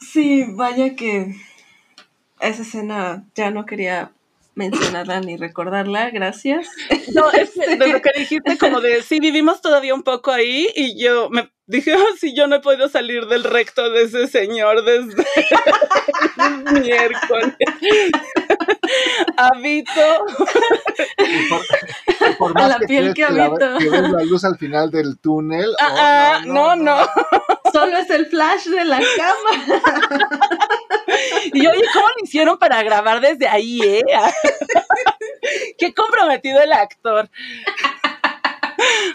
Sí, 0.02 0.46
vaya 0.50 0.96
que 0.96 1.34
esa 2.42 2.62
escena 2.64 3.26
ya 3.36 3.52
no 3.52 3.66
quería 3.66 4.12
mencionarla 4.56 5.22
ni 5.22 5.38
recordarla, 5.38 6.10
gracias. 6.10 6.68
No, 7.14 7.32
es 7.32 7.56
de 7.80 7.88
lo 7.88 8.02
que 8.02 8.12
dijiste, 8.18 8.58
como 8.58 8.82
de, 8.82 9.02
sí, 9.04 9.20
vivimos 9.20 9.62
todavía 9.62 9.94
un 9.94 10.04
poco 10.04 10.32
ahí, 10.32 10.68
y 10.76 11.02
yo 11.02 11.30
me 11.30 11.52
dije, 11.72 11.96
oh, 11.96 12.16
sí, 12.20 12.36
yo 12.36 12.48
no 12.48 12.58
he 12.58 12.60
podido 12.60 12.90
salir 12.90 13.26
del 13.28 13.44
recto 13.44 13.90
de 13.90 14.04
ese 14.04 14.28
señor 14.28 14.84
desde 14.84 15.26
el 16.38 16.82
miércoles. 16.82 17.56
habito. 19.38 20.26
a 22.56 22.68
la 22.68 22.80
piel 22.80 23.14
que, 23.14 23.24
habito. 23.24 23.58
La, 23.60 23.78
que 23.78 23.90
ves 23.90 24.10
la 24.10 24.24
luz 24.24 24.44
al 24.44 24.58
final 24.58 24.92
del 24.92 25.18
túnel. 25.20 25.74
Ah, 25.80 25.96
ah 25.98 26.42
no, 26.46 26.76
no, 26.76 27.08
Solo 27.72 27.98
es 27.98 28.10
el 28.10 28.26
flash 28.26 28.66
de 28.66 28.84
la 28.84 29.00
cámara. 29.00 30.40
y 31.54 31.66
oye, 31.66 31.84
¿cómo 31.94 32.08
lo 32.08 32.24
hicieron 32.24 32.58
para 32.58 32.84
grabar 32.84 33.22
desde 33.22 33.48
ahí, 33.48 33.80
eh? 33.82 34.02
Qué 35.78 35.94
comprometido 35.94 36.62
el 36.62 36.74
actor. 36.74 37.30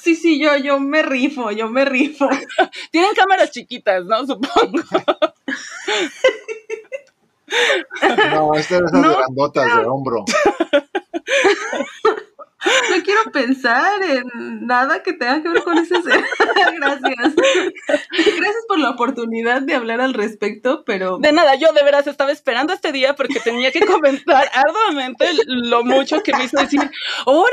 Sí, 0.02 0.14
sí, 0.14 0.40
yo, 0.40 0.57
yo 0.57 0.79
me 0.79 1.02
rifo, 1.02 1.50
yo 1.50 1.68
me 1.68 1.85
rifo. 1.85 2.29
Tienen 2.90 3.14
cámaras 3.14 3.50
chiquitas, 3.50 4.05
¿no? 4.05 4.26
Supongo. 4.26 4.83
No, 8.33 8.55
estas 8.55 8.90
son 8.90 9.02
no, 9.02 9.16
grandotas 9.16 9.76
de 9.76 9.85
hombro. 9.85 10.24
No 13.24 13.31
quiero 13.31 13.46
pensar 13.46 14.02
en 14.02 14.66
nada 14.66 15.02
que 15.02 15.12
tenga 15.12 15.42
que 15.42 15.48
ver 15.48 15.62
con 15.62 15.79
ese 15.79 16.02
ser. 16.02 16.24
Gracias. 16.76 17.35
Gracias 18.11 18.64
por 18.68 18.79
la 18.79 18.90
oportunidad 18.90 19.62
de 19.62 19.74
hablar 19.74 20.00
al 20.00 20.14
respecto, 20.14 20.85
pero. 20.85 21.18
De 21.18 21.33
nada, 21.33 21.55
yo 21.55 21.72
de 21.72 21.83
veras 21.83 22.07
estaba 22.07 22.33
esperando 22.33 22.72
este 22.72 22.92
día 22.92 23.14
porque 23.14 23.40
tenía 23.40 23.72
que 23.72 23.85
comentar 23.87 24.50
arduamente 24.52 25.26
lo 25.46 25.85
mucho 25.85 26.22
que 26.22 26.33
me 26.33 26.44
hizo 26.44 26.59
decir, 26.59 26.81
¡Hora! 27.24 27.50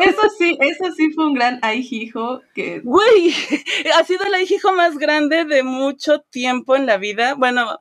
Eso 0.00 0.22
sí, 0.38 0.58
eso 0.60 0.92
sí 0.96 1.12
fue 1.12 1.26
un 1.26 1.34
gran 1.34 1.58
aijijo 1.62 2.42
que. 2.54 2.80
Güey, 2.80 3.34
ha 3.96 4.04
sido 4.04 4.24
el 4.24 4.34
aijijo 4.34 4.72
más 4.72 4.98
grande 4.98 5.44
de 5.44 5.62
mucho 5.62 6.20
tiempo 6.20 6.76
en 6.76 6.86
la 6.86 6.96
vida. 6.96 7.34
Bueno. 7.34 7.78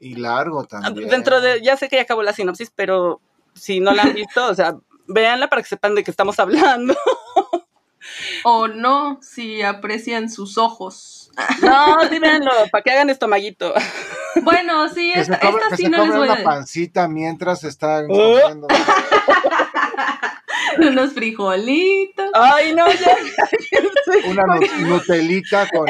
Y 0.00 0.16
largo 0.16 0.64
también. 0.64 1.08
Dentro 1.08 1.40
de, 1.40 1.62
ya 1.62 1.76
sé 1.76 1.88
que 1.88 1.96
ya 1.96 2.02
acabó 2.02 2.22
la 2.22 2.32
sinopsis, 2.32 2.72
pero 2.74 3.20
si 3.54 3.80
no 3.80 3.92
la 3.92 4.02
han 4.02 4.14
visto, 4.14 4.46
o 4.48 4.54
sea, 4.54 4.76
véanla 5.06 5.48
para 5.48 5.62
que 5.62 5.68
sepan 5.68 5.94
de 5.94 6.04
qué 6.04 6.10
estamos 6.10 6.38
hablando. 6.38 6.96
o 8.44 8.68
no, 8.68 9.18
si 9.22 9.62
aprecian 9.62 10.30
sus 10.30 10.58
ojos. 10.58 11.18
No, 11.62 11.96
sí 12.10 12.18
véanlo, 12.18 12.50
para 12.70 12.84
que 12.84 12.90
hagan 12.90 13.08
estomaguito. 13.08 13.72
Bueno, 14.42 14.88
sí, 14.90 15.12
esta, 15.14 15.36
esta 15.36 15.76
sí 15.76 15.88
no 15.88 16.04
les 16.04 16.14
voy 16.14 16.28
una 16.28 16.44
pancita 16.44 17.08
mientras 17.08 17.64
están 17.64 18.06
oh. 18.10 18.38
comiendo. 18.40 18.68
Unos 20.78 21.12
frijolitos. 21.12 22.30
Ay, 22.34 22.74
no, 22.74 22.86
ya. 22.90 23.16
Una 24.28 24.44
nutelita 24.78 25.68
con... 25.68 25.86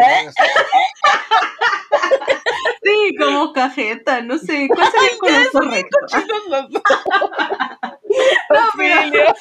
Sí, 2.83 3.15
como 3.17 3.53
cajeta, 3.53 4.23
no 4.23 4.39
sé, 4.39 4.69
¿cuál 4.69 4.91
sería 4.91 5.09
el 5.13 5.19
color 5.19 5.51
correcto? 5.53 5.99
No, 8.51 8.59
pero, 8.77 9.35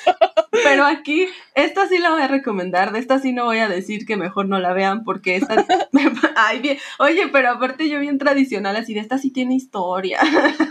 pero, 0.63 0.85
aquí, 0.85 1.27
esta 1.55 1.89
sí 1.89 1.97
la 1.97 2.11
voy 2.11 2.21
a 2.21 2.29
recomendar, 2.29 2.93
de 2.93 2.99
esta 2.99 3.19
sí 3.19 3.33
no 3.33 3.43
voy 3.43 3.57
a 3.57 3.67
decir 3.67 4.05
que 4.05 4.15
mejor 4.15 4.47
no 4.47 4.59
la 4.59 4.71
vean 4.71 5.03
porque 5.03 5.35
esta, 5.35 5.65
ay, 6.37 6.59
bien, 6.59 6.77
oye, 6.97 7.27
pero 7.27 7.49
aparte 7.49 7.89
yo 7.89 7.99
bien 7.99 8.17
tradicional, 8.17 8.77
así 8.77 8.93
de 8.93 9.01
esta 9.01 9.17
sí 9.17 9.29
tiene 9.31 9.55
historia. 9.55 10.19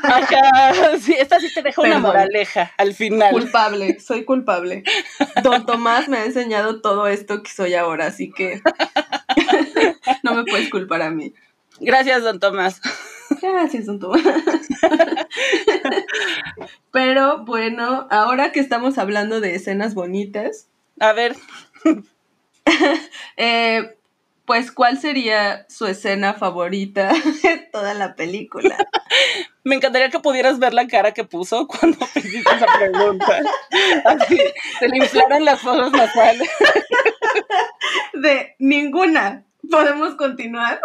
Ajá, 0.02 0.72
sí, 0.98 1.14
esta 1.18 1.40
sí 1.40 1.52
te 1.52 1.61
deja 1.61 1.83
una 1.83 1.98
moraleja 1.98 2.72
al 2.78 2.94
final. 2.94 3.33
Culpable, 3.33 4.00
soy 4.00 4.24
culpable. 4.24 4.59
Don 5.42 5.66
Tomás 5.66 6.08
me 6.08 6.18
ha 6.18 6.24
enseñado 6.24 6.80
todo 6.80 7.06
esto 7.06 7.42
que 7.42 7.50
soy 7.50 7.74
ahora, 7.74 8.06
así 8.06 8.30
que 8.30 8.60
no 10.22 10.34
me 10.34 10.44
puedes 10.44 10.70
culpar 10.70 11.02
a 11.02 11.10
mí. 11.10 11.34
Gracias, 11.80 12.22
don 12.22 12.40
Tomás. 12.40 12.80
Gracias, 13.40 13.86
don 13.86 13.98
Tomás. 13.98 14.22
Pero 16.92 17.44
bueno, 17.44 18.06
ahora 18.10 18.52
que 18.52 18.60
estamos 18.60 18.98
hablando 18.98 19.40
de 19.40 19.54
escenas 19.54 19.94
bonitas. 19.94 20.68
A 20.98 21.12
ver. 21.12 21.36
eh, 23.36 23.96
pues, 24.50 24.72
¿cuál 24.72 24.98
sería 25.00 25.64
su 25.68 25.86
escena 25.86 26.34
favorita 26.34 27.12
de 27.44 27.68
toda 27.70 27.94
la 27.94 28.16
película? 28.16 28.76
Me 29.62 29.76
encantaría 29.76 30.10
que 30.10 30.18
pudieras 30.18 30.58
ver 30.58 30.74
la 30.74 30.88
cara 30.88 31.12
que 31.12 31.22
puso 31.22 31.68
cuando 31.68 31.98
me 32.00 32.06
hiciste 32.20 32.56
esa 32.56 32.66
pregunta. 32.76 33.42
Así, 34.06 34.40
se 34.80 34.88
le 34.88 34.96
inflaron 34.96 35.44
las 35.44 35.60
fosas 35.60 35.92
nasales. 35.92 36.50
De 38.14 38.56
ninguna. 38.58 39.44
¿Podemos 39.70 40.16
continuar? 40.16 40.80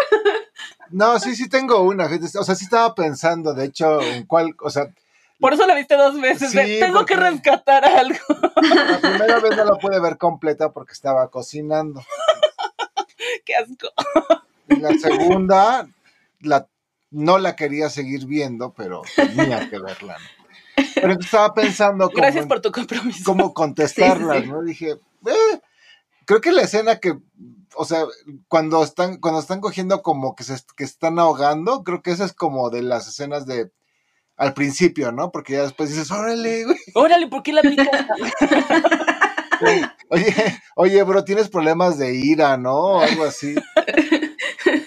No, 0.92 1.18
sí, 1.18 1.36
sí 1.36 1.50
tengo 1.50 1.82
una. 1.82 2.06
O 2.06 2.44
sea, 2.44 2.54
sí 2.54 2.66
estaba 2.66 2.94
pensando, 2.94 3.56
de 3.56 3.66
hecho, 3.66 4.00
en 4.00 4.28
cuál, 4.28 4.56
o 4.62 4.70
sea... 4.70 4.94
Por 5.40 5.54
eso 5.54 5.66
la 5.66 5.74
viste 5.74 5.96
dos 5.96 6.22
veces. 6.22 6.52
tengo 6.52 7.04
que 7.06 7.16
rescatar 7.16 7.84
algo. 7.84 8.20
La 8.62 9.00
primera 9.00 9.40
vez 9.40 9.58
no 9.58 9.66
la 9.66 9.76
pude 9.76 10.00
ver 10.00 10.20
completa 10.20 10.72
porque 10.72 10.94
estaba 10.94 11.30
cocinando. 11.32 12.02
Qué 13.46 13.56
asco. 13.56 13.90
Y 14.70 14.78
la 14.78 14.98
segunda, 14.98 15.88
la, 16.40 16.68
no 17.12 17.38
la 17.38 17.56
quería 17.56 17.90
seguir 17.90 18.26
viendo, 18.26 18.74
pero 18.74 19.02
tenía 19.16 19.70
que 19.70 19.80
verla. 19.80 20.18
Pero 20.96 21.14
estaba 21.14 21.54
pensando 21.54 22.10
cómo, 22.10 22.18
Gracias 22.18 22.46
por 22.48 22.62
tu 22.62 22.72
compromiso. 22.72 23.24
Cómo 23.26 23.54
contestarlas, 23.54 24.46
¿no? 24.48 24.62
Dije, 24.64 24.92
eh, 24.92 25.60
creo 26.26 26.42
que 26.42 26.52
la 26.52 26.64
escena 26.64 27.00
que 27.00 27.18
o 27.78 27.86
sea, 27.86 28.06
cuando 28.48 28.84
están, 28.84 29.18
cuando 29.18 29.40
están 29.40 29.62
cogiendo 29.62 30.02
como 30.02 30.36
que 30.36 30.44
se 30.44 30.56
que 30.76 30.84
están 30.84 31.20
ahogando, 31.20 31.84
creo 31.84 32.02
que 32.02 32.12
esa 32.12 32.26
es 32.26 32.34
como 32.34 32.70
de 32.70 32.82
las 32.82 33.08
escenas 33.08 33.46
de 33.46 33.72
al 34.38 34.54
principio, 34.54 35.12
¿no? 35.12 35.32
Porque 35.32 35.54
ya 35.54 35.64
después 35.64 35.90
dices, 35.90 36.12
órale, 36.12 36.66
güey. 36.66 36.78
Órale, 36.94 37.28
¿por 37.28 37.44
qué 37.44 37.54
la 37.54 37.62
pica? 37.62 37.86
oye, 40.10 40.34
oye, 40.76 41.04
bro, 41.04 41.24
tienes 41.24 41.50
problemas 41.50 41.98
de 41.98 42.16
ira, 42.16 42.58
¿no? 42.58 42.76
O 42.76 43.02
algo 43.02 43.24
así. 43.24 43.56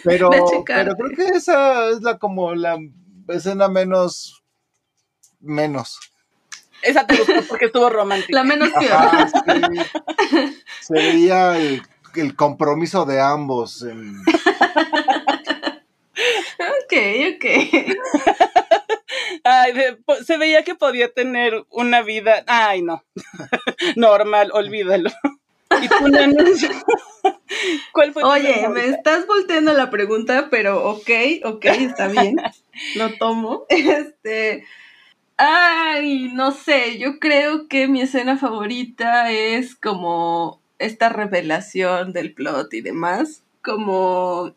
Pero, 0.04 0.30
pero 0.66 0.94
creo 0.96 1.10
que 1.16 1.36
esa 1.36 1.90
es 1.90 2.02
la 2.02 2.18
como 2.18 2.54
la 2.54 2.78
escena 3.28 3.68
menos 3.68 4.42
menos. 5.40 5.98
Esa 6.82 7.06
te 7.06 7.16
gustó 7.16 7.42
porque 7.48 7.66
estuvo 7.66 7.90
romántica. 7.90 8.34
La 8.34 8.44
menos 8.44 8.70
que 8.78 8.88
Se 10.80 10.94
veía 10.94 11.58
el, 11.58 11.82
el, 12.14 12.36
compromiso 12.36 13.04
de 13.04 13.20
ambos. 13.20 13.82
En... 13.82 14.20
ok, 16.60 16.94
ok. 17.34 17.44
Ay, 19.44 19.72
se 20.24 20.36
veía 20.36 20.64
que 20.64 20.74
podía 20.74 21.12
tener 21.12 21.64
una 21.70 22.02
vida. 22.02 22.44
Ay, 22.46 22.82
no. 22.82 23.04
Normal, 23.96 24.50
olvídalo. 24.52 25.10
¿Y 25.82 25.88
tú, 25.88 26.06
¿Cuál 27.92 28.12
fue 28.12 28.22
Oye, 28.24 28.68
me 28.68 28.86
estás 28.86 29.26
volteando 29.26 29.72
la 29.72 29.90
pregunta, 29.90 30.48
pero 30.50 30.88
ok, 30.90 31.10
ok, 31.44 31.64
está 31.66 32.08
bien. 32.08 32.36
Lo 32.94 33.14
tomo. 33.16 33.66
Este. 33.68 34.64
Ay, 35.36 36.30
no 36.34 36.50
sé, 36.50 36.98
yo 36.98 37.20
creo 37.20 37.68
que 37.68 37.86
mi 37.86 38.00
escena 38.02 38.36
favorita 38.38 39.30
es 39.30 39.76
como 39.76 40.60
esta 40.78 41.08
revelación 41.08 42.12
del 42.12 42.34
plot 42.34 42.74
y 42.74 42.80
demás. 42.80 43.44
Como 43.62 44.54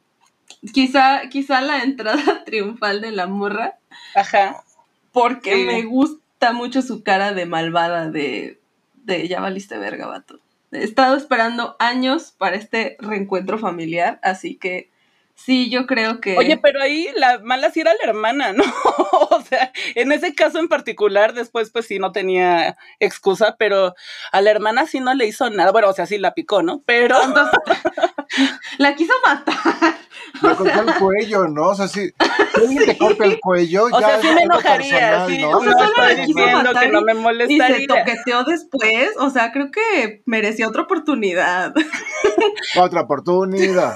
quizá, 0.74 1.30
quizá 1.30 1.62
la 1.62 1.84
entrada 1.84 2.44
triunfal 2.46 3.02
de 3.02 3.12
la 3.12 3.28
morra. 3.28 3.78
Ajá. 4.16 4.64
Porque 5.12 5.66
me 5.66 5.84
gusta 5.84 6.54
mucho 6.54 6.82
su 6.82 7.04
cara 7.04 7.34
de 7.34 7.46
malvada 7.46 8.10
de, 8.10 8.60
de 9.04 9.28
ya 9.28 9.42
valiste 9.42 9.78
verga, 9.78 10.08
vato. 10.08 10.40
He 10.72 10.84
estado 10.84 11.18
esperando 11.18 11.76
años 11.80 12.34
para 12.38 12.56
este 12.56 12.96
reencuentro 13.00 13.60
familiar, 13.60 14.20
así 14.24 14.56
que 14.56 14.90
sí, 15.36 15.70
yo 15.70 15.86
creo 15.86 16.22
que... 16.22 16.38
Oye, 16.38 16.58
pero 16.58 16.82
ahí 16.82 17.10
la 17.16 17.40
mala 17.40 17.72
sí 17.72 17.82
era 17.82 17.94
la 17.94 18.10
hermana, 18.10 18.54
¿no? 18.54 18.64
o 19.12 19.42
sea, 19.42 19.72
en 19.96 20.14
ese 20.14 20.34
caso 20.34 20.60
en 20.60 20.70
particular, 20.70 21.34
después 21.34 21.72
pues 21.72 21.88
sí 21.88 22.00
no 22.00 22.14
tenía 22.14 22.78
excusa, 23.00 23.56
pero 23.58 23.96
a 24.32 24.42
la 24.42 24.52
hermana 24.52 24.86
sí 24.86 25.02
no 25.02 25.14
le 25.14 25.26
hizo 25.26 25.50
nada. 25.50 25.72
Bueno, 25.72 25.90
o 25.90 25.94
sea, 25.94 26.06
sí 26.06 26.18
la 26.18 26.34
picó, 26.34 26.64
¿no? 26.64 26.82
Pero... 26.86 27.18
la 28.78 28.96
quiso 28.96 29.14
matar. 29.26 29.98
Le 30.42 30.56
cortó 30.56 30.82
el 30.82 30.96
cuello, 30.96 31.48
¿no? 31.48 31.70
O 31.70 31.76
sea, 31.76 31.88
si, 31.88 32.08
si 32.08 32.62
alguien 32.62 32.86
te 32.86 32.98
corta 32.98 33.26
el 33.26 33.40
cuello, 33.40 33.86
o 33.86 34.00
ya 34.00 34.08
sea, 34.08 34.22
sí 34.22 34.28
me 34.34 34.42
enojaría, 34.42 35.26
sí, 35.28 35.40
¿no? 35.40 35.60
no 35.60 35.84
estoy 35.84 36.26
diciendo 36.26 36.72
que 36.80 36.88
no 36.88 37.02
me 37.02 37.14
molestaría. 37.14 37.78
Y 37.78 37.82
se 37.82 37.88
toqueteó 37.88 38.44
después, 38.44 39.12
o 39.18 39.30
sea, 39.30 39.52
creo 39.52 39.72
que 39.72 40.22
merecía 40.26 40.68
otra 40.68 40.84
oportunidad. 40.84 41.74
Otra 42.78 43.02
oportunidad. 43.02 43.96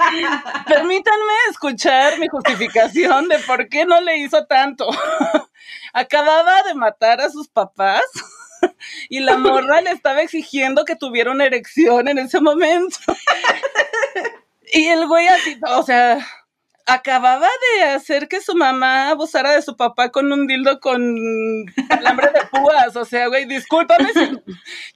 Permítanme 0.66 1.32
escuchar 1.50 2.18
mi 2.18 2.28
justificación 2.28 3.28
de 3.28 3.38
por 3.40 3.68
qué 3.68 3.84
no 3.84 4.00
le 4.00 4.18
hizo 4.18 4.46
tanto. 4.46 4.88
Acababa 5.92 6.62
de 6.62 6.74
matar 6.74 7.20
a 7.20 7.30
sus 7.30 7.48
papás 7.48 8.02
y 9.08 9.20
la 9.20 9.36
morra 9.36 9.80
le 9.80 9.90
estaba 9.90 10.22
exigiendo 10.22 10.84
que 10.84 10.96
tuviera 10.96 11.30
una 11.30 11.44
erección 11.44 12.08
en 12.08 12.18
ese 12.18 12.40
momento. 12.40 12.96
Y 14.72 14.86
el 14.86 15.06
güey 15.06 15.26
así, 15.28 15.58
o 15.68 15.82
sea, 15.82 16.26
acababa 16.86 17.48
de 17.76 17.84
hacer 17.84 18.28
que 18.28 18.40
su 18.40 18.54
mamá 18.54 19.10
abusara 19.10 19.52
de 19.52 19.62
su 19.62 19.76
papá 19.76 20.10
con 20.10 20.32
un 20.32 20.46
dildo 20.46 20.80
con 20.80 21.00
alambre 21.88 22.28
de 22.28 22.46
púas. 22.50 22.96
O 22.96 23.04
sea, 23.04 23.28
güey, 23.28 23.46
discúlpame 23.46 24.08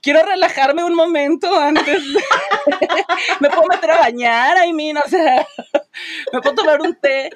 quiero 0.01 0.23
relajarme 0.23 0.83
un 0.83 0.95
momento 0.95 1.57
antes. 1.57 2.03
me 3.39 3.49
puedo 3.49 3.67
meter 3.67 3.91
a 3.91 3.99
bañar, 3.99 4.57
I 4.65 4.73
mean, 4.73 4.97
o 4.97 5.09
sea, 5.09 5.45
me 6.33 6.41
puedo 6.41 6.55
tomar 6.55 6.81
un 6.81 6.95
té. 6.99 7.29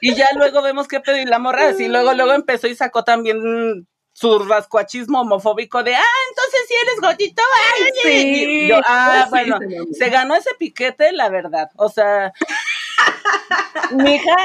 Y 0.00 0.14
ya 0.14 0.28
luego 0.34 0.62
vemos 0.62 0.88
que 0.88 1.00
pedir 1.00 1.28
la 1.28 1.38
morra. 1.38 1.68
Así 1.68 1.88
luego, 1.88 2.12
luego 2.14 2.32
empezó 2.32 2.66
y 2.66 2.74
sacó 2.74 3.04
también 3.04 3.86
su 4.14 4.38
rascuachismo 4.38 5.20
homofóbico 5.20 5.82
de, 5.82 5.94
ah, 5.94 6.02
entonces 6.30 6.60
si 6.68 6.74
eres 6.74 7.00
gotito, 7.00 7.42
ay, 7.64 7.90
sí. 8.02 8.70
ah, 8.86 9.26
bueno, 9.28 9.58
se 9.92 10.08
ganó 10.08 10.36
ese 10.36 10.50
piquete, 10.56 11.12
la 11.12 11.28
verdad. 11.28 11.68
O 11.76 11.88
sea, 11.88 12.32
mija, 13.90 14.36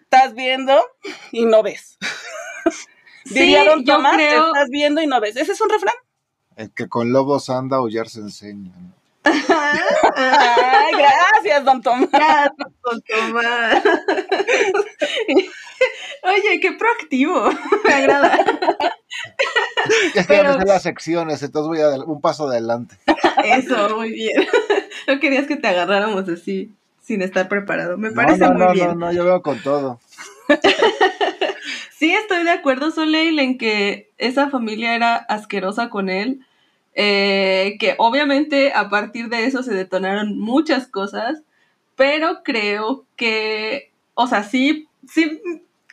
estás 0.00 0.34
viendo 0.34 0.82
y 1.30 1.44
no 1.44 1.62
ves. 1.62 1.98
Sí, 3.26 3.54
Tomás, 3.84 4.14
creo... 4.14 4.46
estás 4.46 4.70
viendo 4.70 5.02
y 5.02 5.06
no 5.06 5.20
ves. 5.20 5.36
¿Ese 5.36 5.52
es 5.52 5.60
un 5.60 5.68
refrán? 5.68 5.94
El 6.56 6.72
que 6.72 6.88
con 6.88 7.12
lobos 7.12 7.50
anda, 7.50 7.76
aullar 7.76 8.08
se 8.08 8.20
enseña. 8.20 8.72
Ay, 9.24 10.92
gracias, 10.96 11.64
don 11.66 11.82
Tomás. 11.82 12.10
Gracias, 12.10 12.68
don 12.82 13.02
Tomás. 13.02 13.82
Oye, 16.22 16.60
qué 16.60 16.72
proactivo. 16.72 17.50
Me 17.84 17.94
agrada. 17.94 18.38
Es 20.14 20.26
que 20.26 20.34
Pero... 20.34 20.58
las 20.58 20.82
secciones, 20.82 21.42
entonces 21.42 21.68
voy 21.68 21.80
a 21.80 22.04
un 22.04 22.20
paso 22.20 22.48
adelante. 22.48 22.96
Eso, 23.44 23.96
muy 23.96 24.10
bien. 24.10 24.46
No 25.06 25.18
querías 25.20 25.46
que 25.46 25.56
te 25.56 25.66
agarráramos 25.66 26.28
así, 26.28 26.70
sin 27.00 27.22
estar 27.22 27.48
preparado. 27.48 27.96
Me 27.96 28.10
parece 28.10 28.40
no, 28.40 28.52
muy 28.52 28.66
no, 28.66 28.72
bien. 28.72 28.88
No, 28.88 28.94
no, 28.94 29.12
yo 29.12 29.24
veo 29.24 29.40
con 29.40 29.58
todo. 29.62 30.00
sí, 31.96 32.12
estoy 32.12 32.44
de 32.44 32.50
acuerdo, 32.50 32.90
Soleil, 32.90 33.38
en 33.38 33.56
que 33.56 34.10
esa 34.18 34.50
familia 34.50 34.94
era 34.94 35.14
asquerosa 35.16 35.88
con 35.88 36.10
él. 36.10 36.44
Eh, 36.94 37.76
que 37.80 37.94
obviamente 37.96 38.72
a 38.74 38.90
partir 38.90 39.30
de 39.30 39.46
eso 39.46 39.62
se 39.62 39.72
detonaron 39.72 40.38
muchas 40.38 40.86
cosas, 40.86 41.40
pero 41.96 42.42
creo 42.42 43.06
que, 43.16 43.92
o 44.12 44.26
sea, 44.26 44.42
sí, 44.42 44.88
sí 45.10 45.40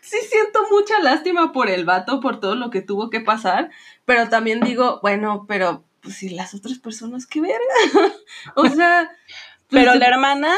sí 0.06 0.18
siento 0.30 0.68
mucha 0.70 1.00
lástima 1.00 1.52
por 1.52 1.70
el 1.70 1.84
vato, 1.84 2.20
por 2.20 2.40
todo 2.40 2.56
lo 2.56 2.70
que 2.70 2.82
tuvo 2.82 3.10
que 3.10 3.22
pasar, 3.22 3.72
pero 4.06 4.30
también 4.30 4.62
digo, 4.62 5.00
bueno, 5.02 5.46
pero 5.48 5.84
pues 6.02 6.16
si 6.18 6.30
las 6.30 6.54
otras 6.54 6.78
personas, 6.78 7.26
qué 7.26 7.42
verga. 7.42 8.14
o 8.56 8.68
sea... 8.68 9.12
Pues, 9.68 9.84
pero 9.84 9.96
la 9.96 10.06
hermana, 10.06 10.54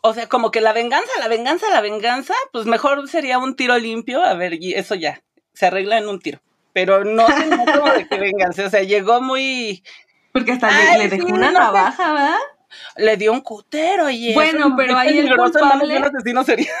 o 0.00 0.12
sea, 0.12 0.28
como 0.28 0.50
que 0.50 0.60
la 0.60 0.72
venganza, 0.72 1.10
la 1.20 1.28
venganza, 1.28 1.70
la 1.70 1.80
venganza, 1.80 2.34
pues 2.52 2.66
mejor 2.66 3.08
sería 3.08 3.38
un 3.38 3.54
tiro 3.54 3.78
limpio, 3.78 4.24
a 4.24 4.34
ver, 4.34 4.54
y 4.54 4.74
eso 4.74 4.96
ya, 4.96 5.22
se 5.52 5.66
arregla 5.66 5.98
en 5.98 6.08
un 6.08 6.18
tiro. 6.18 6.40
Pero 6.72 7.04
no 7.04 7.26
tenía 7.26 7.64
como 7.64 7.92
de 7.92 8.08
que 8.08 8.18
venganza, 8.18 8.66
o 8.66 8.70
sea, 8.70 8.82
llegó 8.82 9.20
muy... 9.20 9.84
Porque 10.32 10.52
hasta 10.52 10.98
le, 10.98 11.08
dejó 11.08 11.28
una 11.28 11.52
navaja, 11.52 12.12
¿verdad? 12.12 12.38
Le 12.96 13.16
dio 13.16 13.32
un 13.32 13.40
cutero 13.40 14.10
y 14.10 14.34
Bueno, 14.34 14.74
pero 14.76 14.98
ahí 14.98 15.16
el 15.18 15.34
culpable... 15.34 15.96
Asesino 15.98 16.42
sería 16.42 16.72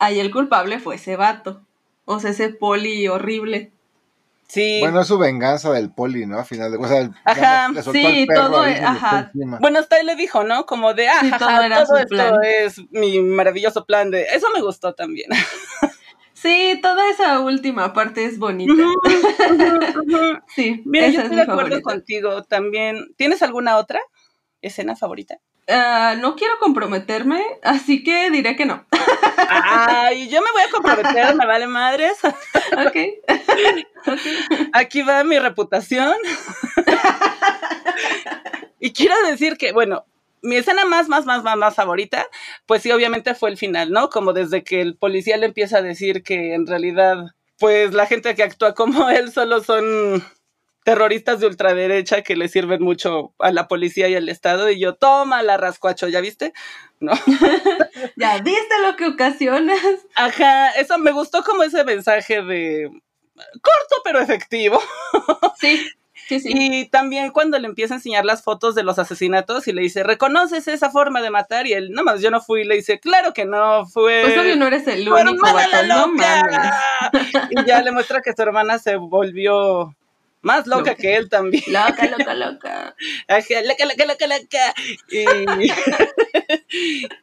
ahí 0.00 0.20
el 0.20 0.30
culpable 0.30 0.78
fue 0.80 0.96
ese 0.96 1.16
vato. 1.16 1.62
O 2.04 2.20
sea, 2.20 2.30
ese 2.30 2.50
poli 2.50 3.06
horrible. 3.08 3.72
Sí. 4.48 4.78
Bueno, 4.80 5.02
es 5.02 5.06
su 5.06 5.18
venganza 5.18 5.70
del 5.72 5.90
poli, 5.90 6.24
¿no? 6.24 6.38
A 6.38 6.44
final 6.44 6.72
de. 6.72 6.88
Sea, 6.88 7.10
ajá, 7.24 7.70
sí, 7.92 8.26
todo. 8.34 8.62
Ajá. 8.62 9.30
Bueno, 9.60 9.78
hasta 9.78 10.00
él 10.00 10.06
le 10.06 10.16
dijo, 10.16 10.42
¿no? 10.42 10.64
Como 10.64 10.94
de, 10.94 11.06
ah, 11.08 11.20
todo, 11.38 11.98
esto 11.98 12.40
es 12.40 12.80
mi 12.90 13.20
maravilloso 13.20 13.84
plan 13.84 14.10
de. 14.10 14.22
Eso 14.22 14.46
me 14.54 14.62
gustó 14.62 14.94
también. 14.94 15.28
Sí, 16.40 16.78
toda 16.80 17.10
esa 17.10 17.40
última 17.40 17.92
parte 17.92 18.24
es 18.24 18.38
bonita. 18.38 18.72
sí, 20.54 20.82
Mira, 20.84 21.08
yo 21.08 21.22
estoy 21.22 21.34
de 21.34 21.42
acuerdo 21.42 21.82
contigo 21.82 22.44
también. 22.44 23.12
¿Tienes 23.16 23.42
alguna 23.42 23.76
otra 23.76 24.00
escena 24.62 24.94
favorita? 24.94 25.40
Ah, 25.66 26.14
no 26.16 26.36
quiero 26.36 26.54
comprometerme, 26.60 27.42
así 27.64 28.04
que 28.04 28.30
diré 28.30 28.54
que 28.54 28.66
no. 28.66 28.86
Ay, 29.48 30.28
yo 30.28 30.40
me 30.40 30.50
voy 30.52 30.62
a 30.62 30.70
comprometer, 30.70 31.34
me 31.34 31.46
vale 31.46 31.66
madres. 31.66 32.18
Ok. 32.72 32.96
Aquí 34.72 35.02
va 35.02 35.24
mi 35.24 35.38
reputación. 35.38 36.14
y 38.80 38.92
quiero 38.92 39.14
decir 39.26 39.56
que, 39.56 39.72
bueno, 39.72 40.04
mi 40.42 40.56
escena 40.56 40.84
más, 40.84 41.08
más, 41.08 41.26
más, 41.26 41.42
más, 41.42 41.56
más 41.56 41.74
favorita, 41.74 42.26
pues 42.66 42.82
sí, 42.82 42.90
obviamente 42.90 43.34
fue 43.34 43.50
el 43.50 43.56
final, 43.56 43.90
¿no? 43.90 44.08
Como 44.10 44.32
desde 44.32 44.62
que 44.64 44.80
el 44.80 44.96
policía 44.96 45.36
le 45.36 45.46
empieza 45.46 45.78
a 45.78 45.82
decir 45.82 46.22
que 46.22 46.54
en 46.54 46.66
realidad, 46.66 47.34
pues 47.58 47.92
la 47.94 48.06
gente 48.06 48.34
que 48.34 48.42
actúa 48.42 48.74
como 48.74 49.08
él 49.10 49.32
solo 49.32 49.62
son 49.62 50.24
terroristas 50.88 51.38
de 51.38 51.46
ultraderecha 51.46 52.22
que 52.22 52.34
le 52.34 52.48
sirven 52.48 52.82
mucho 52.82 53.34
a 53.40 53.52
la 53.52 53.68
policía 53.68 54.08
y 54.08 54.14
al 54.14 54.30
Estado. 54.30 54.70
Y 54.70 54.80
yo, 54.80 54.94
toma 54.94 55.42
la 55.42 55.58
rascuacho, 55.58 56.08
¿ya 56.08 56.22
viste? 56.22 56.54
No. 56.98 57.12
ya 58.16 58.38
viste 58.38 58.74
lo 58.82 58.96
que 58.96 59.06
ocasionas. 59.06 59.78
Ajá, 60.14 60.70
eso 60.70 60.96
me 60.96 61.12
gustó 61.12 61.42
como 61.42 61.62
ese 61.62 61.84
mensaje 61.84 62.40
de 62.40 62.90
corto 63.36 63.96
pero 64.02 64.18
efectivo. 64.20 64.80
sí. 65.60 65.86
Sí, 66.26 66.40
sí. 66.40 66.52
Y 66.54 66.86
también 66.86 67.30
cuando 67.30 67.58
le 67.58 67.66
empieza 67.66 67.94
a 67.94 67.98
enseñar 67.98 68.24
las 68.24 68.42
fotos 68.42 68.74
de 68.74 68.82
los 68.82 68.98
asesinatos 68.98 69.68
y 69.68 69.72
le 69.72 69.82
dice, 69.82 70.02
¿reconoces 70.02 70.68
esa 70.68 70.90
forma 70.90 71.22
de 71.22 71.30
matar? 71.30 71.66
Y 71.66 71.72
él, 71.72 71.90
no 71.92 72.02
más, 72.02 72.20
yo 72.20 72.30
no 72.30 72.40
fui. 72.42 72.62
Y 72.62 72.64
le 72.64 72.74
dice, 72.76 72.98
claro 72.98 73.32
que 73.32 73.44
no, 73.46 73.86
fue. 73.86 74.22
Pues 74.24 74.38
obvio 74.38 74.56
no 74.56 74.66
eres 74.66 74.86
el 74.88 75.08
único, 75.08 75.46
vato, 75.46 75.86
no 75.86 76.08
mames. 76.08 76.74
Y 77.50 77.64
ya 77.66 77.82
le 77.82 77.92
muestra 77.92 78.20
que 78.20 78.34
su 78.34 78.42
hermana 78.42 78.78
se 78.78 78.96
volvió 78.96 79.94
más 80.40 80.66
loca, 80.66 80.94
que 80.94 81.16
él 81.16 81.28
también. 81.28 81.64
Loca, 81.66 82.06
loca, 82.06 82.34
loca. 82.34 82.94
loca, 83.28 83.84
loca, 83.84 84.06
loca, 84.06 84.26
loca. 84.26 84.74
Y, 85.10 85.24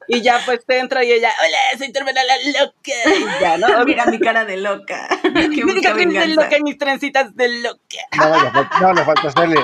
y 0.08 0.22
ya 0.22 0.42
pues 0.46 0.66
te 0.66 0.80
entra 0.80 1.04
y 1.04 1.12
ella, 1.14 1.32
hola, 1.40 1.58
soy 1.78 1.92
tu 1.94 2.00
hermana 2.00 2.22
la 2.24 2.36
loca. 2.60 2.92
Y 3.06 3.42
ya, 3.42 3.58
¿no? 3.58 3.68
Mira 3.86 4.06
mi 4.08 4.20
cara 4.20 4.46
de 4.46 4.58
loca. 4.58 5.08
Que 5.56 5.64
busca 5.64 5.94
de 5.94 6.28
loca 6.28 6.58
y 6.58 6.64
mis 6.64 6.78
trencitas 6.78 7.36
de 7.36 7.60
loca. 7.60 7.80
No, 8.18 8.52
no, 8.52 8.70
no 8.82 8.94
le 8.94 9.04
falta 9.06 9.28
hacerle. 9.28 9.56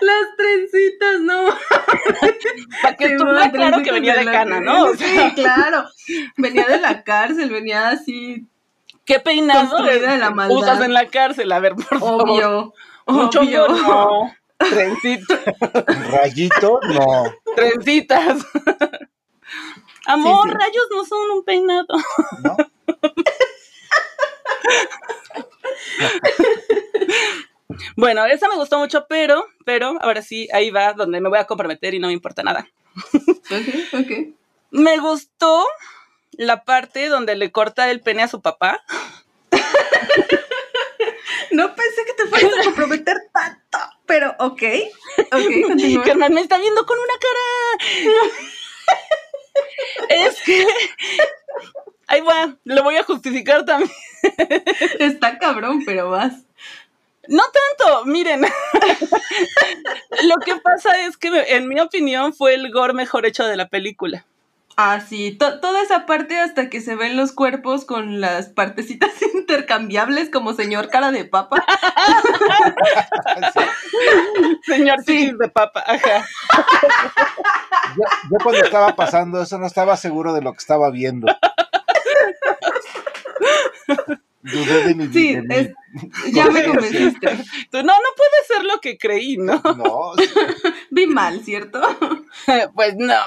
Las 0.00 0.36
trencitas, 0.36 1.20
no. 1.20 1.46
Para 2.82 2.96
que 2.96 3.16
tú 3.16 3.24
claro 3.52 3.82
que 3.82 3.92
venía 3.92 4.14
de 4.14 4.24
cana, 4.24 4.60
¿no? 4.60 4.94
sí, 4.94 5.32
claro. 5.34 5.86
Venía 6.36 6.66
de 6.66 6.80
la 6.80 7.02
cárcel, 7.02 7.50
venía 7.50 7.88
así 7.88 8.46
¿Qué 9.10 9.18
peinado 9.18 9.76
la 9.84 10.30
maldad. 10.30 10.56
usas 10.56 10.80
en 10.82 10.92
la 10.92 11.06
cárcel? 11.06 11.50
A 11.50 11.58
ver, 11.58 11.74
por 11.74 11.98
favor. 11.98 12.30
Obvio. 12.30 12.72
Mucho 13.08 13.40
obvio. 13.40 13.66
no. 13.66 14.32
Trencitas. 14.58 15.40
Rayito, 16.12 16.78
no. 16.94 17.24
Trencitas. 17.56 18.46
Amor, 20.06 20.48
rayos 20.48 20.86
no 20.92 21.04
son 21.04 21.28
un 21.32 21.44
peinado. 21.44 21.88
¿No? 22.44 22.56
bueno, 27.96 28.24
esa 28.26 28.48
me 28.48 28.54
gustó 28.54 28.78
mucho, 28.78 29.06
pero, 29.08 29.44
pero, 29.64 29.98
ahora 30.02 30.22
sí, 30.22 30.46
ahí 30.52 30.70
va 30.70 30.92
donde 30.92 31.20
me 31.20 31.28
voy 31.28 31.38
a 31.40 31.46
comprometer 31.46 31.94
y 31.94 31.98
no 31.98 32.06
me 32.06 32.12
importa 32.12 32.44
nada. 32.44 32.68
ok, 33.14 33.94
ok. 33.94 34.10
Me 34.70 34.98
gustó 34.98 35.66
la 36.40 36.64
parte 36.64 37.08
donde 37.08 37.36
le 37.36 37.52
corta 37.52 37.90
el 37.90 38.00
pene 38.00 38.22
a 38.22 38.28
su 38.28 38.40
papá. 38.40 38.82
No 41.52 41.74
pensé 41.74 42.04
que 42.06 42.12
te 42.12 42.26
fueras 42.26 42.60
a 42.60 42.62
comprometer 42.62 43.16
tanto, 43.32 43.78
pero 44.06 44.30
ok. 44.38 44.62
Ok, 45.32 45.32
continúa. 45.66 46.04
Carnal 46.04 46.30
me 46.30 46.42
está 46.42 46.58
viendo 46.58 46.86
con 46.86 46.96
una 46.96 47.14
cara. 47.18 48.20
es 50.28 50.40
que. 50.42 50.64
Ahí 52.06 52.20
va, 52.20 52.56
lo 52.62 52.84
voy 52.84 52.96
a 52.96 53.02
justificar 53.02 53.64
también. 53.64 53.90
Está 55.00 55.38
cabrón, 55.38 55.82
pero 55.84 56.08
vas. 56.08 56.34
No 57.26 57.42
tanto, 57.42 58.04
miren. 58.04 58.42
lo 60.22 60.36
que 60.44 60.54
pasa 60.56 61.00
es 61.04 61.16
que, 61.16 61.30
en 61.48 61.66
mi 61.66 61.80
opinión, 61.80 62.32
fue 62.32 62.54
el 62.54 62.70
gore 62.70 62.92
mejor 62.92 63.26
hecho 63.26 63.44
de 63.44 63.56
la 63.56 63.68
película. 63.68 64.24
Ah, 64.76 65.00
sí, 65.00 65.36
toda 65.36 65.82
esa 65.82 66.06
parte 66.06 66.38
hasta 66.38 66.70
que 66.70 66.80
se 66.80 66.94
ven 66.94 67.16
los 67.16 67.32
cuerpos 67.32 67.84
con 67.84 68.20
las 68.20 68.48
partecitas 68.48 69.10
intercambiables 69.34 70.30
como 70.30 70.54
señor 70.54 70.88
cara 70.88 71.10
de 71.10 71.24
papa. 71.24 71.64
señor 74.62 75.02
sí. 75.04 75.32
de 75.38 75.48
papa, 75.48 75.84
ajá. 75.86 76.26
Yo, 77.96 78.38
cuando 78.42 78.64
estaba 78.64 78.96
pasando 78.96 79.42
eso 79.42 79.58
no 79.58 79.66
estaba 79.66 79.96
seguro 79.96 80.32
de 80.32 80.42
lo 80.42 80.52
que 80.52 80.58
estaba 80.58 80.90
viendo. 80.90 81.26
Dudé 84.42 84.84
de 84.84 84.94
mi 84.94 85.06
Sí, 85.12 85.36
ya 86.32 86.46
me 86.50 86.64
convenciste. 86.64 87.26
no, 87.72 87.82
no 87.82 87.92
puede 88.16 88.46
ser 88.46 88.64
lo 88.64 88.80
que 88.80 88.96
creí, 88.96 89.36
¿no? 89.36 89.60
No. 89.76 90.12
Vi 90.90 91.06
mal, 91.06 91.44
¿cierto? 91.44 91.80
pues 92.74 92.94
no. 92.96 93.20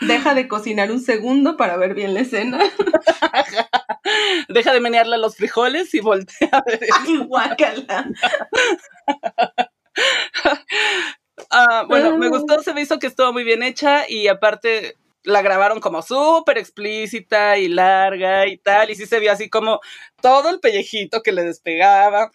Deja 0.00 0.34
de 0.34 0.48
cocinar 0.48 0.90
un 0.90 1.00
segundo 1.00 1.56
para 1.56 1.76
ver 1.76 1.94
bien 1.94 2.14
la 2.14 2.20
escena. 2.20 2.58
Deja 4.48 4.72
de 4.72 4.80
menearle 4.80 5.18
los 5.18 5.36
frijoles 5.36 5.94
y 5.94 6.00
voltea 6.00 6.48
a 6.50 6.62
ver. 6.66 6.80
Guácala. 7.26 8.08
Ah, 11.50 11.84
bueno, 11.86 12.16
me 12.18 12.28
gustó, 12.28 12.62
se 12.62 12.72
me 12.72 12.80
hizo 12.80 12.98
que 12.98 13.06
estuvo 13.06 13.32
muy 13.32 13.44
bien 13.44 13.62
hecha 13.62 14.08
y 14.08 14.28
aparte 14.28 14.96
la 15.24 15.42
grabaron 15.42 15.80
como 15.80 16.02
súper 16.02 16.58
explícita 16.58 17.58
y 17.58 17.68
larga 17.68 18.46
y 18.46 18.58
tal, 18.58 18.90
y 18.90 18.94
sí 18.94 19.06
se 19.06 19.20
vio 19.20 19.32
así 19.32 19.48
como 19.48 19.80
todo 20.20 20.50
el 20.50 20.60
pellejito 20.60 21.22
que 21.22 21.32
le 21.32 21.44
despegaba, 21.44 22.30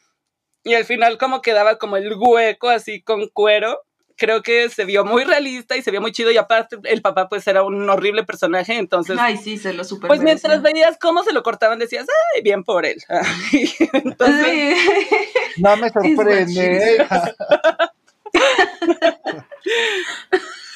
y 0.63 0.73
al 0.73 0.85
final 0.85 1.17
como 1.17 1.41
quedaba 1.41 1.77
como 1.77 1.97
el 1.97 2.13
hueco 2.15 2.69
así 2.69 3.01
con 3.01 3.27
cuero. 3.29 3.81
Creo 4.19 4.41
que 4.41 4.67
se 4.69 4.83
vio 4.83 5.05
muy 5.05 5.25
realista 5.25 5.77
y 5.77 5.83
se 5.83 5.91
vio 5.91 6.01
muy 6.01 6.11
chido 6.11 6.31
y 6.31 6.37
aparte 6.37 6.77
el 6.85 7.03
papá 7.03 7.29
pues 7.29 7.45
era 7.45 7.61
un 7.61 7.87
horrible 7.87 8.23
personaje, 8.23 8.75
entonces... 8.75 9.15
Ay, 9.19 9.37
sí, 9.37 9.59
se 9.59 9.73
lo 9.73 9.83
super 9.83 10.07
Pues 10.07 10.21
mientras 10.21 10.63
veías 10.63 10.97
cómo 10.97 11.23
se 11.23 11.33
lo 11.33 11.43
cortaban 11.43 11.77
decías, 11.77 12.07
ay, 12.35 12.41
bien 12.41 12.63
por 12.63 12.87
él. 12.87 12.97
entonces... 13.93 14.75
No 15.57 15.77
me 15.77 15.91
sorprende. 15.91 17.05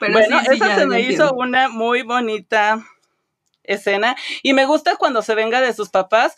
bueno, 0.00 0.40
esa 0.50 0.74
se 0.76 0.86
me 0.86 1.00
hizo 1.00 1.32
una 1.34 1.68
muy 1.68 2.02
bonita 2.02 2.84
escena 3.62 4.16
y 4.42 4.52
me 4.52 4.64
gusta 4.64 4.96
cuando 4.96 5.22
se 5.22 5.34
venga 5.34 5.60
de 5.60 5.72
sus 5.72 5.90
papás, 5.90 6.34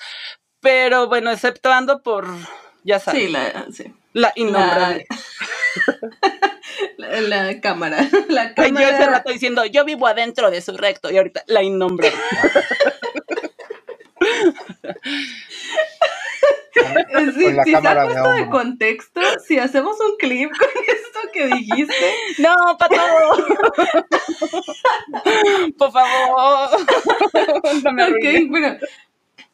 pero 0.61 1.09
bueno, 1.09 1.31
exceptuando 1.31 2.03
por, 2.03 2.29
ya 2.85 2.99
sabes. 2.99 3.23
Sí, 3.23 3.29
la, 3.29 3.67
sí. 3.73 3.95
la 4.13 4.33
innombrable. 4.37 5.07
La, 6.99 7.21
la, 7.21 7.61
cámara. 7.61 8.09
La 8.29 8.55
cámara. 8.55 8.91
yo 8.91 8.97
ese 8.97 9.07
rato 9.07 9.33
diciendo, 9.33 9.65
yo 9.65 9.85
vivo 9.85 10.07
adentro 10.07 10.51
de 10.51 10.61
su 10.61 10.77
recto 10.77 11.11
y 11.11 11.17
ahorita 11.17 11.45
la 11.47 11.63
innombrable. 11.63 12.19
Sí, 17.35 17.47
si 17.65 17.73
sacas 17.73 18.09
de, 18.09 18.41
de 18.41 18.51
contexto, 18.51 19.21
si 19.47 19.59
hacemos 19.59 19.97
un 20.01 20.17
clip 20.19 20.51
con 20.59 20.69
esto 20.69 21.19
que 21.33 21.47
dijiste. 21.49 22.15
No, 22.39 22.55
pato. 22.79 22.97
Por 25.79 25.93
favor. 25.93 26.71
No 27.83 27.93
me 27.93 28.05
ok, 28.05 28.49
bueno. 28.49 28.77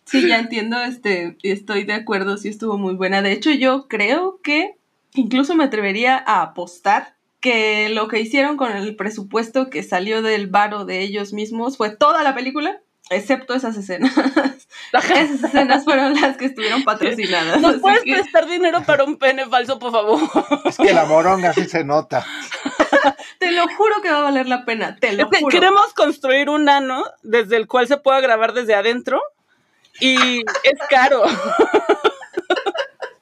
Sí, 0.05 0.27
ya 0.27 0.39
entiendo, 0.39 0.81
este, 0.81 1.37
estoy 1.43 1.85
de 1.85 1.93
acuerdo, 1.93 2.39
sí 2.39 2.49
estuvo 2.49 2.79
muy 2.79 2.95
buena. 2.95 3.21
De 3.21 3.33
hecho, 3.33 3.51
yo 3.51 3.89
creo 3.89 4.41
que 4.43 4.77
incluso 5.15 5.55
me 5.55 5.65
atrevería 5.65 6.17
a 6.17 6.41
apostar 6.41 7.17
que 7.41 7.91
lo 7.91 8.09
que 8.09 8.21
hicieron 8.21 8.57
con 8.57 8.75
el 8.75 8.97
presupuesto 8.97 9.69
que 9.69 9.83
salió 9.83 10.23
del 10.23 10.47
varo 10.47 10.87
de 10.87 11.01
ellos 11.01 11.35
mismos 11.35 11.77
fue 11.77 11.95
toda 11.95 12.23
la 12.23 12.35
película 12.35 12.81
Excepto 13.11 13.55
esas 13.55 13.77
escenas. 13.77 14.13
esas 14.93 15.45
escenas 15.45 15.85
fueron 15.85 16.21
las 16.21 16.37
que 16.37 16.47
estuvieron 16.47 16.85
patrocinadas. 16.85 17.61
No 17.61 17.79
puedes 17.81 18.03
prestar 18.03 18.47
dinero 18.47 18.83
para 18.85 19.05
un 19.05 19.17
pene 19.17 19.47
falso, 19.47 19.79
por 19.79 19.93
favor. 19.93 20.21
Es 20.65 20.77
que 20.77 20.93
la 20.93 21.07
moronga 21.07 21.53
sí 21.53 21.65
se 21.65 21.85
nota. 21.85 22.27
te 23.39 23.53
lo 23.53 23.67
juro 23.69 24.03
que 24.03 24.11
va 24.11 24.19
a 24.19 24.23
valer 24.23 24.47
la 24.47 24.65
pena, 24.65 24.97
te 24.97 25.13
lo 25.13 25.29
juro. 25.29 25.49
Queremos 25.49 25.95
construir 25.95 26.51
un 26.51 26.65
nano 26.65 27.05
desde 27.23 27.57
el 27.57 27.67
cual 27.67 27.87
se 27.89 27.97
pueda 27.97 28.21
grabar 28.21 28.53
desde 28.53 28.75
adentro 28.75 29.23
y 30.01 30.41
es 30.41 30.79
caro. 30.91 31.25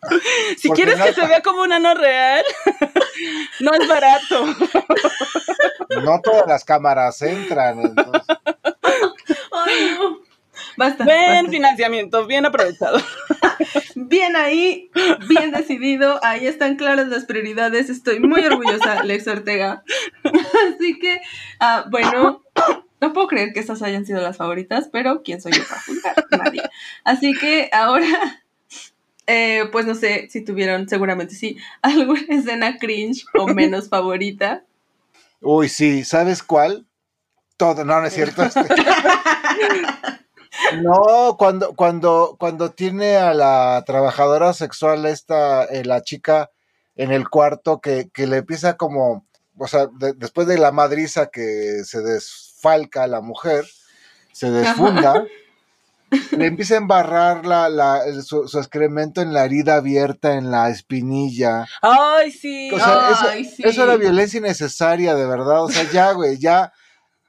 si 0.57 0.71
quieres 0.71 1.01
que 1.01 1.13
se 1.13 1.27
vea 1.27 1.43
como 1.43 1.63
un 1.63 1.69
nano 1.71 1.95
real, 1.95 2.45
no 3.61 3.73
es 3.73 3.89
barato. 3.89 4.47
No 6.03 6.21
todas 6.21 6.47
las 6.47 6.65
cámaras 6.65 7.23
entran, 7.23 7.81
entonces. 7.81 8.37
Basta. 10.77 11.05
Buen 11.05 11.51
financiamiento, 11.51 12.27
bien 12.27 12.47
aprovechado. 12.47 12.99
bien 13.95 14.37
ahí, 14.37 14.91
bien 15.29 15.51
decidido. 15.51 16.19
Ahí 16.25 16.47
están 16.47 16.77
claras 16.77 17.09
las 17.09 17.25
prioridades. 17.25 17.91
Estoy 17.91 18.21
muy 18.21 18.45
orgullosa, 18.45 18.93
Alex 19.01 19.27
Ortega. 19.29 19.83
Así 20.75 20.99
que, 20.99 21.21
ah, 21.61 21.87
bueno, 21.91 22.43
no 23.01 23.13
puedo 23.13 23.27
creer 23.27 23.53
que 23.53 23.61
estas 23.61 23.83
hayan 23.83 24.07
sido 24.07 24.21
las 24.21 24.37
favoritas, 24.37 24.89
pero 24.91 25.23
¿quién 25.23 25.41
soy 25.41 25.53
yo 25.53 25.63
para 25.69 25.81
juzgar? 25.83 26.27
Nadie. 26.31 26.63
Así 27.05 27.35
que 27.35 27.69
ahora, 27.73 28.43
eh, 29.27 29.65
pues 29.73 29.87
no 29.87 29.95
sé 29.95 30.29
si 30.31 30.43
tuvieron, 30.43 30.89
seguramente 30.89 31.35
sí, 31.35 31.59
alguna 31.83 32.23
escena 32.29 32.79
cringe 32.79 33.25
o 33.35 33.47
menos 33.49 33.89
favorita. 33.89 34.65
Uy, 35.41 35.69
sí, 35.69 36.05
¿sabes 36.05 36.43
cuál? 36.43 36.87
Todo, 37.57 37.85
no, 37.85 38.01
no 38.01 38.07
es 38.07 38.15
cierto. 38.15 38.43
No, 40.83 41.37
cuando, 41.39 41.75
cuando, 41.75 42.37
cuando 42.39 42.71
tiene 42.71 43.17
a 43.17 43.35
la 43.35 43.83
trabajadora 43.87 44.53
sexual, 44.53 45.07
esta, 45.07 45.65
eh, 45.65 45.85
la 45.85 46.03
chica 46.03 46.51
en 46.97 47.13
el 47.13 47.29
cuarto, 47.29 47.81
que, 47.81 48.09
que 48.13 48.27
le 48.27 48.39
empieza 48.39 48.77
como, 48.77 49.27
o 49.59 49.69
sea, 49.69 49.89
después 50.17 50.47
de 50.47 50.59
la 50.59 50.73
madriza 50.73 51.27
que 51.27 51.83
se 51.85 52.01
desfalca 52.01 53.05
a 53.05 53.07
la 53.07 53.21
mujer, 53.21 53.67
se 54.33 54.51
desfunda, 54.51 55.25
le 56.37 56.47
empieza 56.47 56.75
a 56.75 56.79
embarrar 56.79 57.47
la, 57.47 57.69
la, 57.69 58.01
su, 58.23 58.45
excremento 58.59 59.21
en 59.21 59.35
la 59.35 59.45
herida 59.45 59.77
abierta, 59.77 60.35
en 60.35 60.51
la 60.51 60.71
espinilla. 60.71 61.67
Ay, 61.83 62.33
sí. 62.33 62.71
O 62.73 62.79
sea, 62.79 63.37
eso, 63.37 63.63
eso 63.63 63.85
era 63.85 63.97
violencia 63.97 64.39
innecesaria, 64.39 65.15
de 65.15 65.27
verdad. 65.27 65.65
O 65.65 65.69
sea, 65.69 65.85
ya, 65.91 66.13
güey, 66.13 66.39
ya 66.39 66.73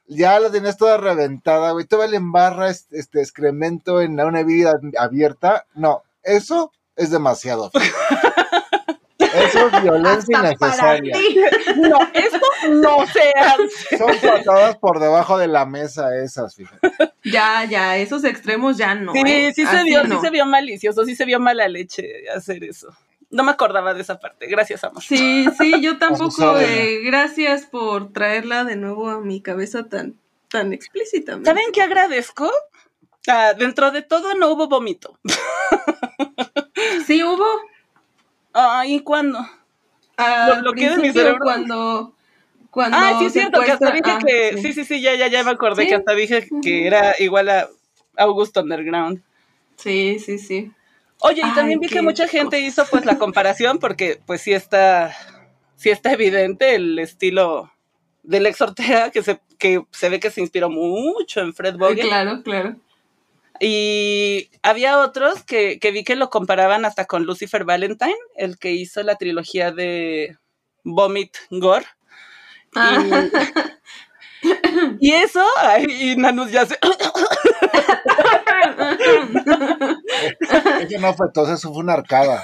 ya 0.08 0.39
la 0.39 0.51
tenías 0.51 0.78
toda 0.78 0.97
reventada, 0.97 1.72
güey. 1.72 1.86
Todavía 1.86 2.12
le 2.12 2.18
embarra 2.18 2.70
este, 2.70 2.99
este 2.99 3.22
excremento 3.22 4.01
en 4.01 4.20
una 4.20 4.43
vida 4.43 4.80
abierta. 4.97 5.66
No, 5.76 6.03
eso 6.24 6.72
es 6.95 7.12
demasiado. 7.12 7.72
Eso 9.20 9.68
es 9.68 9.84
violencia 9.84 10.39
innecesaria. 10.39 11.18
No, 11.76 11.99
eso 12.14 12.39
no 12.70 13.05
se 13.08 13.32
hace. 13.36 13.97
Son 13.97 14.12
patadas 14.20 14.78
por 14.78 14.99
debajo 14.99 15.38
de 15.38 15.47
la 15.47 15.66
mesa 15.66 16.16
esas, 16.18 16.55
fíjate. 16.55 16.89
Ya, 17.24 17.66
ya, 17.66 17.97
esos 17.97 18.24
extremos 18.24 18.78
ya 18.78 18.95
no. 18.95 19.14
Sí, 19.14 19.22
¿eh? 19.26 19.51
sí 19.53 19.66
se 19.66 19.84
vio, 19.84 20.03
no. 20.03 20.16
sí 20.16 20.22
se 20.26 20.30
vio 20.32 20.45
malicioso, 20.45 21.05
sí 21.05 21.16
se 21.16 21.26
vio 21.26 21.39
mala 21.39 21.68
leche 21.68 22.30
hacer 22.36 22.64
eso. 22.64 22.88
No 23.30 23.43
me 23.43 23.51
acordaba 23.51 23.93
de 23.93 24.01
esa 24.01 24.19
parte. 24.19 24.47
Gracias, 24.47 24.84
amor. 24.84 25.03
Sí, 25.03 25.45
sí, 25.57 25.82
yo 25.82 25.97
tampoco. 25.97 26.57
eh, 26.59 27.01
gracias 27.03 27.65
por 27.65 28.13
traerla 28.13 28.63
de 28.63 28.75
nuevo 28.78 29.09
a 29.09 29.19
mi 29.19 29.41
cabeza 29.41 29.89
tan, 29.89 30.15
tan 30.49 30.71
explícitamente. 30.73 31.49
¿Saben 31.49 31.71
qué 31.73 31.82
agradezco? 31.82 32.49
Ah, 33.28 33.53
dentro 33.53 33.91
de 33.91 34.01
todo 34.03 34.34
no 34.36 34.49
hubo 34.51 34.67
vómito. 34.67 35.17
Sí 37.05 37.23
hubo. 37.23 37.45
Ay, 38.53 39.01
¿cuándo? 39.01 39.39
Lo- 40.17 40.61
lo 40.61 40.73
que 40.73 40.89
de 40.89 40.97
mi 40.97 41.11
cerebro. 41.11 41.39
cuando. 41.43 42.13
cuando 42.71 42.97
Ah, 42.99 43.15
sí, 43.19 43.25
es 43.25 43.34
cierto, 43.34 43.61
que 43.61 43.71
hasta 43.71 43.91
dije 43.91 44.11
ah, 44.11 44.19
que. 44.25 44.57
Sí, 44.61 44.73
sí, 44.73 44.86
sí, 44.86 45.01
ya, 45.01 45.15
ya, 45.15 45.28
ya 45.28 45.43
me 45.43 45.51
acordé 45.51 45.84
Sí. 45.84 45.89
que 45.89 45.95
hasta 45.95 46.13
dije 46.13 46.47
que 46.61 46.88
era 46.88 47.15
igual 47.19 47.49
a 47.49 47.67
August 48.17 48.55
Underground. 48.57 49.21
Sí, 49.78 50.19
sí, 50.19 50.38
sí. 50.39 50.71
Oye, 51.20 51.41
y 51.41 51.45
Ay, 51.45 51.53
también 51.55 51.80
vi 51.80 51.88
que 51.88 52.01
mucha 52.01 52.28
gente 52.28 52.59
hizo 52.59 52.86
pues 52.89 53.05
la 53.05 53.18
comparación 53.18 53.80
porque 53.80 54.20
pues 54.26 54.41
sí 54.41 54.53
está, 54.53 55.15
sí 55.76 55.89
está 55.89 56.13
evidente 56.13 56.76
el 56.76 56.99
estilo 56.99 57.72
del 58.24 58.45
ex 58.45 58.61
Ortega 58.61 59.09
que 59.09 59.24
se, 59.24 59.39
que 59.57 59.84
se 59.91 60.09
ve 60.09 60.20
que 60.20 60.30
se 60.30 60.41
inspiró 60.41 60.70
mucho 60.70 61.41
en 61.41 61.53
Fred 61.53 61.76
Vogel. 61.76 62.07
Claro, 62.07 62.43
claro. 62.43 62.76
Y 63.59 64.51
había 64.61 64.99
otros 64.99 65.43
que, 65.43 65.80
que 65.80 65.91
vi 65.91 66.03
que 66.03 66.15
lo 66.15 66.30
comparaban 66.30 66.86
hasta 66.86 67.05
con 67.05 67.26
Lucifer 67.26 67.65
Valentine, 67.65 68.15
el 68.36 68.59
que 68.59 68.74
hizo 68.74 69.01
la 69.01 69.15
trilogía 69.15 69.72
de 69.72 70.38
Vomit 70.84 71.36
Gore. 71.49 71.86
Ah, 72.76 73.03
Y 74.99 75.11
eso, 75.11 75.43
ay, 75.57 75.86
y 75.89 76.15
Nanus 76.15 76.51
ya 76.51 76.65
se... 76.65 76.78
Eso 80.82 80.99
no 80.99 81.14
fue 81.14 81.28
todo, 81.34 81.53
eso 81.53 81.74
fue 81.74 81.84
una 81.84 81.93
arcada. 81.93 82.41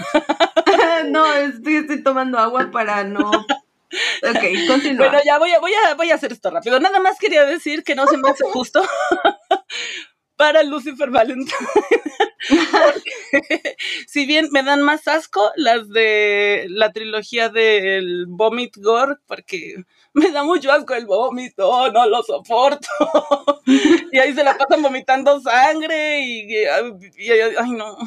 no, 1.09 1.33
estoy, 1.33 1.77
estoy 1.77 2.03
tomando 2.03 2.37
agua 2.39 2.69
para 2.71 3.03
no. 3.03 3.29
Ok, 3.29 4.43
continúa. 4.67 5.07
Bueno, 5.07 5.23
ya 5.25 5.37
voy 5.37 5.51
a, 5.51 5.59
voy, 5.59 5.71
a, 5.73 5.93
voy 5.95 6.11
a 6.11 6.15
hacer 6.15 6.31
esto 6.31 6.49
rápido. 6.49 6.79
Nada 6.79 6.99
más 6.99 7.19
quería 7.19 7.45
decir 7.45 7.83
que 7.83 7.95
no 7.95 8.07
se 8.07 8.17
me 8.17 8.29
hace 8.29 8.43
justo 8.45 8.81
para 10.43 10.61
Lucifer 10.63 11.09
Valentine. 11.09 11.67
Porque 12.71 13.77
si 14.07 14.25
bien 14.25 14.49
me 14.51 14.61
dan 14.63 14.81
más 14.81 15.07
asco 15.07 15.49
las 15.55 15.87
de 15.87 16.65
la 16.69 16.91
trilogía 16.91 17.47
del 17.47 18.25
Vomit 18.27 18.75
Gore, 18.77 19.15
porque 19.25 19.75
me 20.13 20.29
da 20.31 20.43
mucho 20.43 20.69
asco 20.69 20.93
el 20.93 21.05
vómito, 21.05 21.89
no 21.93 22.05
lo 22.07 22.21
soporto. 22.23 22.87
y 24.11 24.17
ahí 24.19 24.33
se 24.33 24.43
la 24.43 24.57
pasan 24.57 24.81
vomitando 24.81 25.39
sangre 25.39 26.19
y, 26.21 26.53
y- 26.53 26.65
y- 27.17 27.31
ay 27.31 27.71
no, 27.71 27.97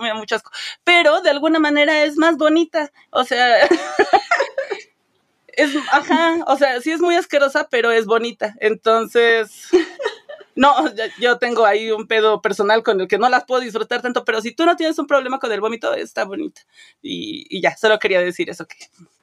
me 0.00 0.08
da 0.08 0.14
mucho 0.14 0.36
asco. 0.36 0.50
Pero 0.84 1.20
de 1.20 1.28
alguna 1.28 1.58
manera 1.58 2.02
es 2.04 2.16
más 2.16 2.38
bonita. 2.38 2.90
O 3.10 3.24
sea, 3.24 3.68
es, 5.48 5.70
ajá, 5.92 6.38
o 6.46 6.56
sea, 6.56 6.80
sí 6.80 6.90
es 6.92 7.00
muy 7.00 7.14
asquerosa, 7.14 7.68
pero 7.70 7.90
es 7.90 8.06
bonita. 8.06 8.54
Entonces, 8.60 9.68
no, 10.54 10.74
yo 11.20 11.38
tengo 11.38 11.64
ahí 11.66 11.90
un 11.90 12.06
pedo 12.06 12.40
personal 12.42 12.82
con 12.82 13.00
el 13.00 13.08
que 13.08 13.18
no 13.18 13.28
las 13.28 13.44
puedo 13.44 13.60
disfrutar 13.60 14.02
tanto, 14.02 14.24
pero 14.24 14.40
si 14.40 14.54
tú 14.54 14.66
no 14.66 14.76
tienes 14.76 14.98
un 14.98 15.06
problema 15.06 15.38
con 15.38 15.50
el 15.52 15.60
vómito, 15.60 15.94
está 15.94 16.24
bonita. 16.24 16.60
Y, 17.00 17.46
y 17.50 17.60
ya, 17.60 17.76
solo 17.76 17.98
quería 17.98 18.20
decir 18.20 18.50
eso, 18.50 18.66
que, 18.66 18.76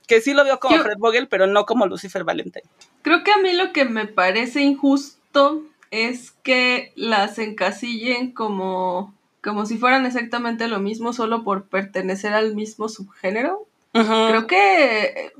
que 0.07 0.21
sí 0.21 0.33
lo 0.33 0.43
veo 0.43 0.59
como 0.59 0.75
Yo- 0.77 0.83
Fred 0.83 0.97
Vogel, 0.97 1.27
pero 1.27 1.45
no 1.47 1.65
como 1.65 1.85
Lucifer 1.85 2.23
Valentine. 2.23 2.65
Creo 3.03 3.23
que 3.23 3.31
a 3.31 3.37
mí 3.37 3.53
lo 3.53 3.71
que 3.73 3.85
me 3.85 4.07
parece 4.07 4.61
injusto 4.61 5.63
es 5.91 6.31
que 6.43 6.91
las 6.95 7.39
encasillen 7.39 8.31
como, 8.31 9.13
como 9.43 9.65
si 9.65 9.77
fueran 9.77 10.05
exactamente 10.05 10.67
lo 10.67 10.79
mismo 10.79 11.13
solo 11.13 11.43
por 11.43 11.65
pertenecer 11.65 12.33
al 12.33 12.55
mismo 12.55 12.89
subgénero. 12.89 13.67
Creo 13.91 14.45
que 14.45 15.03
eh, 15.03 15.31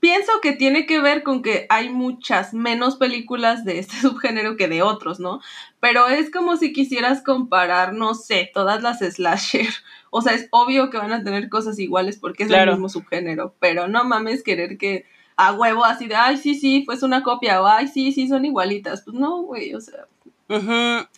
pienso 0.00 0.30
que 0.42 0.52
tiene 0.52 0.84
que 0.84 1.00
ver 1.00 1.22
con 1.22 1.40
que 1.42 1.66
hay 1.70 1.88
muchas 1.88 2.52
menos 2.52 2.96
películas 2.96 3.64
de 3.64 3.78
este 3.78 3.96
subgénero 4.00 4.56
que 4.56 4.68
de 4.68 4.82
otros, 4.82 5.18
¿no? 5.18 5.40
Pero 5.80 6.06
es 6.08 6.30
como 6.30 6.56
si 6.58 6.72
quisieras 6.74 7.22
comparar, 7.22 7.94
no 7.94 8.14
sé, 8.14 8.50
todas 8.52 8.82
las 8.82 8.98
slasher. 9.00 9.66
O 10.10 10.22
sea, 10.22 10.32
es 10.34 10.48
obvio 10.50 10.88
que 10.88 10.96
van 10.96 11.12
a 11.12 11.22
tener 11.22 11.50
cosas 11.50 11.78
iguales 11.78 12.16
porque 12.16 12.44
es 12.44 12.48
Claro. 12.48 12.70
el 12.72 12.76
mismo 12.78 12.88
subgénero, 12.88 13.54
pero 13.60 13.86
no 13.86 14.02
mames 14.04 14.42
querer 14.42 14.78
que 14.78 15.04
a 15.36 15.52
huevo 15.52 15.84
así 15.84 16.06
de, 16.06 16.14
ay, 16.14 16.38
sí, 16.38 16.54
sí, 16.54 16.84
pues 16.86 17.02
una 17.02 17.22
copia, 17.22 17.60
o 17.60 17.66
ay, 17.66 17.88
sí, 17.88 18.12
sí, 18.12 18.26
son 18.26 18.46
igualitas. 18.46 19.02
Pues 19.02 19.14
no, 19.14 19.42
güey, 19.42 19.74
o 19.74 19.80
sea, 19.80 20.06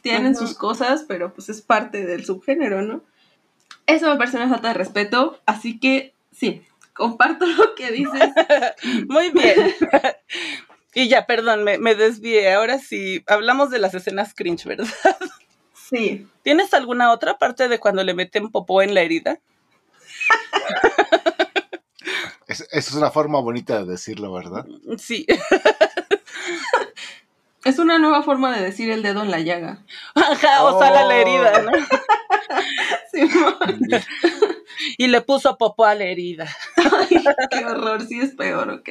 tienen 0.03 0.35
sus 0.35 0.55
cosas, 0.55 1.05
pero 1.07 1.33
pues 1.33 1.49
es 1.49 1.61
parte 1.63 2.05
del 2.07 2.25
subgénero, 2.25 2.83
¿no? 2.83 3.03
Eso 3.87 4.11
me 4.11 4.17
parece 4.17 4.39
una 4.39 4.49
falta 4.49 4.69
de 4.69 4.75
respeto, 4.75 5.39
así 5.47 5.79
que 5.79 6.15
sí, 6.33 6.63
comparto 6.99 7.47
lo 7.47 7.75
que 7.75 7.91
dices. 7.93 8.31
Muy 9.09 9.31
bien. 9.31 9.75
y 10.93 11.09
ya, 11.09 11.25
perdón, 11.25 11.65
me, 11.65 11.79
me 11.79 11.95
desvié. 11.95 12.53
Ahora 12.53 12.79
sí, 12.79 13.25
hablamos 13.27 13.71
de 13.71 13.79
las 13.79 13.95
escenas 13.95 14.35
cringe, 14.35 14.65
¿verdad? 14.67 14.87
Sí. 15.89 16.27
¿Tienes 16.43 16.75
alguna 16.75 17.13
otra 17.13 17.39
parte 17.39 17.69
de 17.69 17.79
cuando 17.81 18.05
le 18.05 18.13
meten 18.13 18.51
popó 18.51 18.83
en 18.83 18.93
la 18.93 19.01
herida? 19.01 19.39
Es- 22.47 22.61
Esa 22.71 22.91
es 22.91 22.93
una 22.95 23.11
forma 23.11 23.41
bonita 23.41 23.81
de 23.85 23.93
decirlo, 23.93 24.33
¿verdad? 24.33 24.67
Sí. 24.99 25.25
Es 27.65 27.79
una 27.79 27.99
nueva 27.99 28.23
forma 28.23 28.55
de 28.57 28.63
decir 28.63 28.91
el 28.91 29.03
dedo 29.03 29.23
en 29.23 29.31
la 29.31 29.41
llaga. 29.41 29.85
Ajá, 30.15 30.65
o 30.65 30.79
sale 30.79 31.05
la 31.07 31.17
herida, 31.17 31.63
¿no? 31.63 31.73
Sí, 33.13 33.29
Y 34.97 35.07
le 35.09 35.21
puso 35.23 35.57
popó 35.59 35.85
a 35.85 35.95
la 35.95 36.05
herida. 36.05 36.49
Ay, 36.77 37.25
qué 37.51 37.65
horror, 37.65 38.07
sí 38.07 38.21
es 38.21 38.35
peor, 38.35 38.71
ok. 38.71 38.89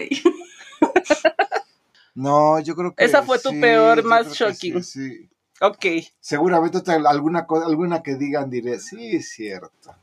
No, 2.15 2.59
yo 2.59 2.75
creo 2.75 2.95
que. 2.95 3.05
Esa 3.05 3.23
fue 3.23 3.39
tu 3.39 3.49
sí, 3.51 3.59
peor, 3.61 4.03
más 4.03 4.33
shocking. 4.33 4.83
Sí, 4.83 5.09
sí. 5.09 5.29
Ok. 5.61 5.85
Seguramente 6.19 6.77
otra- 6.79 7.01
alguna, 7.09 7.47
alguna 7.65 8.03
que 8.03 8.15
digan 8.15 8.49
diré, 8.49 8.79
sí, 8.79 9.15
es 9.17 9.29
cierto. 9.29 9.95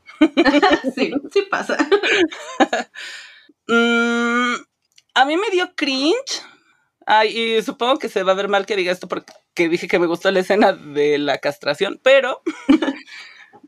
Sí, 0.95 1.13
sí 1.33 1.41
pasa. 1.49 1.77
Mm, 3.67 4.53
a 5.13 5.25
mí 5.25 5.37
me 5.37 5.49
dio 5.51 5.73
cringe. 5.75 6.43
Ay, 7.05 7.37
y 7.57 7.61
supongo 7.61 7.99
que 7.99 8.09
se 8.09 8.23
va 8.23 8.31
a 8.31 8.35
ver 8.35 8.47
mal 8.47 8.65
que 8.65 8.75
diga 8.75 8.91
esto 8.91 9.07
porque 9.07 9.33
dije 9.69 9.87
que 9.87 9.99
me 9.99 10.07
gustó 10.07 10.31
la 10.31 10.39
escena 10.39 10.73
de 10.73 11.17
la 11.19 11.37
castración, 11.37 11.99
pero 12.03 12.41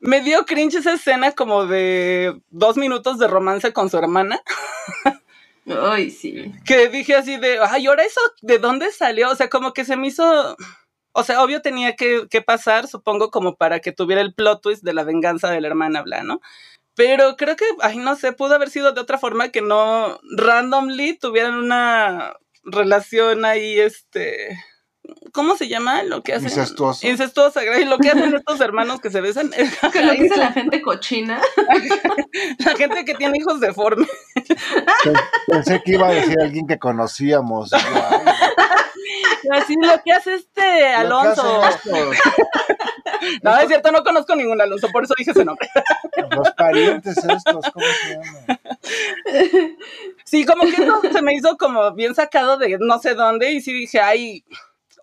me 0.01 0.21
dio 0.21 0.45
cringe 0.45 0.75
esa 0.75 0.93
escena 0.93 1.31
como 1.31 1.65
de 1.65 2.39
dos 2.49 2.77
minutos 2.77 3.19
de 3.19 3.27
romance 3.27 3.73
con 3.73 3.89
su 3.89 3.97
hermana, 3.97 4.41
Ay, 5.65 6.11
sí. 6.11 6.53
que 6.65 6.87
dije 6.87 7.15
así 7.15 7.37
de, 7.37 7.59
ay, 7.59 7.87
ahora 7.87 8.03
eso, 8.03 8.21
¿de 8.41 8.57
dónde 8.59 8.91
salió? 8.91 9.29
O 9.29 9.35
sea, 9.35 9.49
como 9.49 9.73
que 9.73 9.85
se 9.85 9.97
me 9.97 10.07
hizo, 10.07 10.55
o 11.11 11.23
sea, 11.23 11.43
obvio 11.43 11.61
tenía 11.61 11.95
que, 11.95 12.27
que 12.29 12.41
pasar, 12.41 12.87
supongo, 12.87 13.31
como 13.31 13.55
para 13.55 13.79
que 13.79 13.91
tuviera 13.91 14.21
el 14.21 14.33
plot 14.33 14.61
twist 14.61 14.83
de 14.83 14.93
la 14.93 15.03
venganza 15.03 15.51
de 15.51 15.61
la 15.61 15.67
hermana, 15.67 16.01
bla, 16.03 16.23
¿no? 16.23 16.41
Pero 16.95 17.35
creo 17.37 17.55
que, 17.55 17.65
ay, 17.81 17.97
no 17.97 18.15
sé, 18.15 18.33
pudo 18.33 18.55
haber 18.55 18.69
sido 18.69 18.91
de 18.91 19.01
otra 19.01 19.17
forma 19.17 19.49
que 19.49 19.61
no 19.61 20.19
randomly 20.35 21.17
tuvieran 21.17 21.55
una 21.55 22.33
relación 22.63 23.45
ahí, 23.45 23.79
este, 23.79 24.57
¿cómo 25.31 25.55
se 25.55 25.67
llama? 25.67 26.03
Lo 26.03 26.23
que 26.23 26.33
hacen. 26.33 26.49
Incestuoso. 26.49 27.07
Incestuosa, 27.07 27.63
y 27.63 27.85
lo 27.85 27.97
que 27.97 28.09
hacen 28.09 28.33
estos 28.33 28.59
hermanos 28.61 28.99
que 28.99 29.09
se 29.09 29.21
besan. 29.21 29.51
Que 29.93 30.01
lo 30.01 30.13
que 30.13 30.23
dice 30.23 30.37
la 30.37 30.51
gente 30.51 30.81
cochina. 30.81 31.41
la 32.59 32.75
gente 32.75 33.05
que 33.05 33.13
tiene 33.15 33.37
hijos 33.37 33.59
deformes. 33.59 34.09
Pensé 35.47 35.81
que 35.83 35.93
iba 35.93 36.07
a 36.07 36.11
decir 36.11 36.39
alguien 36.39 36.67
que 36.67 36.77
conocíamos. 36.77 37.71
Así 39.51 39.75
lo 39.81 40.01
que 40.03 40.11
hace 40.11 40.35
este 40.35 40.87
Alonso. 40.87 41.61
No, 43.41 43.57
es 43.57 43.67
cierto, 43.67 43.91
no 43.91 44.03
conozco 44.03 44.35
ningún 44.35 44.59
Alonso, 44.59 44.89
por 44.89 45.03
eso 45.03 45.13
dije 45.17 45.31
ese 45.31 45.45
nombre. 45.45 45.69
los 46.35 46.51
parientes 46.51 47.17
estos, 47.17 47.65
¿cómo 47.71 47.85
se 47.85 48.13
llaman? 48.13 49.77
Sí, 50.25 50.45
como 50.45 50.63
que 50.63 50.83
eso 50.83 51.01
se 51.11 51.21
me 51.21 51.33
hizo 51.33 51.55
como 51.57 51.93
bien 51.93 52.13
sacado 52.13 52.57
de 52.57 52.77
no 52.79 52.99
sé 52.99 53.13
dónde 53.15 53.53
y 53.53 53.61
sí 53.61 53.71
dije, 53.71 54.01
ay, 54.01 54.43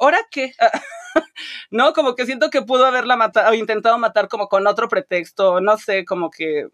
¿ahora 0.05 0.19
qué? 0.31 0.53
no, 1.71 1.93
como 1.93 2.15
que 2.15 2.27
siento 2.27 2.51
que 2.51 2.63
pudo 2.63 2.87
haberla 2.87 3.17
matado 3.17 3.51
o 3.51 3.55
intentado 3.55 3.99
matar 3.99 4.29
como 4.29 4.49
con 4.49 4.67
otro 4.67 4.89
pretexto, 4.89 5.61
no 5.61 5.79
sé, 5.79 6.05
como 6.05 6.31
que 6.31 6.67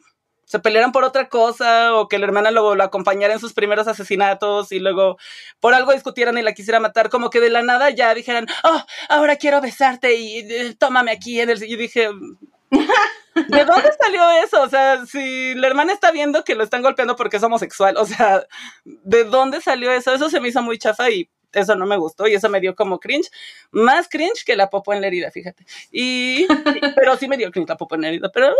se 0.45 0.59
pelearan 0.59 0.91
por 0.91 1.05
otra 1.05 1.29
cosa 1.29 1.95
o 1.95 2.09
que 2.09 2.19
la 2.19 2.27
hermana 2.27 2.51
lo, 2.51 2.75
lo, 2.75 2.83
acompañara 2.83 3.33
en 3.33 3.39
sus 3.39 3.53
primeros 3.53 3.87
asesinatos 3.87 4.73
y 4.73 4.81
luego 4.81 5.17
por 5.61 5.75
algo 5.75 5.93
discutieran 5.93 6.37
y 6.39 6.43
la 6.43 6.55
quisiera 6.55 6.81
matar, 6.81 7.09
como 7.09 7.31
que 7.31 7.39
de 7.39 7.51
la 7.51 7.63
nada 7.63 7.91
ya 7.91 8.13
dijeran, 8.15 8.49
oh, 8.65 8.83
ahora 9.09 9.37
quiero 9.37 9.61
besarte 9.61 10.17
y 10.17 10.39
eh, 10.41 10.75
tómame 10.77 11.13
aquí 11.13 11.41
en 11.41 11.51
el... 11.51 11.63
Y 11.63 11.77
dije, 11.77 12.09
¿de 12.71 13.65
dónde 13.65 13.91
salió 14.01 14.29
eso? 14.45 14.61
O 14.63 14.69
sea, 14.69 15.07
si 15.07 15.55
la 15.55 15.69
hermana 15.69 15.93
está 15.93 16.11
viendo 16.11 16.43
que 16.43 16.57
lo 16.57 16.65
están 16.65 16.83
golpeando 16.83 17.15
porque 17.15 17.37
es 17.37 17.43
homosexual, 17.45 17.97
o 17.97 18.05
sea, 18.05 18.45
¿de 18.85 19.23
dónde 19.23 19.61
salió 19.61 19.93
eso? 19.93 20.13
Eso 20.13 20.31
se 20.31 20.41
me 20.41 20.49
hizo 20.49 20.63
muy 20.63 20.79
chafa 20.79 21.11
y 21.11 21.31
eso 21.53 21.75
no 21.75 21.87
me 21.87 21.97
gustó 21.97 22.27
y 22.27 22.35
eso 22.35 22.49
me 22.49 22.61
dio 22.61 22.75
como 22.75 23.01
cringe, 23.01 23.31
más 23.71 24.09
cringe 24.09 24.45
que 24.45 24.57
la 24.57 24.71
popo 24.71 24.93
en 24.93 25.01
la 25.01 25.07
herida, 25.09 25.31
fíjate. 25.31 25.67
Y, 25.91 26.47
pero 26.97 27.17
sí 27.17 27.29
me 27.29 27.37
dio 27.37 27.51
cringe 27.51 27.69
la 27.69 27.77
popo 27.77 27.95
en 27.95 28.03
la 28.03 28.09
herida, 28.09 28.31
pero, 28.33 28.55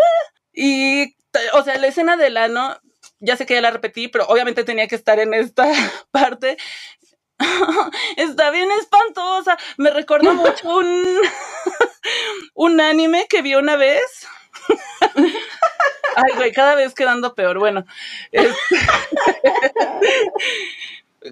y, 0.53 1.17
o 1.55 1.63
sea, 1.63 1.79
la 1.79 1.87
escena 1.87 2.17
del 2.17 2.37
ano, 2.37 2.79
ya 3.21 3.37
sé 3.37 3.47
que 3.47 3.55
ya 3.55 3.61
la 3.61 3.71
repetí, 3.71 4.09
pero 4.09 4.27
obviamente 4.27 4.65
tenía 4.65 4.89
que 4.89 4.97
estar 4.97 5.19
en 5.19 5.35
esta 5.35 5.67
parte. 6.11 6.57
Está 8.17 8.51
bien 8.51 8.69
espantosa. 8.73 9.57
Me 9.77 9.91
recuerda 9.91 10.33
mucho 10.33 10.77
un, 10.77 11.19
un 12.55 12.81
anime 12.81 13.27
que 13.29 13.43
vi 13.43 13.55
una 13.55 13.77
vez. 13.77 14.27
Ay, 16.17 16.33
güey, 16.37 16.53
cada 16.53 16.75
vez 16.75 16.95
quedando 16.95 17.35
peor. 17.35 17.59
Bueno, 17.59 17.85
este, 18.33 18.77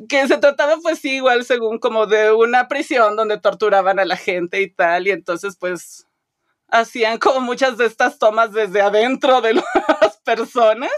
que 0.09 0.29
se 0.29 0.39
trataba 0.39 0.77
pues 0.83 0.99
sí, 0.99 1.17
igual 1.17 1.45
según 1.45 1.79
como 1.79 2.07
de 2.07 2.33
una 2.33 2.69
prisión 2.69 3.17
donde 3.17 3.39
torturaban 3.39 3.99
a 3.99 4.05
la 4.05 4.17
gente 4.17 4.61
y 4.61 4.71
tal, 4.71 5.07
y 5.07 5.11
entonces 5.11 5.57
pues 5.59 6.07
hacían 6.69 7.19
como 7.19 7.41
muchas 7.41 7.79
de 7.79 7.87
estas 7.87 8.19
tomas 8.19 8.53
desde 8.53 8.81
adentro 8.81 9.41
de 9.41 9.55
las 10.01 10.19
personas. 10.25 10.93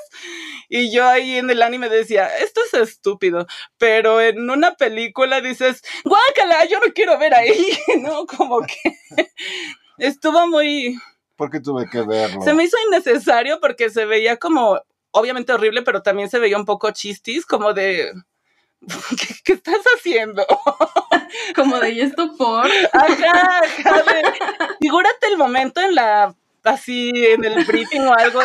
Y 0.69 0.93
yo 0.93 1.07
ahí 1.07 1.37
en 1.37 1.51
el 1.51 1.63
anime 1.63 1.89
decía, 1.89 2.27
esto 2.39 2.61
es 2.67 2.75
estúpido, 2.75 3.47
pero 3.79 4.21
en 4.21 4.51
una 4.51 4.75
película 4.75 5.41
dices, 5.41 5.83
guácala, 6.05 6.65
yo 6.67 6.79
no 6.81 6.93
quiero 6.93 7.19
ver 7.19 7.35
ahí, 7.35 7.79
¿no? 8.01 8.27
Como 8.27 8.61
que 8.61 8.97
estuvo 9.99 10.47
muy... 10.49 10.97
¿Por 11.37 11.51
qué 11.51 11.61
tuve 11.61 11.89
que 11.91 12.03
verlo? 12.03 12.43
Se 12.43 12.53
me 12.53 12.65
hizo 12.65 12.77
innecesario 12.87 13.61
porque 13.61 13.89
se 13.89 14.05
veía 14.05 14.37
como, 14.37 14.81
obviamente 15.11 15.53
horrible, 15.53 15.83
pero 15.83 16.03
también 16.03 16.29
se 16.29 16.39
veía 16.39 16.59
un 16.59 16.67
poco 16.67 16.91
chistis, 16.91 17.47
como 17.47 17.73
de 17.73 18.13
¿Qué, 19.19 19.35
¿Qué, 19.45 19.53
estás 19.53 19.83
haciendo? 19.97 20.47
Como 21.55 21.79
de, 21.79 21.91
¿y 21.91 22.01
esto 22.01 22.35
por? 22.37 22.67
Ajá, 22.93 23.61
ajá 23.85 24.11
figúrate 24.81 25.27
el 25.29 25.37
momento 25.37 25.81
en 25.81 25.95
la, 25.95 26.35
así, 26.65 27.13
en 27.15 27.45
el 27.45 27.65
briefing 27.65 28.01
o 28.01 28.15
algo 28.15 28.41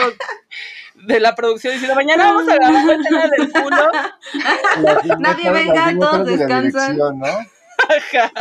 de 0.96 1.20
la 1.20 1.36
producción 1.36 1.74
diciendo, 1.74 1.96
mañana 1.96 2.34
vamos 2.34 2.48
a 2.48 2.56
grabar 2.56 2.84
una 2.84 2.96
escena 2.96 3.28
del 3.28 3.52
culo. 3.52 3.92
Nadie 5.20 5.52
venga, 5.52 5.94
todos 6.00 6.26
descansan. 6.26 6.98
¿no? 6.98 7.26
Ajá. 7.26 8.32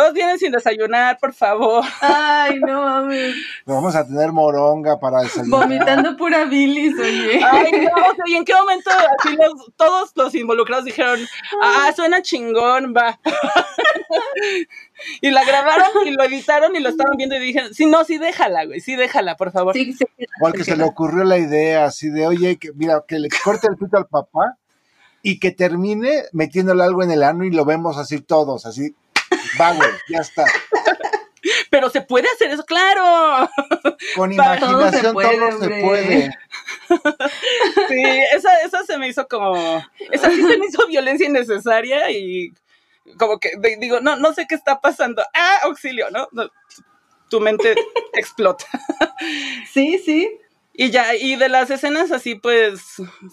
Todos 0.00 0.14
vienen 0.14 0.38
sin 0.38 0.50
desayunar, 0.50 1.18
por 1.18 1.34
favor. 1.34 1.84
Ay, 2.00 2.58
no 2.60 2.80
mames. 2.80 3.34
Vamos 3.66 3.94
a 3.94 4.06
tener 4.06 4.32
moronga 4.32 4.98
para 4.98 5.20
desayunar. 5.20 5.60
Vomitando 5.60 6.16
pura 6.16 6.46
bilis, 6.46 6.98
oye. 6.98 7.44
Ay, 7.44 7.70
no, 7.70 8.08
o 8.08 8.14
sea, 8.14 8.24
¿y 8.24 8.34
en 8.34 8.46
qué 8.46 8.54
momento 8.54 8.88
así 8.88 9.36
los, 9.36 9.70
todos 9.76 10.12
los 10.14 10.34
involucrados 10.34 10.86
dijeron, 10.86 11.20
ah, 11.62 11.92
suena 11.94 12.22
chingón, 12.22 12.94
va? 12.96 13.20
y 15.20 15.30
la 15.30 15.44
grabaron 15.44 16.06
y 16.06 16.12
lo 16.12 16.24
editaron 16.24 16.74
y 16.74 16.80
lo 16.80 16.88
estaban 16.88 17.18
viendo 17.18 17.36
y 17.36 17.40
dijeron, 17.40 17.74
sí, 17.74 17.84
no, 17.84 18.02
sí, 18.04 18.16
déjala, 18.16 18.64
güey, 18.64 18.80
sí, 18.80 18.96
déjala, 18.96 19.36
por 19.36 19.52
favor. 19.52 19.74
Sí, 19.74 19.92
sí, 19.92 20.06
Porque 20.40 20.64
se 20.64 20.78
le 20.78 20.84
ocurrió 20.84 21.24
la 21.24 21.36
idea 21.36 21.84
así 21.84 22.08
de, 22.08 22.26
oye, 22.26 22.56
que, 22.56 22.72
mira, 22.72 23.04
que 23.06 23.18
le 23.18 23.28
corte 23.44 23.66
el 23.70 23.76
pito 23.76 23.98
al 23.98 24.06
papá 24.06 24.56
y 25.20 25.38
que 25.38 25.50
termine 25.50 26.22
metiéndole 26.32 26.84
algo 26.84 27.02
en 27.02 27.10
el 27.10 27.22
ano 27.22 27.44
y 27.44 27.50
lo 27.50 27.66
vemos 27.66 27.98
así 27.98 28.18
todos, 28.22 28.64
así 28.64 28.94
Va, 29.58 29.72
güey, 29.72 29.90
ya 30.08 30.18
está. 30.18 30.44
Pero 31.70 31.88
se 31.88 32.02
puede 32.02 32.28
hacer 32.28 32.50
eso, 32.50 32.64
claro. 32.64 33.48
Con 34.14 34.32
imaginación 34.32 35.14
todo 35.14 35.60
se 35.60 35.68
puede. 35.82 36.38
Sí, 37.88 38.02
esa, 38.32 38.62
esa 38.62 38.84
se 38.84 38.98
me 38.98 39.08
hizo 39.08 39.26
como. 39.26 39.82
Esa 40.10 40.28
sí 40.30 40.42
se 40.42 40.58
me 40.58 40.66
hizo 40.66 40.86
violencia 40.86 41.26
innecesaria 41.26 42.10
y 42.10 42.52
como 43.18 43.38
que 43.38 43.52
digo, 43.78 44.00
no, 44.00 44.16
no 44.16 44.34
sé 44.34 44.46
qué 44.46 44.54
está 44.54 44.80
pasando. 44.80 45.22
Ah, 45.34 45.60
auxilio, 45.62 46.08
¿no? 46.10 46.28
Tu 47.28 47.40
mente 47.40 47.74
explota. 48.12 48.66
Sí, 49.72 49.98
sí. 49.98 50.38
Y 50.72 50.90
ya, 50.90 51.14
y 51.14 51.36
de 51.36 51.48
las 51.48 51.70
escenas 51.70 52.10
así, 52.10 52.36
pues, 52.36 52.80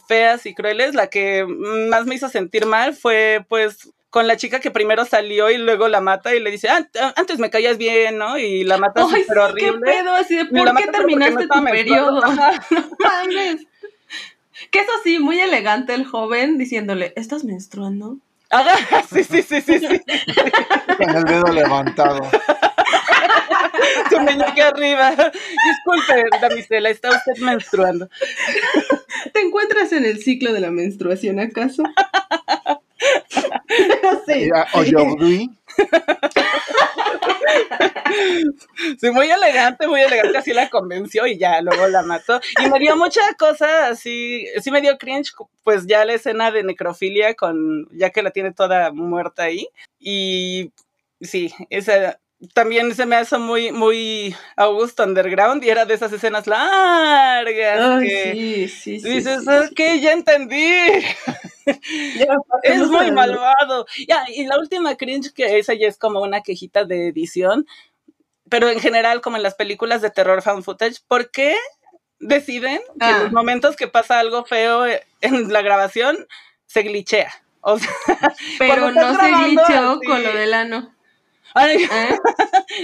feas 0.07 0.45
y 0.45 0.53
crueles, 0.53 0.95
la 0.95 1.07
que 1.07 1.45
más 1.45 2.05
me 2.05 2.15
hizo 2.15 2.27
sentir 2.29 2.65
mal 2.65 2.93
fue, 2.93 3.45
pues, 3.47 3.89
con 4.09 4.27
la 4.27 4.37
chica 4.37 4.59
que 4.59 4.71
primero 4.71 5.05
salió 5.05 5.49
y 5.49 5.57
luego 5.57 5.87
la 5.87 6.01
mata 6.01 6.33
y 6.33 6.39
le 6.39 6.51
dice, 6.51 6.69
ah, 6.69 6.87
antes 7.15 7.39
me 7.39 7.49
caías 7.49 7.77
bien, 7.77 8.17
¿no? 8.17 8.37
Y 8.37 8.63
la 8.63 8.77
mata 8.77 9.03
súper 9.03 9.37
horrible. 9.37 9.79
¿Qué 9.85 9.91
pedo? 9.91 10.13
Así 10.13 10.35
de, 10.35 10.45
¿por 10.45 10.75
qué 10.75 10.87
terminaste 10.87 11.47
tu 11.47 11.63
periodo? 11.63 12.21
no 12.71 12.89
mames. 12.99 13.67
Que 14.71 14.79
eso 14.79 14.91
sí, 15.03 15.19
muy 15.19 15.39
elegante 15.39 15.93
el 15.93 16.05
joven 16.05 16.57
diciéndole, 16.57 17.13
¿estás 17.15 17.43
menstruando? 17.43 18.17
Ah, 18.49 18.77
sí, 19.09 19.23
sí, 19.23 19.41
sí, 19.41 19.61
sí, 19.61 19.79
sí. 19.79 20.01
Con 20.97 21.15
el 21.15 21.23
dedo 21.25 21.51
levantado. 21.51 22.21
Su 24.09 24.19
meñique 24.19 24.61
arriba. 24.61 25.11
Disculpe, 25.11 26.25
damisela, 26.41 26.89
¿está 26.89 27.09
usted 27.09 27.41
menstruando? 27.41 28.09
¿Te 29.33 29.41
encuentras 29.41 29.91
en 29.93 30.05
el 30.05 30.21
ciclo 30.21 30.53
de 30.53 30.61
la 30.61 30.71
menstruación 30.71 31.39
acaso? 31.39 31.83
no 34.03 34.23
sé. 34.25 34.49
O 34.73 34.83
Sí, 38.99 39.11
muy 39.11 39.29
elegante, 39.29 39.87
muy 39.87 40.01
elegante, 40.01 40.37
así 40.37 40.53
la 40.53 40.69
convenció 40.69 41.27
y 41.27 41.37
ya, 41.37 41.61
luego 41.61 41.87
la 41.87 42.03
mató. 42.03 42.39
Y 42.63 42.69
me 42.69 42.79
dio 42.79 42.95
mucha 42.95 43.21
cosa, 43.37 43.87
así, 43.87 44.45
sí 44.61 44.71
me 44.71 44.81
dio 44.81 44.97
cringe, 44.97 45.33
pues 45.63 45.85
ya 45.87 46.05
la 46.05 46.13
escena 46.13 46.51
de 46.51 46.63
necrofilia 46.63 47.35
con, 47.35 47.87
ya 47.91 48.09
que 48.09 48.23
la 48.23 48.31
tiene 48.31 48.53
toda 48.53 48.91
muerta 48.91 49.43
ahí. 49.43 49.67
Y 49.99 50.71
sí, 51.21 51.53
esa 51.69 52.19
también 52.53 52.93
se 52.93 53.05
me 53.05 53.15
hace 53.15 53.37
muy, 53.37 53.71
muy 53.71 54.35
Augusto 54.55 55.03
Underground 55.03 55.63
y 55.63 55.69
era 55.69 55.85
de 55.85 55.93
esas 55.93 56.13
escenas 56.13 56.47
largas. 56.47 58.01
sí, 58.01 58.67
sí, 58.67 58.99
sí. 58.99 59.09
Dices, 59.09 59.47
ok, 59.47 59.79
ya 59.99 60.13
entendí. 60.13 60.57
es 62.63 62.87
muy 62.87 63.11
malvado. 63.11 63.85
Ya, 64.07 64.25
y 64.27 64.45
la 64.45 64.57
última 64.57 64.95
cringe, 64.95 65.33
que 65.33 65.57
esa 65.57 65.73
ya 65.73 65.87
es 65.87 65.97
como 65.97 66.21
una 66.21 66.41
quejita 66.41 66.85
de 66.85 67.07
edición, 67.07 67.67
pero 68.49 68.69
en 68.69 68.79
general, 68.79 69.21
como 69.21 69.37
en 69.37 69.43
las 69.43 69.55
películas 69.55 70.01
de 70.01 70.09
terror 70.09 70.41
found 70.41 70.63
footage, 70.63 71.01
¿por 71.07 71.31
qué 71.31 71.55
deciden 72.19 72.81
que 72.99 73.05
en 73.05 73.19
los 73.19 73.27
ah. 73.27 73.31
momentos 73.33 73.75
que 73.75 73.87
pasa 73.87 74.19
algo 74.19 74.45
feo 74.45 74.85
en 75.21 75.51
la 75.51 75.61
grabación 75.61 76.27
se 76.65 76.83
glitchea? 76.83 77.31
O 77.61 77.77
sea, 77.77 77.89
pero 78.59 78.91
no 78.91 79.19
se 79.19 79.31
glitcheó 79.31 79.99
con 80.05 80.23
lo 80.23 80.33
del 80.33 80.53
ano. 80.53 80.96
Ay. 81.53 81.87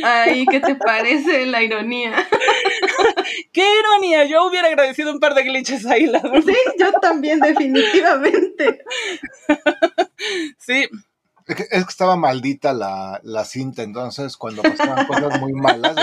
Ay, 0.04 0.46
¿qué 0.50 0.60
te 0.60 0.76
parece 0.76 1.46
la 1.46 1.62
ironía? 1.62 2.14
¡Qué 3.52 3.66
ironía! 3.80 4.26
Yo 4.26 4.48
hubiera 4.48 4.68
agradecido 4.68 5.12
un 5.12 5.20
par 5.20 5.34
de 5.34 5.44
glitches 5.44 5.86
ahí, 5.86 6.06
la 6.06 6.22
Sí, 6.22 6.56
yo 6.80 6.92
también, 7.02 7.40
definitivamente. 7.40 8.84
Sí. 10.58 10.90
Es 11.46 11.56
que, 11.58 11.66
estaba 11.72 12.16
maldita 12.16 12.72
la, 12.74 13.46
cinta, 13.46 13.84
entonces 13.84 14.38
cuando 14.38 14.62
pasaban 14.62 15.06
cosas 15.06 15.40
muy 15.42 15.52
malas. 15.54 15.96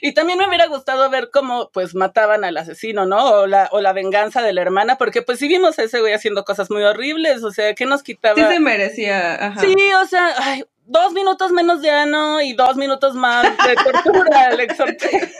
Y 0.00 0.12
también 0.12 0.38
me 0.38 0.48
hubiera 0.48 0.66
gustado 0.66 1.08
ver 1.08 1.30
cómo 1.32 1.70
pues 1.72 1.94
mataban 1.94 2.44
al 2.44 2.56
asesino, 2.56 3.06
¿no? 3.06 3.30
O 3.30 3.46
la, 3.46 3.68
o 3.70 3.80
la 3.80 3.92
venganza 3.92 4.42
de 4.42 4.52
la 4.52 4.62
hermana, 4.62 4.98
porque 4.98 5.22
pues 5.22 5.38
si 5.38 5.46
vimos 5.46 5.78
a 5.78 5.84
ese 5.84 6.00
güey 6.00 6.14
haciendo 6.14 6.44
cosas 6.44 6.70
muy 6.70 6.82
horribles, 6.82 7.44
o 7.44 7.52
sea, 7.52 7.74
¿qué 7.74 7.86
nos 7.86 8.02
quitaba? 8.02 8.34
Sí 8.34 8.42
se 8.42 8.60
merecía, 8.60 9.54
Sí, 9.60 9.74
o 10.02 10.06
sea, 10.06 10.34
ay, 10.38 10.64
dos 10.88 11.12
minutos 11.12 11.52
menos 11.52 11.82
de 11.82 11.90
ano 11.90 12.40
y 12.40 12.54
dos 12.54 12.76
minutos 12.76 13.14
más 13.14 13.44
de 13.44 13.74
tortura, 13.76 14.50
le 14.50 14.64
exhorté. 14.64 15.10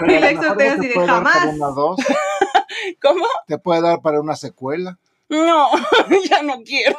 ya. 0.00 0.06
Y 0.06 0.18
le 0.18 0.30
exhorté 0.30 0.68
así 0.68 0.88
de 0.88 1.06
jamás. 1.06 1.48
¿Cómo? 3.00 3.26
Te 3.46 3.58
puede 3.58 3.82
dar 3.82 4.00
para 4.02 4.20
una 4.20 4.36
secuela. 4.36 4.98
No, 5.28 5.70
ya 6.28 6.42
no 6.42 6.62
quiero. 6.64 6.98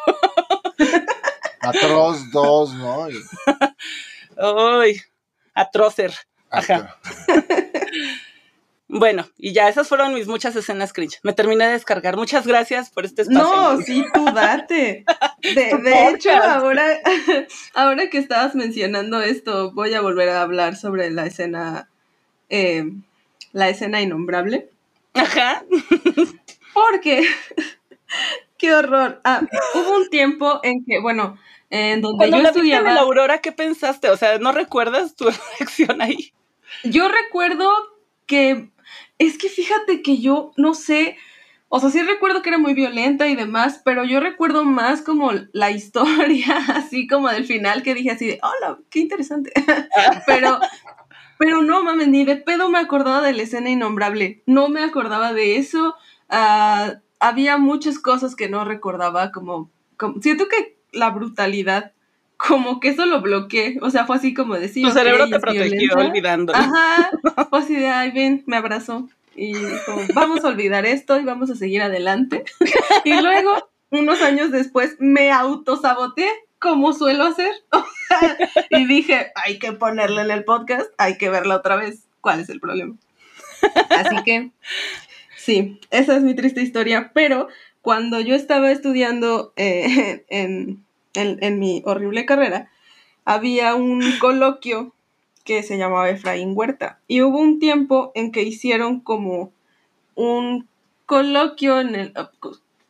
Atroz 1.59 2.31
2, 2.31 2.73
¿no? 2.75 3.07
Ay, 4.37 4.95
atrocer. 5.53 6.13
Ajá. 6.49 6.97
Bueno, 8.91 9.27
y 9.37 9.53
ya 9.53 9.69
esas 9.69 9.87
fueron 9.87 10.13
mis 10.13 10.27
muchas 10.27 10.55
escenas 10.55 10.91
cringe. 10.91 11.19
Me 11.23 11.33
terminé 11.33 11.65
de 11.65 11.71
descargar. 11.71 12.17
Muchas 12.17 12.45
gracias 12.45 12.89
por 12.89 13.05
este 13.05 13.23
espacio. 13.23 13.41
No, 13.41 13.77
sí, 13.81 14.03
tú 14.13 14.25
date. 14.25 15.05
De, 15.41 16.09
hecho, 16.09 16.29
ahora, 16.31 16.85
ahora 17.73 18.09
que 18.09 18.17
estabas 18.17 18.53
mencionando 18.53 19.21
esto, 19.21 19.71
voy 19.71 19.93
a 19.93 20.01
volver 20.01 20.29
a 20.29 20.41
hablar 20.41 20.75
sobre 20.75 21.09
la 21.09 21.25
escena 21.25 21.89
eh, 22.49 22.83
la 23.53 23.69
escena 23.69 24.01
innombrable. 24.01 24.69
Ajá. 25.13 25.63
Porque, 26.73 27.25
qué 28.57 28.73
horror. 28.73 29.19
Ah, 29.23 29.41
hubo 29.73 29.95
un 29.97 30.09
tiempo 30.09 30.59
en 30.63 30.85
que, 30.85 30.99
bueno, 30.99 31.37
en 31.69 32.01
donde 32.01 32.17
Cuando 32.17 32.37
yo 32.37 32.43
la 32.43 32.49
viste 32.49 32.59
en 32.59 32.65
estudiaba. 32.65 32.93
la 32.93 33.01
Aurora, 33.01 33.39
¿qué 33.39 33.51
pensaste? 33.51 34.09
O 34.09 34.17
sea, 34.17 34.37
¿no 34.37 34.51
recuerdas 34.51 35.15
tu 35.15 35.25
reacción 35.59 36.01
ahí? 36.01 36.33
Yo 36.83 37.07
recuerdo 37.09 37.69
que, 38.25 38.69
es 39.17 39.37
que 39.37 39.49
fíjate 39.49 40.01
que 40.01 40.17
yo 40.19 40.51
no 40.57 40.73
sé, 40.73 41.17
o 41.69 41.79
sea, 41.79 41.89
sí 41.89 42.01
recuerdo 42.01 42.41
que 42.41 42.49
era 42.49 42.57
muy 42.57 42.73
violenta 42.73 43.27
y 43.27 43.35
demás, 43.35 43.81
pero 43.85 44.03
yo 44.03 44.19
recuerdo 44.19 44.63
más 44.65 45.01
como 45.01 45.31
la 45.53 45.71
historia, 45.71 46.57
así 46.69 47.07
como 47.07 47.29
del 47.29 47.45
final 47.45 47.83
que 47.83 47.93
dije 47.93 48.11
así 48.11 48.27
de, 48.27 48.39
hola, 48.41 48.79
qué 48.89 48.99
interesante. 48.99 49.51
pero, 50.25 50.59
pero 51.37 51.61
no 51.61 51.83
mames, 51.83 52.07
ni 52.07 52.25
de 52.25 52.37
pedo 52.37 52.69
me 52.69 52.79
acordaba 52.79 53.21
de 53.21 53.33
la 53.33 53.43
escena 53.43 53.69
innombrable, 53.69 54.43
no 54.45 54.69
me 54.69 54.83
acordaba 54.83 55.33
de 55.33 55.57
eso. 55.57 55.95
Ah, 56.29 56.95
había 57.19 57.57
muchas 57.57 57.99
cosas 57.99 58.35
que 58.35 58.49
no 58.49 58.65
recordaba, 58.65 59.31
como, 59.31 59.71
como, 59.97 60.21
siento 60.21 60.47
que 60.47 60.77
la 60.91 61.11
brutalidad 61.11 61.93
como 62.47 62.79
que 62.79 62.89
eso 62.89 63.05
lo 63.05 63.21
bloqueé. 63.21 63.77
O 63.81 63.89
sea, 63.89 64.05
fue 64.05 64.15
así 64.15 64.33
como 64.33 64.55
decir. 64.55 64.85
Tu 64.85 64.91
cerebro 64.91 65.29
te 65.29 65.39
protegió 65.39 65.95
olvidando. 65.95 66.53
Ajá. 66.55 67.11
Fue 67.49 67.59
así 67.59 67.75
de, 67.75 67.87
ay, 67.87 68.11
ven, 68.11 68.43
me 68.47 68.57
abrazó. 68.57 69.07
Y 69.35 69.53
como, 69.85 70.01
vamos 70.13 70.43
a 70.43 70.49
olvidar 70.49 70.85
esto 70.85 71.19
y 71.19 71.23
vamos 71.23 71.49
a 71.49 71.55
seguir 71.55 71.81
adelante. 71.81 72.43
y 73.05 73.21
luego, 73.21 73.69
unos 73.89 74.21
años 74.21 74.51
después, 74.51 74.95
me 74.99 75.31
autosaboteé, 75.31 76.29
como 76.59 76.93
suelo 76.93 77.25
hacer. 77.25 77.51
y 78.69 78.85
dije, 78.85 79.31
hay 79.35 79.59
que 79.59 79.73
ponerla 79.73 80.23
en 80.23 80.31
el 80.31 80.43
podcast, 80.43 80.89
hay 80.97 81.17
que 81.17 81.29
verla 81.29 81.57
otra 81.57 81.75
vez. 81.75 82.05
¿Cuál 82.21 82.39
es 82.39 82.49
el 82.49 82.59
problema? 82.59 82.95
Así 83.89 84.15
que, 84.23 84.51
sí, 85.37 85.79
esa 85.91 86.15
es 86.15 86.23
mi 86.23 86.35
triste 86.35 86.61
historia. 86.61 87.11
Pero 87.13 87.47
cuando 87.81 88.19
yo 88.19 88.35
estaba 88.35 88.71
estudiando 88.71 89.53
eh, 89.55 90.25
en 90.29 90.83
en, 91.13 91.37
en, 91.41 91.59
mi 91.59 91.81
horrible 91.85 92.25
carrera, 92.25 92.69
había 93.25 93.75
un 93.75 94.03
coloquio 94.19 94.93
que 95.43 95.63
se 95.63 95.77
llamaba 95.77 96.09
Efraín 96.09 96.53
Huerta. 96.55 96.99
Y 97.07 97.21
hubo 97.21 97.39
un 97.39 97.59
tiempo 97.59 98.11
en 98.15 98.31
que 98.31 98.43
hicieron 98.43 98.99
como 98.99 99.51
un 100.15 100.67
coloquio 101.05 101.79
en 101.79 101.95
el... 101.95 102.13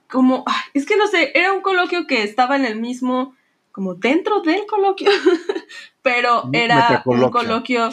Como, 0.10 0.46
es 0.74 0.86
que 0.86 0.98
no 0.98 1.08
sé, 1.08 1.32
era 1.34 1.54
un 1.54 1.62
coloquio 1.62 2.06
que 2.06 2.24
estaba 2.24 2.56
en 2.56 2.66
el 2.66 2.80
mismo, 2.80 3.36
como 3.72 3.96
dentro 3.96 4.42
del 4.42 4.66
coloquio, 4.66 5.10
pero 6.02 6.50
era 6.52 7.02
un 7.06 7.32
coloquio 7.32 7.90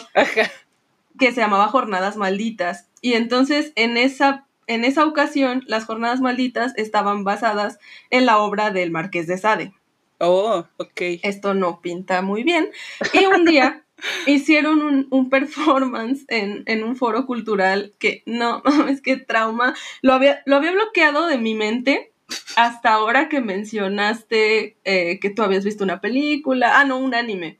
que 1.17 1.31
se 1.31 1.41
llamaba 1.41 1.69
Jornadas 1.69 2.17
Malditas. 2.17 2.87
Y 3.01 3.13
entonces 3.13 3.71
en 3.75 3.97
esa, 3.97 4.45
en 4.67 4.83
esa 4.83 5.05
ocasión 5.05 5.63
las 5.65 5.85
Jornadas 5.85 6.19
Malditas 6.19 6.73
estaban 6.75 7.23
basadas 7.23 7.79
en 8.09 8.25
la 8.25 8.39
obra 8.39 8.71
del 8.71 8.91
Marqués 8.91 9.27
de 9.27 9.37
Sade. 9.37 9.73
Oh, 10.19 10.65
ok. 10.77 11.01
Esto 11.23 11.53
no 11.53 11.81
pinta 11.81 12.21
muy 12.21 12.43
bien. 12.43 12.69
Y 13.13 13.25
un 13.25 13.45
día 13.45 13.85
hicieron 14.27 14.81
un, 14.81 15.07
un 15.09 15.29
performance 15.29 16.25
en, 16.27 16.63
en, 16.65 16.83
un 16.83 16.95
foro 16.95 17.25
cultural 17.25 17.93
que 17.99 18.23
no, 18.25 18.61
es 18.89 19.01
que 19.01 19.17
trauma. 19.17 19.75
Lo 20.01 20.13
había, 20.13 20.41
lo 20.45 20.57
había 20.57 20.71
bloqueado 20.71 21.27
de 21.27 21.37
mi 21.37 21.55
mente 21.55 22.11
hasta 22.55 22.93
ahora 22.93 23.29
que 23.29 23.41
mencionaste 23.41 24.77
eh, 24.83 25.19
que 25.19 25.29
tú 25.29 25.41
habías 25.41 25.65
visto 25.65 25.83
una 25.83 26.01
película. 26.01 26.79
Ah, 26.79 26.85
no, 26.85 26.97
un 26.97 27.15
anime. 27.15 27.57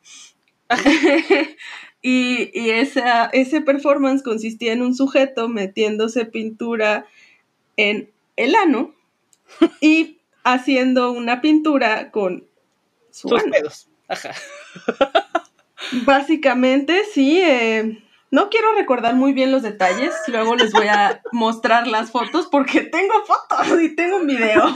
y 2.01 2.51
y 2.53 2.69
esa, 2.71 3.25
ese 3.27 3.61
performance 3.61 4.21
consistía 4.21 4.73
en 4.73 4.81
un 4.81 4.95
sujeto 4.95 5.49
metiéndose 5.49 6.25
pintura 6.25 7.07
en 7.77 8.11
el 8.35 8.55
ano 8.55 8.93
y 9.81 10.19
haciendo 10.43 11.11
una 11.11 11.41
pintura 11.41 12.11
con 12.11 12.48
su 13.19 13.27
Tus 13.29 13.43
dedos. 13.51 13.87
Ajá. 14.07 14.31
Básicamente, 16.05 17.03
sí. 17.13 17.41
Eh, 17.41 18.03
no 18.31 18.49
quiero 18.49 18.73
recordar 18.75 19.15
muy 19.15 19.33
bien 19.33 19.51
los 19.51 19.63
detalles. 19.63 20.13
Luego 20.27 20.55
les 20.55 20.71
voy 20.71 20.87
a 20.87 21.21
mostrar 21.31 21.87
las 21.87 22.11
fotos 22.11 22.47
porque 22.47 22.81
tengo 22.81 23.13
fotos 23.25 23.81
y 23.81 23.95
tengo 23.95 24.17
un 24.17 24.27
video. 24.27 24.65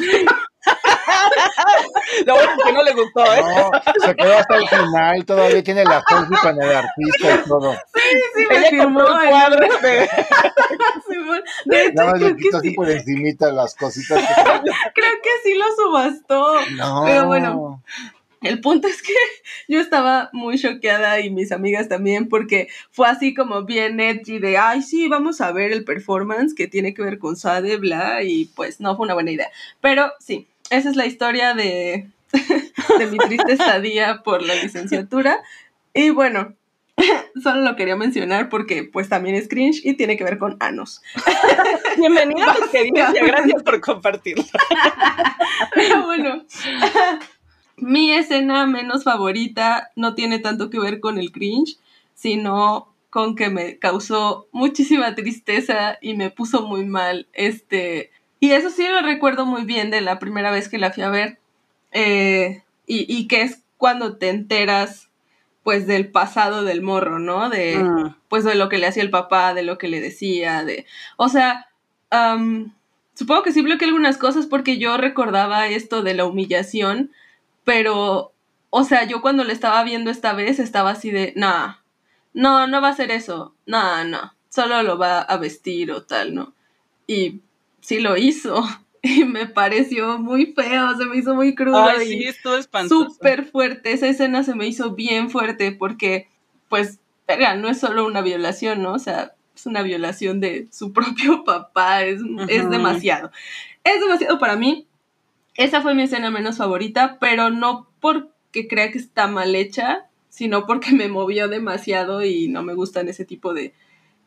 Lo 2.25 2.35
bueno 2.35 2.51
es 2.57 2.63
que 2.63 2.71
no 2.71 2.83
le 2.83 2.93
gustó, 2.93 3.21
¿eh? 3.33 3.41
No, 3.41 3.69
se 4.05 4.15
quedó 4.15 4.37
hasta 4.37 4.55
el 4.55 4.67
final, 4.69 5.25
todavía 5.25 5.61
tiene 5.63 5.83
la 5.83 6.01
selfie 6.07 6.37
con 6.41 6.61
el 6.63 6.71
artista 6.75 7.35
y 7.35 7.47
todo. 7.49 7.73
Sí, 7.73 8.01
sí, 8.35 8.45
me 8.49 8.57
Ella 8.57 8.69
firmó 8.69 8.99
compró 8.99 9.17
el 9.19 9.23
el- 9.23 9.29
cuadro 9.29 9.79
de... 9.81 10.09
Simón. 11.09 11.43
De 11.65 11.81
hecho, 11.83 11.93
Nada 11.95 12.11
más 12.11 12.19
le 12.21 12.25
creo 12.27 12.37
que, 12.37 12.43
quito 12.43 12.57
así 12.57 12.69
sí, 12.69 12.75
por 12.75 12.89
encimita 12.89 13.51
las 13.51 13.75
cositas. 13.75 14.23
creo 14.95 15.11
que 15.21 15.29
sí 15.43 15.53
lo 15.55 15.65
subastó. 15.75 16.53
No. 16.71 17.03
Pero 17.05 17.25
bueno. 17.27 17.83
El 18.43 18.59
punto 18.61 18.87
es 18.87 19.01
que 19.01 19.13
yo 19.67 19.79
estaba 19.79 20.29
muy 20.33 20.59
choqueada 20.59 21.19
y 21.19 21.29
mis 21.29 21.51
amigas 21.51 21.89
también 21.89 22.29
porque 22.29 22.67
fue 22.91 23.07
así 23.07 23.33
como 23.33 23.63
bien 23.63 23.99
edgy 23.99 24.39
de, 24.39 24.57
ay, 24.57 24.81
sí, 24.81 25.07
vamos 25.07 25.41
a 25.41 25.51
ver 25.51 25.71
el 25.71 25.83
performance 25.83 26.53
que 26.53 26.67
tiene 26.67 26.93
que 26.93 27.01
ver 27.01 27.19
con 27.19 27.35
Sade, 27.35 27.77
bla, 27.77 28.23
y 28.23 28.45
pues 28.55 28.79
no 28.79 28.95
fue 28.95 29.05
una 29.05 29.13
buena 29.13 29.31
idea. 29.31 29.49
Pero 29.81 30.11
sí, 30.19 30.47
esa 30.69 30.89
es 30.89 30.95
la 30.95 31.05
historia 31.05 31.53
de, 31.53 32.07
de 32.99 33.07
mi 33.07 33.17
triste 33.17 33.53
estadía 33.53 34.21
por 34.23 34.43
la 34.43 34.55
licenciatura. 34.55 35.41
Y 35.93 36.09
bueno, 36.09 36.55
solo 37.43 37.61
lo 37.61 37.75
quería 37.75 37.95
mencionar 37.95 38.49
porque 38.49 38.83
pues 38.83 39.09
también 39.09 39.35
es 39.35 39.47
cringe 39.47 39.81
y 39.83 39.95
tiene 39.95 40.17
que 40.17 40.23
ver 40.23 40.37
con 40.37 40.57
anos. 40.59 41.01
Bienvenida 41.97 42.55
gracias 43.25 43.63
por 43.63 43.79
compartirlo. 43.81 44.43
Pero 45.75 46.03
bueno, 46.03 46.45
mi 47.78 48.11
escena 48.11 48.65
menos 48.65 49.03
favorita 49.03 49.91
no 49.95 50.15
tiene 50.15 50.39
tanto 50.39 50.69
que 50.69 50.80
ver 50.80 50.99
con 50.99 51.17
el 51.17 51.32
cringe, 51.32 51.78
sino 52.13 52.93
con 53.09 53.36
que 53.36 53.49
me 53.49 53.78
causó 53.80 54.47
muchísima 54.51 55.15
tristeza 55.15 55.97
y 56.01 56.15
me 56.15 56.32
puso 56.32 56.63
muy 56.67 56.86
mal. 56.86 57.28
Este, 57.34 58.11
y 58.39 58.51
eso 58.51 58.69
sí 58.69 58.88
lo 58.88 59.01
recuerdo 59.01 59.45
muy 59.45 59.63
bien 59.65 59.91
de 59.91 60.01
la 60.01 60.19
primera 60.19 60.51
vez 60.51 60.69
que 60.69 60.78
la 60.78 60.91
fui 60.91 61.03
a 61.03 61.09
ver. 61.09 61.38
eh, 61.91 62.63
y, 62.88 63.05
y 63.07 63.28
que 63.28 63.43
es 63.43 63.61
cuando 63.78 64.17
te 64.17 64.30
enteras 64.30 65.09
pues 65.63 65.88
del 65.88 66.09
pasado 66.09 66.63
del 66.63 66.82
morro, 66.82 67.19
¿no? 67.19 67.49
De, 67.49 67.78
Mm. 67.78 68.15
pues 68.30 68.43
de 68.43 68.55
lo 68.55 68.67
que 68.67 68.78
le 68.80 68.88
hacía 68.88 69.03
el 69.03 69.09
papá, 69.11 69.53
de 69.53 69.63
lo 69.63 69.78
que 69.78 69.88
le 69.88 70.01
decía, 70.01 70.65
de, 70.65 70.86
o 71.17 71.30
sea, 71.30 71.67
supongo 73.13 73.43
que 73.43 73.51
sí 73.51 73.61
bloqueé 73.61 73.88
algunas 73.88 74.17
cosas 74.17 74.47
porque 74.47 74.78
yo 74.78 74.97
recordaba 74.97 75.67
esto 75.67 76.01
de 76.03 76.13
la 76.13 76.26
humillación, 76.26 77.11
pero, 77.64 78.34
o 78.70 78.84
sea, 78.84 79.05
yo 79.05 79.22
cuando 79.22 79.43
le 79.43 79.53
estaba 79.53 79.84
viendo 79.84 80.11
esta 80.11 80.34
vez 80.34 80.59
estaba 80.59 80.91
así 80.91 81.11
de, 81.11 81.34
nah, 81.36 81.76
no, 82.34 82.68
no 82.68 82.82
va 82.82 82.89
a 82.89 82.95
ser 82.95 83.11
eso, 83.11 83.55
no, 83.66 84.03
no, 84.03 84.34
solo 84.49 84.84
lo 84.84 84.97
va 84.97 85.22
a 85.22 85.38
vestir 85.38 85.91
o 85.91 86.03
tal, 86.03 86.36
¿no? 86.36 86.53
Y 87.07 87.41
sí 87.82 87.99
lo 87.99 88.18
hizo 88.18 88.64
y 89.01 89.26
me 89.26 89.47
pareció 89.47 90.18
muy 90.18 90.53
feo, 90.53 90.95
se 90.97 91.05
me 91.05 91.18
hizo 91.18 91.36
muy 91.36 91.55
crudo 91.55 91.84
Ay, 91.84 92.07
sí, 92.07 92.24
espantoso. 92.24 93.09
súper 93.09 93.45
fuerte. 93.45 93.91
Esa 93.91 94.07
escena 94.07 94.43
se 94.43 94.55
me 94.55 94.68
hizo 94.68 94.91
bien 94.95 95.30
fuerte 95.30 95.74
porque, 95.74 96.30
pues, 96.70 96.99
verga, 97.28 97.55
no 97.55 97.70
es 97.70 97.80
solo 97.80 98.05
una 98.05 98.22
violación, 98.22 98.82
¿no? 98.82 98.93
O 98.93 98.99
sea, 98.99 99.36
es 99.55 99.66
una 99.66 99.82
violación 99.82 100.39
de 100.39 100.68
su 100.72 100.93
propio 100.93 101.43
papá, 101.43 102.03
es, 102.03 102.22
es 102.47 102.70
demasiado. 102.70 103.32
Es 103.84 103.99
demasiado 103.99 104.39
para 104.39 104.55
mí. 104.55 104.88
Esa 105.55 105.81
fue 105.81 105.93
mi 105.93 106.03
escena 106.03 106.31
menos 106.31 106.57
favorita, 106.57 107.17
pero 107.19 107.49
no 107.49 107.87
porque 107.99 108.67
crea 108.67 108.91
que 108.91 108.97
está 108.97 109.27
mal 109.27 109.55
hecha, 109.55 110.09
sino 110.29 110.65
porque 110.65 110.91
me 110.91 111.09
movió 111.09 111.47
demasiado 111.47 112.23
y 112.23 112.47
no 112.47 112.63
me 112.63 112.73
gustan 112.73 113.07
ese 113.07 113.25
tipo 113.25 113.53
de 113.53 113.73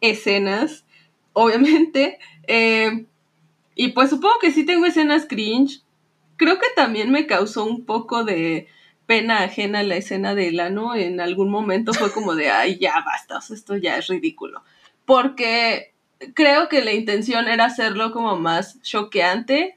escenas, 0.00 0.84
obviamente. 1.32 2.18
Eh, 2.48 3.06
y 3.74 3.88
pues 3.88 4.10
supongo 4.10 4.36
que 4.40 4.52
sí 4.52 4.64
tengo 4.64 4.86
escenas 4.86 5.26
cringe. 5.28 5.82
Creo 6.36 6.60
que 6.60 6.68
también 6.76 7.10
me 7.10 7.26
causó 7.26 7.64
un 7.64 7.84
poco 7.84 8.22
de 8.22 8.68
pena 9.06 9.42
ajena 9.42 9.82
la 9.82 9.96
escena 9.96 10.36
del 10.36 10.60
ano. 10.60 10.94
En 10.94 11.20
algún 11.20 11.50
momento 11.50 11.92
fue 11.92 12.12
como 12.12 12.36
de, 12.36 12.50
ay, 12.50 12.78
ya 12.78 13.02
basta, 13.04 13.40
esto 13.52 13.76
ya 13.76 13.98
es 13.98 14.06
ridículo. 14.06 14.62
Porque 15.04 15.92
creo 16.34 16.68
que 16.68 16.84
la 16.84 16.92
intención 16.92 17.48
era 17.48 17.64
hacerlo 17.64 18.12
como 18.12 18.36
más 18.36 18.80
choqueante, 18.82 19.76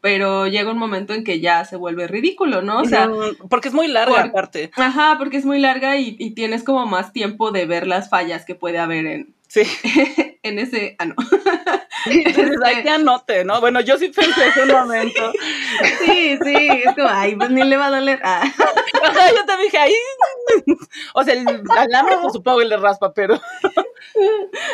pero 0.00 0.46
llega 0.46 0.70
un 0.72 0.78
momento 0.78 1.12
en 1.14 1.24
que 1.24 1.40
ya 1.40 1.64
se 1.64 1.76
vuelve 1.76 2.06
ridículo, 2.06 2.62
¿no? 2.62 2.80
O 2.80 2.84
sea, 2.84 3.08
porque 3.48 3.68
es 3.68 3.74
muy 3.74 3.86
larga 3.88 4.14
por- 4.16 4.24
aparte. 4.30 4.70
ajá, 4.76 5.16
porque 5.18 5.36
es 5.36 5.44
muy 5.44 5.58
larga 5.58 5.96
y, 5.98 6.16
y 6.18 6.30
tienes 6.30 6.64
como 6.64 6.86
más 6.86 7.12
tiempo 7.12 7.50
de 7.52 7.66
ver 7.66 7.86
las 7.86 8.08
fallas 8.08 8.44
que 8.44 8.54
puede 8.54 8.78
haber 8.78 9.06
en, 9.06 9.34
Sí. 9.48 9.62
en 10.44 10.58
ese 10.60 10.94
ano. 10.98 11.14
Entonces, 12.06 12.56
ay, 12.64 12.82
que 12.82 12.88
anote, 12.90 13.44
¿no? 13.44 13.60
Bueno, 13.60 13.80
yo 13.80 13.98
sí 13.98 14.08
pensé 14.08 14.46
ese 14.48 14.64
momento. 14.72 15.32
Sí, 16.06 16.38
sí, 16.42 16.68
es 16.84 16.94
como, 16.94 17.08
ay, 17.10 17.34
pues 17.36 17.50
ni 17.50 17.64
le 17.64 17.76
va 17.76 17.86
a 17.86 17.90
doler. 17.90 18.20
Ah. 18.22 18.42
Ajá, 19.02 19.30
yo 19.30 19.44
te 19.44 19.62
dije 19.62 19.76
ahí. 19.78 19.92
O 21.14 21.24
sea, 21.24 21.34
el, 21.34 21.46
al 21.46 21.94
ano, 21.94 22.20
pues, 22.22 22.32
supongo 22.32 22.60
que 22.60 22.66
le 22.66 22.76
raspa, 22.76 23.12
pero. 23.12 23.40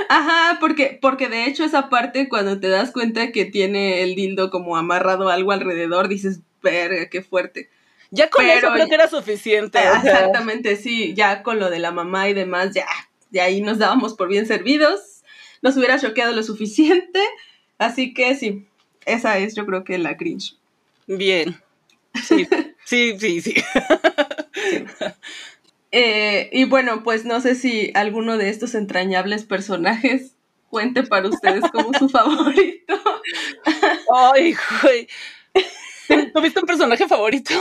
Ajá, 0.08 0.58
porque, 0.60 0.98
porque 1.00 1.28
de 1.28 1.44
hecho 1.44 1.64
esa 1.64 1.88
parte 1.88 2.28
cuando 2.28 2.60
te 2.60 2.68
das 2.68 2.92
cuenta 2.92 3.32
que 3.32 3.44
tiene 3.44 4.02
el 4.02 4.14
dildo 4.14 4.50
como 4.50 4.76
amarrado 4.76 5.28
algo 5.28 5.52
alrededor, 5.52 6.08
dices, 6.08 6.40
verga, 6.62 7.08
qué 7.08 7.22
fuerte. 7.22 7.70
Ya 8.10 8.30
con 8.30 8.44
eso 8.46 8.68
creo 8.72 8.86
que 8.86 8.94
era 8.94 9.08
suficiente. 9.08 9.78
Exactamente, 9.78 10.76
sí, 10.76 11.14
ya 11.14 11.42
con 11.42 11.58
lo 11.58 11.70
de 11.70 11.78
la 11.78 11.90
mamá 11.90 12.28
y 12.28 12.34
demás, 12.34 12.72
ya, 12.74 12.86
de 13.30 13.40
ahí 13.40 13.60
nos 13.60 13.78
dábamos 13.78 14.14
por 14.14 14.28
bien 14.28 14.46
servidos, 14.46 15.22
nos 15.62 15.76
hubiera 15.76 15.98
choqueado 15.98 16.32
lo 16.32 16.42
suficiente, 16.42 17.20
así 17.78 18.14
que 18.14 18.34
sí, 18.36 18.66
esa 19.04 19.38
es 19.38 19.54
yo 19.54 19.66
creo 19.66 19.84
que 19.84 19.98
la 19.98 20.16
cringe. 20.16 20.56
Bien. 21.06 21.60
Sí, 22.14 22.48
sí, 22.84 23.16
sí, 23.18 23.40
sí. 23.40 23.54
Eh, 25.98 26.50
y 26.52 26.64
bueno, 26.64 27.02
pues 27.02 27.24
no 27.24 27.40
sé 27.40 27.54
si 27.54 27.90
alguno 27.94 28.36
de 28.36 28.50
estos 28.50 28.74
entrañables 28.74 29.46
personajes 29.46 30.36
cuente 30.68 31.04
para 31.04 31.26
ustedes 31.26 31.64
como 31.72 31.90
su 31.98 32.06
favorito. 32.10 33.00
Ay, 34.14 34.54
güey. 34.82 35.08
¿Tuviste 36.34 36.60
un 36.60 36.66
personaje 36.66 37.08
favorito? 37.08 37.54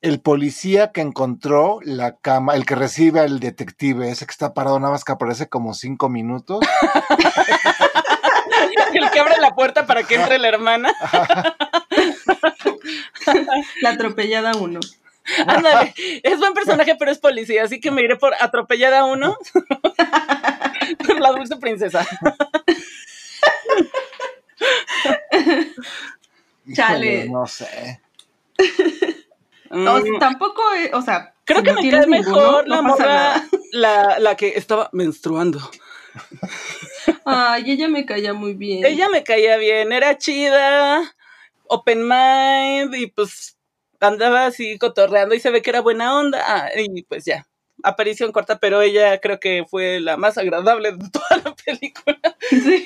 El 0.00 0.22
policía 0.22 0.90
que 0.90 1.02
encontró 1.02 1.80
la 1.82 2.16
cama, 2.16 2.54
el 2.54 2.64
que 2.64 2.76
recibe 2.76 3.20
al 3.20 3.40
detective, 3.40 4.10
ese 4.10 4.24
que 4.24 4.32
está 4.32 4.54
parado 4.54 4.80
nada 4.80 4.92
más 4.92 5.04
que 5.04 5.12
aparece 5.12 5.46
como 5.46 5.74
cinco 5.74 6.08
minutos. 6.08 6.60
el 8.94 9.10
que 9.10 9.20
abre 9.20 9.34
la 9.38 9.54
puerta 9.54 9.84
para 9.84 10.02
que 10.04 10.14
entre 10.14 10.38
la 10.38 10.48
hermana. 10.48 10.94
la 13.82 13.90
atropellada 13.90 14.56
uno. 14.56 14.80
Ándale, 15.46 15.94
es 16.22 16.38
buen 16.38 16.52
personaje, 16.52 16.96
pero 16.98 17.10
es 17.10 17.18
policía, 17.18 17.64
así 17.64 17.80
que 17.80 17.90
me 17.90 18.02
iré 18.02 18.16
por 18.16 18.34
atropellada 18.38 19.04
uno. 19.04 19.36
la 21.18 21.30
dulce 21.30 21.56
princesa. 21.56 22.06
Chale. 26.72 27.28
no 27.28 27.46
sé. 27.46 28.00
Mm. 29.70 30.18
tampoco, 30.18 30.62
o 30.92 31.02
sea. 31.02 31.34
Creo 31.44 31.62
que 31.62 31.72
me 31.74 31.90
cae 31.90 32.06
mejor 32.06 32.66
la 32.68 32.80
morra, 32.80 33.44
la, 33.72 34.18
la 34.18 34.34
que 34.34 34.56
estaba 34.56 34.88
menstruando. 34.92 35.60
Ay, 37.24 37.70
ella 37.70 37.88
me 37.88 38.06
caía 38.06 38.32
muy 38.32 38.54
bien. 38.54 38.84
Ella 38.84 39.08
me 39.10 39.22
caía 39.24 39.58
bien, 39.58 39.92
era 39.92 40.16
chida, 40.16 41.02
open 41.66 42.08
mind, 42.08 42.94
y 42.94 43.08
pues 43.08 43.58
andaba 44.06 44.46
así 44.46 44.78
cotorreando 44.78 45.34
y 45.34 45.40
se 45.40 45.50
ve 45.50 45.62
que 45.62 45.70
era 45.70 45.80
buena 45.80 46.16
onda. 46.16 46.40
Ah, 46.46 46.70
y 46.76 47.02
pues 47.04 47.24
ya, 47.24 47.46
aparición 47.82 48.32
corta, 48.32 48.58
pero 48.58 48.82
ella 48.82 49.20
creo 49.20 49.40
que 49.40 49.64
fue 49.68 50.00
la 50.00 50.16
más 50.16 50.38
agradable 50.38 50.92
de 50.92 51.10
toda 51.10 51.42
la 51.44 51.54
película. 51.54 52.18
Sí. 52.50 52.84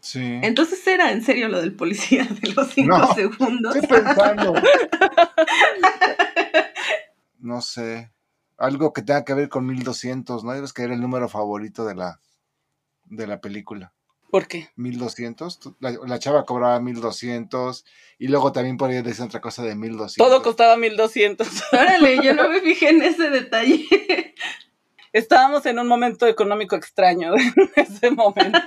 Sí. 0.00 0.38
Entonces 0.42 0.86
era 0.86 1.12
en 1.12 1.22
serio 1.24 1.48
lo 1.48 1.62
del 1.62 1.74
policía 1.74 2.24
de 2.24 2.52
los 2.52 2.68
cinco 2.68 3.14
segundos. 3.14 3.74
Estoy 3.74 4.02
pensando. 4.02 4.52
no 7.38 7.62
sé. 7.62 8.12
Algo 8.58 8.92
que 8.92 9.00
tenga 9.00 9.24
que 9.24 9.32
ver 9.32 9.48
con 9.48 9.64
1200, 9.64 10.44
¿no? 10.44 10.52
Debes 10.52 10.74
que 10.74 10.82
era 10.82 10.92
el 10.92 11.00
número 11.00 11.26
favorito 11.30 11.86
de 11.86 11.94
la, 11.94 12.20
de 13.06 13.26
la 13.26 13.40
película. 13.40 13.93
¿Por 14.34 14.48
qué? 14.48 14.68
1200. 14.74 15.60
La, 15.78 15.92
la 16.08 16.18
chava 16.18 16.44
cobraba 16.44 16.80
1200 16.80 17.84
y 18.18 18.26
luego 18.26 18.50
también 18.50 18.76
por 18.76 18.90
ahí 18.90 19.00
decía 19.00 19.26
otra 19.26 19.40
cosa 19.40 19.62
de 19.62 19.76
1200. 19.76 20.16
Todo 20.16 20.42
costaba 20.42 20.76
1200. 20.76 21.46
Órale, 21.72 22.20
yo 22.20 22.34
no 22.34 22.48
me 22.48 22.60
fijé 22.60 22.88
en 22.88 23.02
ese 23.02 23.30
detalle. 23.30 23.86
Estábamos 25.12 25.64
en 25.66 25.78
un 25.78 25.86
momento 25.86 26.26
económico 26.26 26.74
extraño 26.74 27.32
en 27.36 27.70
ese 27.76 28.10
momento. 28.10 28.58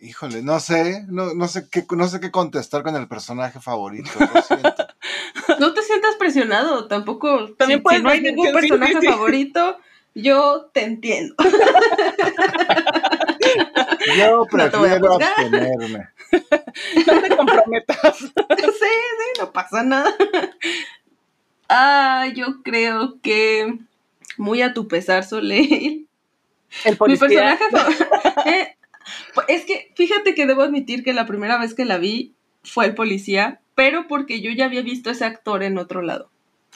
Híjole, 0.00 0.40
no 0.40 0.60
sé, 0.60 1.04
no, 1.08 1.34
no, 1.34 1.48
sé 1.48 1.68
qué, 1.68 1.84
no 1.90 2.06
sé 2.06 2.20
qué 2.20 2.30
contestar 2.30 2.84
con 2.84 2.94
el 2.94 3.08
personaje 3.08 3.58
favorito. 3.58 4.08
no 5.58 5.74
te 5.74 5.82
sientas 5.82 6.14
presionado, 6.14 6.86
tampoco. 6.86 7.54
También 7.54 7.82
si, 7.90 8.02
no 8.02 8.10
hay 8.10 8.20
ningún 8.20 8.52
personaje 8.52 9.02
favorito, 9.02 9.78
yo 10.14 10.70
te 10.72 10.84
entiendo. 10.84 11.34
Yo 14.16 14.46
prefiero 14.50 15.14
abstenerme. 15.14 16.08
No 17.06 17.22
te 17.22 17.36
comprometas. 17.36 18.18
Sí, 18.18 18.32
sí, 18.78 19.40
no 19.40 19.52
pasa 19.52 19.82
nada. 19.82 20.14
Ah, 21.68 22.26
yo 22.34 22.62
creo 22.62 23.18
que 23.22 23.78
muy 24.36 24.62
a 24.62 24.74
tu 24.74 24.88
pesar, 24.88 25.24
Soleil. 25.24 26.06
El 26.84 26.96
policía. 26.96 27.26
Mi 27.26 27.28
personaje 27.28 27.64
eh, 28.46 28.76
es 29.48 29.64
que 29.64 29.92
fíjate 29.96 30.34
que 30.34 30.46
debo 30.46 30.62
admitir 30.62 31.04
que 31.04 31.12
la 31.12 31.26
primera 31.26 31.58
vez 31.58 31.74
que 31.74 31.84
la 31.84 31.98
vi 31.98 32.34
fue 32.64 32.86
el 32.86 32.94
policía, 32.94 33.60
pero 33.74 34.08
porque 34.08 34.40
yo 34.40 34.50
ya 34.50 34.66
había 34.66 34.82
visto 34.82 35.10
ese 35.10 35.24
actor 35.24 35.62
en 35.62 35.78
otro 35.78 36.02
lado. 36.02 36.30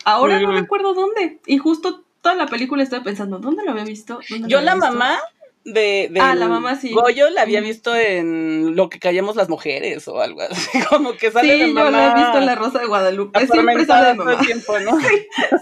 Ahora 0.05 0.41
no 0.41 0.53
recuerdo 0.53 0.95
dónde. 0.95 1.41
Y 1.47 1.59
justo 1.59 2.05
toda 2.23 2.35
la 2.35 2.47
película 2.47 2.83
estaba 2.83 3.03
pensando, 3.03 3.39
¿dónde 3.39 3.65
lo 3.65 3.73
había 3.73 3.85
visto? 3.85 4.21
yo 4.47 4.61
la 4.61 4.77
mamá 4.77 5.19
de, 5.65 6.11
ah, 6.21 6.35
la 6.35 6.49
mamá 6.49 6.77
sí. 6.77 6.93
Goyo 6.93 7.29
la 7.31 7.43
había 7.43 7.61
visto 7.61 7.95
en 7.95 8.77
Lo 8.77 8.89
que 8.89 8.99
callamos 8.99 9.37
las 9.37 9.49
mujeres 9.49 10.09
o 10.09 10.21
algo 10.21 10.41
así, 10.43 10.79
como 10.89 11.13
que 11.13 11.31
sale 11.31 11.67
sí, 11.67 11.75
yo 11.75 11.91
la 11.91 12.13
he 12.13 12.15
visto 12.15 12.39
en 12.39 12.47
La 12.47 12.55
Rosa 12.55 12.79
de 12.79 12.87
Guadalupe, 12.87 13.47
siempre 13.47 13.85
sale 13.85 14.09
de 14.09 14.15
mamá. 14.15 14.39
tiempo, 14.39 14.79
¿no? 14.81 14.99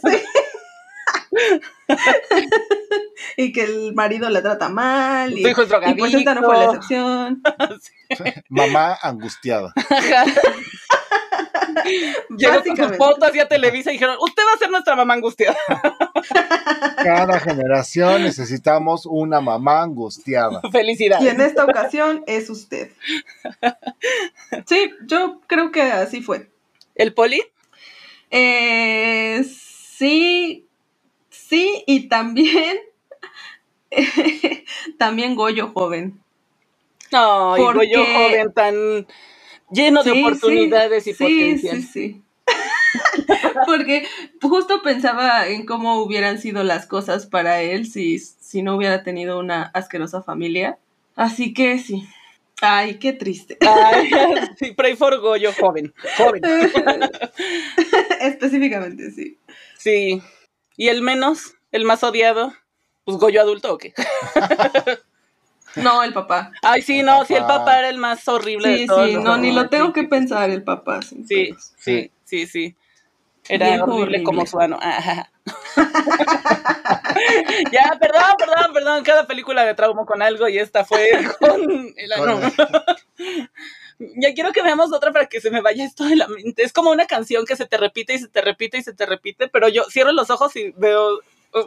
Sí, 0.03 0.18
y 3.36 3.53
que 3.53 3.64
el 3.64 3.94
marido 3.94 4.28
le 4.30 4.42
trata 4.42 4.68
mal 4.68 5.36
y, 5.36 5.46
hijo 5.46 5.62
es 5.62 5.70
y 5.70 5.94
pues 5.94 6.14
esta 6.14 6.34
no 6.34 6.42
fue 6.42 6.57
la 6.57 6.64
excepción. 6.66 7.42
Mamá 8.49 8.99
angustiada. 9.03 9.72
Llegó 12.37 12.62
con 12.62 12.76
sus 12.76 12.97
fotos 12.97 13.29
hacia 13.29 13.49
Televisa 13.49 13.91
y 13.91 13.95
dijeron, 13.95 14.16
usted 14.20 14.43
va 14.49 14.55
a 14.55 14.59
ser 14.59 14.70
nuestra 14.70 14.97
mamá 14.97 15.14
angustiada. 15.14 15.57
Cada 17.03 17.41
generación 17.41 18.22
necesitamos 18.22 19.07
una 19.07 19.41
mamá 19.41 19.83
angustiada. 19.83 20.61
Felicidades. 20.72 21.24
Y 21.24 21.29
en 21.29 21.41
esta 21.41 21.64
ocasión 21.64 22.24
es 22.26 22.51
usted. 22.51 22.91
Sí, 24.66 24.91
yo 25.07 25.41
creo 25.47 25.70
que 25.70 25.83
así 25.83 26.22
fue. 26.22 26.51
¿El 26.95 27.14
poli? 27.14 27.43
Eh, 28.31 29.45
sí, 29.45 30.66
sí, 31.31 31.85
y 31.87 32.09
también, 32.09 32.79
también 34.99 35.35
Goyo 35.35 35.68
joven. 35.68 36.20
Ay, 37.12 37.62
Goyo 37.62 38.05
joven 38.05 38.53
tan 38.53 39.07
lleno 39.71 40.03
de 40.03 40.12
oportunidades 40.12 41.07
y 41.07 41.14
potencial. 41.14 41.83
Sí, 41.83 41.89
sí, 41.93 42.23
Porque 43.66 44.07
justo 44.41 44.83
pensaba 44.83 45.49
en 45.49 45.66
cómo 45.66 46.03
hubieran 46.03 46.39
sido 46.39 46.64
las 46.64 46.87
cosas 46.87 47.27
para 47.27 47.61
él 47.62 47.87
si, 47.87 48.19
si 48.19 48.62
no 48.62 48.77
hubiera 48.77 49.03
tenido 49.03 49.39
una 49.39 49.64
asquerosa 49.75 50.23
familia. 50.23 50.79
Así 51.14 51.53
que 51.53 51.79
sí. 51.79 52.07
Ay, 52.61 52.99
qué 52.99 53.12
triste. 53.12 53.57
Ay, 53.61 54.11
sí, 54.59 54.73
pray 54.73 54.97
for 54.97 55.19
Goyo 55.21 55.53
joven. 55.53 55.95
Joven. 56.16 56.43
Específicamente, 58.21 59.11
sí. 59.11 59.39
Sí. 59.79 60.23
¿Y 60.77 60.89
el 60.89 61.03
menos? 61.03 61.55
¿El 61.71 61.85
más 61.85 62.03
odiado? 62.03 62.53
Pues 63.05 63.19
Goyo 63.19 63.41
adulto 63.41 63.75
o 63.75 63.79
qué? 63.79 63.95
No, 65.77 66.03
el 66.03 66.12
papá. 66.12 66.53
Ay, 66.62 66.83
sí, 66.83 67.03
no, 67.03 67.25
sí, 67.25 67.35
el 67.35 67.45
papá 67.45 67.79
era 67.79 67.89
el 67.89 67.99
más 67.99 68.27
horrible 68.29 68.75
sí, 68.75 68.81
de 68.81 68.87
todos. 68.87 69.09
Sí, 69.09 69.16
no, 69.16 69.37
ni 69.37 69.53
lo 69.53 69.69
tengo 69.69 69.93
que 69.93 70.05
pensar, 70.05 70.51
el 70.51 70.62
papá. 70.62 71.01
Sí, 71.03 71.55
sí, 71.77 72.11
sí, 72.25 72.47
sí, 72.47 72.77
Era 73.49 73.85
horrible, 73.85 74.23
como 74.23 74.47
su 74.47 74.61
ano. 74.61 74.79
ya, 77.73 77.97
perdón, 77.99 78.35
perdón, 78.39 78.73
perdón. 78.73 79.05
Cada 79.05 79.27
película 79.27 79.64
de 79.64 79.75
trauma 79.75 80.05
con 80.05 80.23
algo 80.23 80.49
y 80.49 80.59
esta 80.59 80.85
fue 80.85 81.11
con 81.41 81.95
el 81.97 82.12
ano. 82.12 82.41
ya 83.99 84.35
quiero 84.35 84.53
que 84.53 84.62
veamos 84.62 84.93
otra 84.93 85.12
para 85.12 85.27
que 85.27 85.41
se 85.41 85.51
me 85.51 85.61
vaya 85.61 85.85
esto 85.85 86.05
de 86.05 86.16
la 86.16 86.29
mente. 86.29 86.62
Es 86.62 86.73
como 86.73 86.91
una 86.91 87.07
canción 87.07 87.45
que 87.47 87.57
se 87.57 87.66
te 87.66 87.77
repite 87.77 88.14
y 88.14 88.19
se 88.19 88.29
te 88.29 88.41
repite 88.41 88.79
y 88.79 88.83
se 88.83 88.95
te 88.95 89.07
repite, 89.07 89.49
pero 89.49 89.69
yo 89.69 89.85
cierro 89.91 90.12
los 90.12 90.31
ojos 90.31 90.55
y 90.57 90.73
veo 90.77 91.21
o 91.53 91.66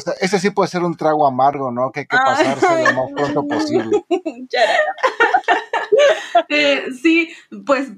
sea, 0.00 0.14
ese 0.20 0.38
sí 0.38 0.50
puede 0.50 0.68
ser 0.68 0.82
un 0.82 0.96
trago 0.96 1.26
amargo, 1.26 1.70
¿no? 1.70 1.92
Que 1.92 2.00
hay 2.00 2.06
que 2.06 2.16
pasarse 2.16 2.84
lo 2.84 2.92
más 2.92 3.12
pronto 3.14 3.46
posible. 3.46 4.04
Eh, 6.48 6.86
sí, 7.02 7.30
pues 7.66 7.88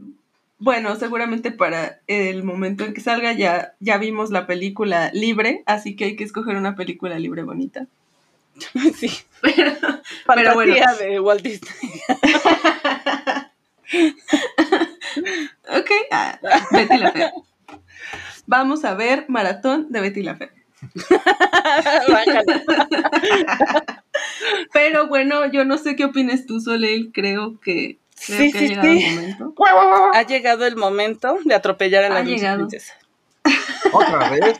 bueno, 0.58 0.96
seguramente 0.96 1.50
para 1.50 2.00
el 2.06 2.44
momento 2.44 2.84
en 2.84 2.94
que 2.94 3.00
salga 3.00 3.32
ya, 3.32 3.74
ya 3.80 3.98
vimos 3.98 4.30
la 4.30 4.46
película 4.46 5.10
libre, 5.12 5.62
así 5.66 5.96
que 5.96 6.04
hay 6.04 6.16
que 6.16 6.24
escoger 6.24 6.56
una 6.56 6.76
película 6.76 7.18
libre 7.18 7.42
bonita. 7.42 7.86
Sí. 8.94 9.10
Pero, 9.40 9.72
pero 10.26 10.54
bueno. 10.54 10.74
de 10.98 11.18
Walt 11.18 11.42
Disney. 11.42 11.70
ok, 15.68 15.90
ah, 16.10 16.38
Betty 16.70 16.98
la 16.98 17.12
Fea 17.12 17.32
vamos 18.50 18.84
a 18.84 18.94
ver 18.94 19.24
Maratón 19.28 19.86
de 19.90 20.00
Betty 20.00 20.22
la 20.22 20.34
Fea. 20.34 20.50
Pero 24.72 25.06
bueno, 25.06 25.46
yo 25.52 25.64
no 25.64 25.78
sé 25.78 25.94
qué 25.94 26.04
opinas 26.04 26.46
tú, 26.46 26.60
Soleil. 26.60 27.12
Creo 27.14 27.60
que, 27.60 28.00
creo 28.26 28.52
que 28.52 28.58
ha 28.58 28.62
llegado 28.82 28.96
el 28.96 29.06
momento. 29.06 29.54
Ha 30.12 30.22
llegado 30.22 30.66
el 30.66 30.74
momento 30.76 31.38
de 31.44 31.54
atropellar 31.54 32.02
a 32.04 32.08
la 32.08 32.24
princesa. 32.24 32.94
Otra 33.92 34.30
vez. 34.30 34.58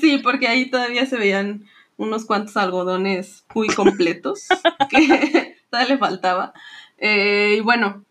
Sí, 0.00 0.18
porque 0.18 0.48
ahí 0.48 0.70
todavía 0.70 1.04
se 1.04 1.16
veían 1.16 1.66
unos 1.98 2.24
cuantos 2.24 2.56
algodones 2.56 3.44
muy 3.54 3.68
completos 3.68 4.48
que 4.88 5.58
todavía 5.70 5.94
le 5.94 5.98
faltaba. 5.98 6.54
Eh, 6.96 7.56
y 7.58 7.60
bueno, 7.60 8.06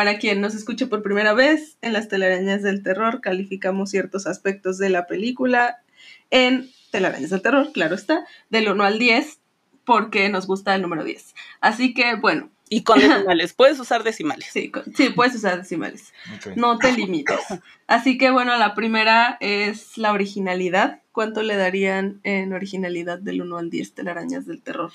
para 0.00 0.16
quien 0.18 0.40
nos 0.40 0.54
escuche 0.54 0.86
por 0.86 1.02
primera 1.02 1.34
vez, 1.34 1.76
en 1.82 1.92
las 1.92 2.08
telarañas 2.08 2.62
del 2.62 2.82
terror 2.82 3.20
calificamos 3.20 3.90
ciertos 3.90 4.26
aspectos 4.26 4.78
de 4.78 4.88
la 4.88 5.06
película 5.06 5.82
en 6.30 6.70
telarañas 6.90 7.28
del 7.28 7.42
terror, 7.42 7.70
claro 7.74 7.96
está, 7.96 8.24
del 8.48 8.70
1 8.70 8.82
al 8.82 8.98
10, 8.98 9.40
porque 9.84 10.30
nos 10.30 10.46
gusta 10.46 10.74
el 10.74 10.80
número 10.80 11.04
10. 11.04 11.34
Así 11.60 11.92
que 11.92 12.14
bueno, 12.14 12.48
Y 12.70 12.82
con 12.82 12.98
decimales. 13.18 13.52
Puedes 13.52 13.78
usar 13.78 14.02
decimales. 14.02 14.48
sí, 14.50 14.70
con- 14.70 14.84
sí 14.96 15.10
puedes 15.10 15.34
usar 15.34 15.58
decimales. 15.58 16.14
No 16.56 16.78
te 16.78 16.92
limites. 16.92 17.38
Así 17.86 18.16
que 18.16 18.30
bueno, 18.30 18.56
la 18.56 18.74
primera 18.74 19.36
es 19.40 19.98
la 19.98 20.12
originalidad. 20.12 21.02
¿Cuánto 21.12 21.42
le 21.42 21.56
darían 21.56 22.20
en 22.22 22.54
originalidad 22.54 23.18
del 23.18 23.42
1 23.42 23.58
al 23.58 23.68
10 23.68 23.92
telarañas 23.92 24.46
del 24.46 24.62
terror? 24.62 24.92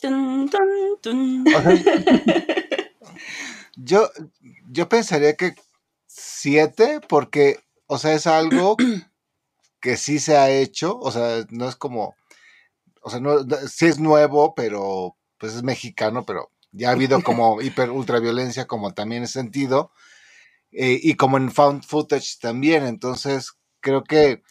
Tun, 0.00 0.48
tun, 0.48 0.64
tun. 1.02 1.44
Yo, 3.76 4.10
yo 4.70 4.88
pensaría 4.88 5.36
que 5.36 5.54
siete, 6.06 7.00
porque, 7.08 7.60
o 7.86 7.98
sea, 7.98 8.14
es 8.14 8.26
algo 8.26 8.76
que 9.80 9.96
sí 9.96 10.18
se 10.18 10.36
ha 10.36 10.50
hecho, 10.50 10.98
o 10.98 11.10
sea, 11.12 11.44
no 11.50 11.68
es 11.68 11.76
como, 11.76 12.16
o 13.02 13.10
sea, 13.10 13.20
no, 13.20 13.38
sí 13.68 13.86
es 13.86 13.98
nuevo, 13.98 14.54
pero 14.54 15.16
pues 15.38 15.54
es 15.54 15.62
mexicano, 15.62 16.24
pero 16.24 16.50
ya 16.72 16.88
ha 16.88 16.92
habido 16.92 17.22
como 17.22 17.60
hiper 17.62 17.90
ultraviolencia, 17.90 18.66
como 18.66 18.94
también 18.94 19.22
es 19.22 19.30
sentido, 19.30 19.92
eh, 20.72 20.98
y 21.02 21.14
como 21.14 21.36
en 21.36 21.52
found 21.52 21.84
footage 21.84 22.38
también, 22.40 22.86
entonces 22.86 23.52
creo 23.80 24.04
que, 24.04 24.42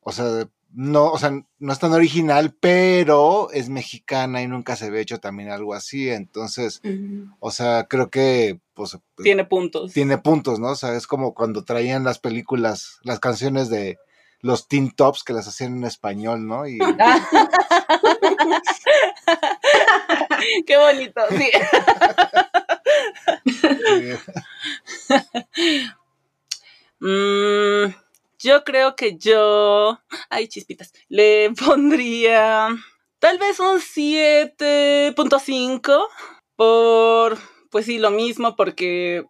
o 0.00 0.12
sea, 0.12 0.48
no, 0.74 1.12
o 1.12 1.18
sea, 1.18 1.30
no 1.58 1.72
es 1.72 1.78
tan 1.78 1.92
original, 1.92 2.54
pero 2.58 3.50
es 3.52 3.68
mexicana 3.68 4.42
y 4.42 4.48
nunca 4.48 4.76
se 4.76 4.86
había 4.86 5.00
hecho 5.00 5.20
también 5.20 5.50
algo 5.50 5.74
así, 5.74 6.08
entonces, 6.10 6.80
o 7.40 7.50
sea, 7.50 7.86
creo 7.88 8.10
que, 8.10 8.60
pues, 8.74 8.98
Tiene 9.22 9.44
puntos. 9.44 9.92
tiene 9.92 10.18
puntos, 10.18 10.58
¿no? 10.58 10.70
O 10.70 10.76
sea, 10.76 10.94
es 10.96 11.06
como 11.06 11.34
cuando 11.34 11.64
traían 11.64 12.04
las 12.04 12.18
películas, 12.18 12.98
las 13.02 13.20
canciones 13.20 13.68
de 13.68 13.98
los 14.40 14.66
Teen 14.66 14.90
Tops 14.90 15.22
que 15.22 15.32
las 15.32 15.46
hacían 15.46 15.76
en 15.76 15.84
español, 15.84 16.46
¿no? 16.46 16.66
Y 16.66 16.78
Qué 20.66 20.76
bonito, 20.76 21.20
sí. 21.30 21.48
Mm, 27.04 27.92
yo 28.42 28.64
creo 28.64 28.96
que 28.96 29.16
yo. 29.16 29.98
Ay, 30.28 30.48
chispitas. 30.48 30.92
Le 31.08 31.50
pondría. 31.64 32.68
Tal 33.18 33.38
vez 33.38 33.58
un 33.60 33.80
7.5. 33.80 36.06
Por. 36.56 37.38
Pues 37.70 37.86
sí, 37.86 37.98
lo 37.98 38.10
mismo, 38.10 38.56
porque. 38.56 39.24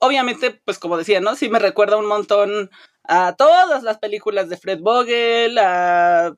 Obviamente, 0.00 0.52
pues 0.64 0.78
como 0.78 0.96
decía, 0.96 1.20
¿no? 1.20 1.34
Sí 1.34 1.48
me 1.48 1.58
recuerda 1.58 1.96
un 1.96 2.06
montón 2.06 2.70
a 3.04 3.34
todas 3.34 3.82
las 3.82 3.98
películas 3.98 4.48
de 4.48 4.56
Fred 4.56 4.78
Vogel, 4.80 5.58
a. 5.58 6.34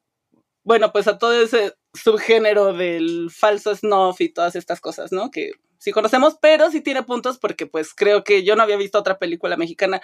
Bueno, 0.65 0.93
pues 0.93 1.09
a 1.09 1.19
todo 1.19 1.33
ese 1.35 1.75
subgénero 1.95 2.73
del 2.73 3.31
falso 3.31 3.75
snuff 3.75 4.21
y 4.21 4.33
todas 4.33 4.57
estas 4.57 4.81
cosas, 4.81 5.13
¿no? 5.13 5.31
Que 5.31 5.53
sí 5.81 5.93
conocemos, 5.93 6.37
pero 6.41 6.71
sí 6.71 6.83
tiene 6.83 7.03
puntos 7.03 7.39
porque 7.39 7.67
pues 7.67 7.95
creo 7.95 8.23
que 8.23 8.45
yo 8.45 8.55
no 8.55 8.63
había 8.63 8.77
visto 8.77 8.99
otra 8.99 9.19
película 9.19 9.57
mexicana 9.57 10.01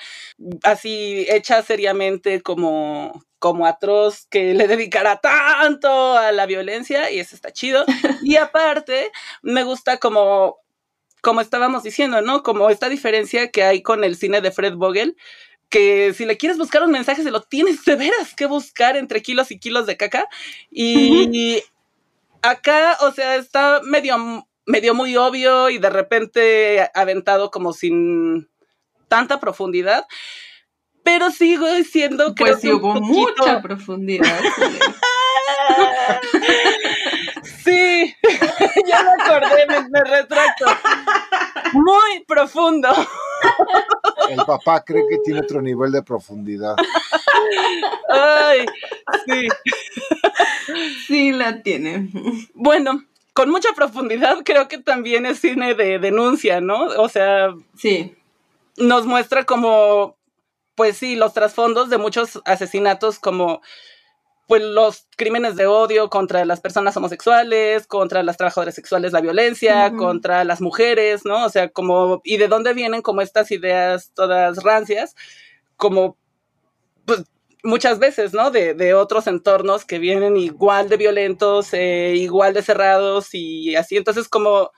así 0.62 1.26
hecha 1.28 1.62
seriamente 1.62 2.40
como, 2.40 3.24
como 3.38 3.66
atroz 3.66 4.26
que 4.30 4.54
le 4.54 4.68
dedicara 4.68 5.20
tanto 5.20 6.16
a 6.16 6.32
la 6.32 6.46
violencia 6.46 7.10
y 7.10 7.20
eso 7.20 7.36
está 7.36 7.52
chido. 7.52 7.84
Y 8.22 8.36
aparte, 8.36 9.12
me 9.42 9.62
gusta 9.64 9.98
como, 9.98 10.56
como 11.20 11.42
estábamos 11.42 11.82
diciendo, 11.82 12.22
¿no? 12.22 12.42
Como 12.42 12.70
esta 12.70 12.88
diferencia 12.88 13.50
que 13.50 13.62
hay 13.62 13.82
con 13.82 14.02
el 14.02 14.16
cine 14.16 14.40
de 14.40 14.50
Fred 14.50 14.74
Vogel, 14.74 15.16
que 15.68 16.14
si 16.14 16.24
le 16.24 16.38
quieres 16.38 16.56
buscar 16.56 16.82
un 16.82 16.90
mensaje, 16.90 17.22
se 17.22 17.30
lo 17.30 17.42
tienes 17.42 17.84
de 17.84 17.96
veras 17.96 18.34
que 18.34 18.46
buscar 18.46 18.96
entre 18.96 19.20
kilos 19.20 19.50
y 19.50 19.58
kilos 19.58 19.86
de 19.86 19.98
caca. 19.98 20.26
Y 20.70 21.62
acá, 22.42 22.96
o 23.00 23.12
sea, 23.12 23.36
está 23.36 23.80
medio, 23.82 24.45
medio 24.66 24.94
muy 24.94 25.16
obvio 25.16 25.70
y 25.70 25.78
de 25.78 25.90
repente 25.90 26.90
aventado 26.94 27.50
como 27.50 27.72
sin 27.72 28.48
tanta 29.08 29.40
profundidad. 29.40 30.04
Pero 31.02 31.30
sigo 31.30 31.72
diciendo 31.72 32.34
que 32.34 32.44
Pues 32.44 32.60
sí, 32.60 32.72
hubo 32.72 33.00
mucha 33.00 33.62
profundidad. 33.62 34.40
Sí, 37.64 38.14
ya 38.86 39.02
me 39.02 39.22
acordé, 39.22 39.66
me, 39.68 39.88
me 39.88 40.04
retracto. 40.04 40.66
Muy 41.72 42.24
profundo. 42.26 42.88
el 44.30 44.36
papá 44.46 44.84
cree 44.84 45.02
que 45.08 45.18
tiene 45.18 45.40
otro 45.40 45.62
nivel 45.62 45.92
de 45.92 46.02
profundidad. 46.02 46.74
Ay, 48.08 48.66
sí. 49.26 49.48
Sí, 51.06 51.32
la 51.32 51.62
tiene. 51.62 52.08
Bueno, 52.54 53.04
con 53.36 53.50
mucha 53.50 53.68
profundidad 53.76 54.38
creo 54.46 54.66
que 54.66 54.78
también 54.78 55.26
es 55.26 55.40
cine 55.40 55.74
de 55.74 55.98
denuncia, 55.98 56.62
¿no? 56.62 56.86
O 56.86 57.08
sea, 57.10 57.54
Sí, 57.76 58.16
nos 58.78 59.04
muestra 59.04 59.44
como, 59.44 60.16
pues 60.74 60.96
sí, 60.96 61.16
los 61.16 61.34
trasfondos 61.34 61.90
de 61.90 61.98
muchos 61.98 62.40
asesinatos 62.46 63.18
como 63.18 63.60
pues 64.48 64.62
los 64.62 65.06
crímenes 65.16 65.56
de 65.56 65.66
odio 65.66 66.08
contra 66.08 66.46
las 66.46 66.60
personas 66.60 66.96
homosexuales, 66.96 67.86
contra 67.86 68.22
las 68.22 68.38
trabajadoras 68.38 68.74
sexuales, 68.74 69.12
la 69.12 69.20
violencia, 69.20 69.92
contra 69.92 70.44
las 70.44 70.62
mujeres, 70.62 71.26
¿no? 71.26 71.44
O 71.44 71.48
sea, 71.50 71.68
como, 71.68 72.22
y 72.24 72.38
de 72.38 72.48
dónde 72.48 72.72
vienen 72.72 73.02
como 73.02 73.20
estas 73.20 73.50
ideas 73.50 74.12
todas 74.14 74.62
rancias, 74.62 75.14
como, 75.76 76.16
pues, 77.04 77.24
muchas 77.66 77.98
veces, 77.98 78.32
¿no? 78.32 78.50
De, 78.50 78.74
de 78.74 78.94
otros 78.94 79.26
entornos 79.26 79.84
que 79.84 79.98
vienen 79.98 80.36
igual 80.36 80.88
de 80.88 80.96
violentos, 80.96 81.74
eh, 81.74 82.14
igual 82.16 82.54
de 82.54 82.62
cerrados 82.62 83.28
y 83.34 83.76
así, 83.76 83.96
entonces 83.96 84.28
como 84.28 84.70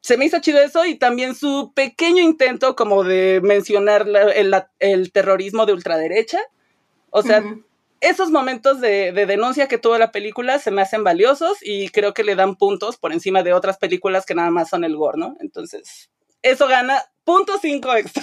se 0.00 0.16
me 0.16 0.24
hizo 0.24 0.38
chido 0.40 0.60
eso 0.60 0.84
y 0.86 0.94
también 0.94 1.34
su 1.34 1.72
pequeño 1.74 2.22
intento 2.22 2.76
como 2.76 3.02
de 3.04 3.40
mencionar 3.42 4.06
la- 4.06 4.30
el, 4.32 4.50
la- 4.50 4.70
el 4.78 5.12
terrorismo 5.12 5.66
de 5.66 5.72
ultraderecha. 5.72 6.38
O 7.10 7.22
sea, 7.22 7.42
esos 8.00 8.30
momentos 8.30 8.80
de, 8.80 9.10
de 9.12 9.26
denuncia 9.26 9.66
que 9.66 9.76
tuvo 9.78 9.98
la 9.98 10.12
película 10.12 10.58
se 10.60 10.70
me 10.70 10.82
hacen 10.82 11.02
valiosos 11.02 11.58
y 11.62 11.88
creo 11.88 12.14
que 12.14 12.22
le 12.22 12.36
dan 12.36 12.54
puntos 12.54 12.96
por 12.96 13.12
encima 13.12 13.42
de 13.42 13.52
otras 13.52 13.76
películas 13.78 14.24
que 14.24 14.36
nada 14.36 14.50
más 14.50 14.68
son 14.70 14.84
el 14.84 14.96
gore, 14.96 15.18
¿no? 15.18 15.36
Entonces, 15.40 16.10
eso 16.42 16.68
gana 16.68 17.02
punto 17.24 17.58
cinco 17.60 17.92
extra. 17.96 18.22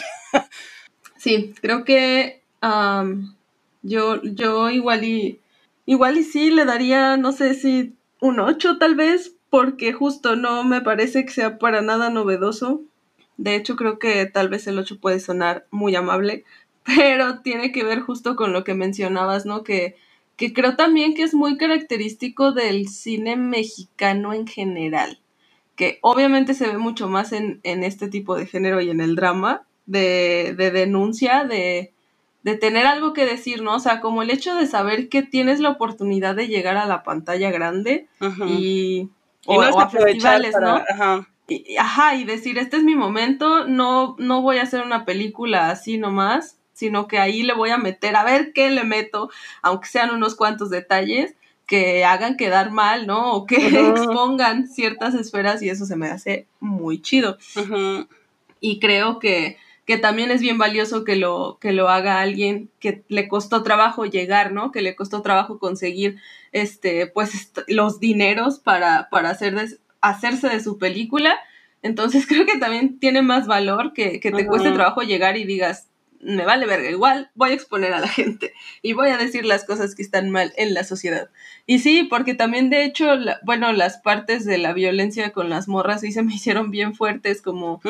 Sí, 1.18 1.54
creo 1.62 1.84
que 1.84 2.42
am, 2.62 3.35
yo, 3.86 4.22
yo 4.24 4.70
igual 4.72 5.04
y 5.04 5.40
igual 5.86 6.18
y 6.18 6.24
sí 6.24 6.50
le 6.52 6.66
daría, 6.66 7.18
no 7.18 7.32
sé 7.32 7.54
si 7.54 7.96
un 8.20 8.40
8 8.40 8.78
tal 8.80 8.96
vez, 8.96 9.36
porque 9.50 9.94
justo 9.94 10.36
no 10.36 10.64
me 10.64 10.82
parece 10.82 11.24
que 11.26 11.32
sea 11.32 11.60
para 11.60 11.82
nada 11.82 12.10
novedoso. 12.10 12.82
De 13.38 13.56
hecho, 13.56 13.76
creo 13.76 14.00
que 14.00 14.26
tal 14.26 14.50
vez 14.50 14.66
el 14.68 14.80
8 14.80 15.00
puede 15.00 15.20
sonar 15.20 15.68
muy 15.72 15.96
amable, 15.96 16.46
pero 16.84 17.42
tiene 17.42 17.72
que 17.72 17.84
ver 17.84 18.00
justo 18.02 18.36
con 18.36 18.54
lo 18.54 18.64
que 18.64 18.74
mencionabas, 18.74 19.46
¿no? 19.46 19.64
Que, 19.64 19.96
que 20.36 20.54
creo 20.54 20.76
también 20.76 21.14
que 21.14 21.24
es 21.24 21.34
muy 21.36 21.58
característico 21.58 22.52
del 22.54 22.88
cine 22.90 23.36
mexicano 23.36 24.34
en 24.34 24.48
general, 24.48 25.20
que 25.76 26.00
obviamente 26.02 26.56
se 26.56 26.68
ve 26.68 26.78
mucho 26.80 27.08
más 27.10 27.34
en, 27.34 27.60
en 27.64 27.84
este 27.84 28.08
tipo 28.10 28.36
de 28.36 28.48
género 28.48 28.82
y 28.82 28.90
en 28.90 29.02
el 29.02 29.16
drama, 29.16 29.68
de, 29.86 30.56
de 30.58 30.72
denuncia, 30.72 31.44
de, 31.46 31.94
de 32.46 32.56
tener 32.56 32.86
algo 32.86 33.12
que 33.14 33.26
decir, 33.26 33.64
¿no? 33.64 33.74
O 33.76 33.80
sea, 33.80 34.00
como 34.02 34.22
el 34.22 34.30
hecho 34.30 34.54
de 34.56 34.68
saber 34.68 35.10
que 35.10 35.24
tienes 35.24 35.60
la 35.60 35.72
oportunidad 35.72 36.36
de 36.36 36.48
llegar 36.48 36.78
a 36.78 36.86
la 36.86 37.02
pantalla 37.02 37.50
grande 37.50 38.08
y, 38.48 39.00
Y 39.02 39.10
o, 39.48 39.62
no 39.62 39.68
es 39.68 39.76
o 39.76 39.80
a 39.80 39.84
aprovechar 39.86 40.42
festivales, 40.42 40.52
para- 40.54 40.68
¿no? 40.68 40.84
ajá. 40.88 41.28
Y- 41.48 41.74
y- 41.74 41.78
ajá, 41.78 42.16
y 42.16 42.24
decir, 42.24 42.58
este 42.60 42.78
es 42.78 42.84
mi 42.84 42.94
momento, 42.96 43.66
no, 43.68 44.16
no 44.20 44.42
voy 44.44 44.58
a 44.60 44.64
hacer 44.64 44.84
una 44.86 45.06
película 45.06 45.70
así 45.72 45.98
nomás, 45.98 46.58
sino 46.74 47.08
que 47.08 47.18
ahí 47.18 47.42
le 47.44 47.54
voy 47.56 47.72
a 47.72 47.78
meter, 47.78 48.16
a 48.16 48.24
ver 48.24 48.54
qué 48.54 48.70
le 48.70 48.84
meto, 48.84 49.30
aunque 49.64 49.88
sean 49.88 50.12
unos 50.12 50.36
cuantos 50.36 50.70
detalles 50.70 51.34
que 51.66 52.06
hagan 52.06 52.38
quedar 52.38 52.70
mal, 52.70 53.08
¿no? 53.08 53.32
O 53.34 53.46
que 53.48 53.56
expongan 53.90 54.68
ciertas 54.68 55.16
esferas 55.16 55.64
y 55.64 55.70
eso 55.70 55.86
se 55.88 55.96
me 55.96 56.10
hace 56.10 56.46
muy 56.60 57.02
chido. 57.02 57.38
Ujú. 57.56 58.08
Y 58.60 58.80
creo 58.80 59.18
que, 59.20 59.58
que 59.86 59.98
también 59.98 60.32
es 60.32 60.42
bien 60.42 60.58
valioso 60.58 61.04
que 61.04 61.16
lo, 61.16 61.58
que 61.62 61.72
lo 61.72 61.90
haga 61.90 62.20
alguien 62.20 62.70
que 62.80 63.04
le 63.08 63.28
costó 63.28 63.62
trabajo 63.62 64.06
llegar, 64.06 64.52
¿no? 64.52 64.72
Que 64.72 64.82
le 64.82 64.96
costó 64.96 65.22
trabajo 65.22 65.60
conseguir 65.60 66.18
este, 66.52 67.08
pues, 67.08 67.52
los 67.68 68.00
dineros 68.00 68.60
para, 68.60 69.10
para 69.10 69.30
hacer 69.30 69.56
hacerse 70.02 70.50
de 70.50 70.60
su 70.60 70.78
película. 70.78 71.38
Entonces 71.84 72.26
creo 72.28 72.46
que 72.46 72.58
también 72.58 73.00
tiene 73.00 73.22
más 73.22 73.46
valor 73.46 73.94
que, 73.94 74.20
que 74.20 74.32
te 74.32 74.48
cueste 74.48 74.72
trabajo 74.72 75.02
llegar 75.02 75.38
y 75.38 75.46
digas, 75.46 75.90
me 76.22 76.46
vale 76.46 76.66
verga, 76.66 76.90
igual 76.90 77.30
voy 77.36 77.52
a 77.52 77.54
exponer 77.54 77.94
a 77.94 78.00
la 78.00 78.08
gente 78.08 78.54
y 78.82 78.94
voy 78.94 79.10
a 79.10 79.18
decir 79.18 79.46
las 79.46 79.64
cosas 79.64 79.96
que 79.96 80.02
están 80.02 80.30
mal 80.30 80.54
en 80.58 80.74
la 80.74 80.84
sociedad. 80.84 81.30
Y 81.66 81.80
sí, 81.80 82.04
porque 82.04 82.34
también 82.34 82.70
de 82.70 82.86
hecho, 82.86 83.08
bueno, 83.44 83.72
las 83.74 83.98
partes 83.98 84.46
de 84.46 84.58
la 84.58 84.74
violencia 84.74 85.32
con 85.32 85.50
las 85.50 85.68
morras 85.68 86.02
sí 86.02 86.12
se 86.12 86.24
me 86.24 86.34
hicieron 86.36 86.72
bien 86.72 86.96
fuertes, 86.96 87.42
como 87.42 87.82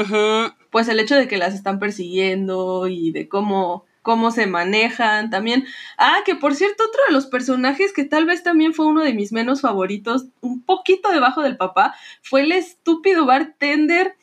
pues 0.69 0.87
el 0.87 0.99
hecho 0.99 1.15
de 1.15 1.27
que 1.27 1.37
las 1.37 1.53
están 1.53 1.79
persiguiendo 1.79 2.87
y 2.87 3.11
de 3.11 3.27
cómo 3.27 3.85
cómo 4.05 4.29
se 4.29 4.45
manejan 4.45 5.31
también. 5.31 5.65
Ah, 5.97 6.19
que 6.25 6.35
por 6.35 6.53
cierto, 6.53 6.83
otro 6.87 7.01
de 7.07 7.13
los 7.13 7.25
personajes 7.25 7.91
que 7.91 8.05
tal 8.05 8.27
vez 8.27 8.43
también 8.43 8.75
fue 8.75 8.85
uno 8.85 9.03
de 9.03 9.15
mis 9.15 9.31
menos 9.33 9.61
favoritos, 9.61 10.27
un 10.41 10.61
poquito 10.61 11.11
debajo 11.11 11.41
del 11.41 11.57
papá, 11.57 11.95
fue 12.21 12.41
el 12.41 12.51
estúpido 12.51 13.25
bartender 13.25 14.15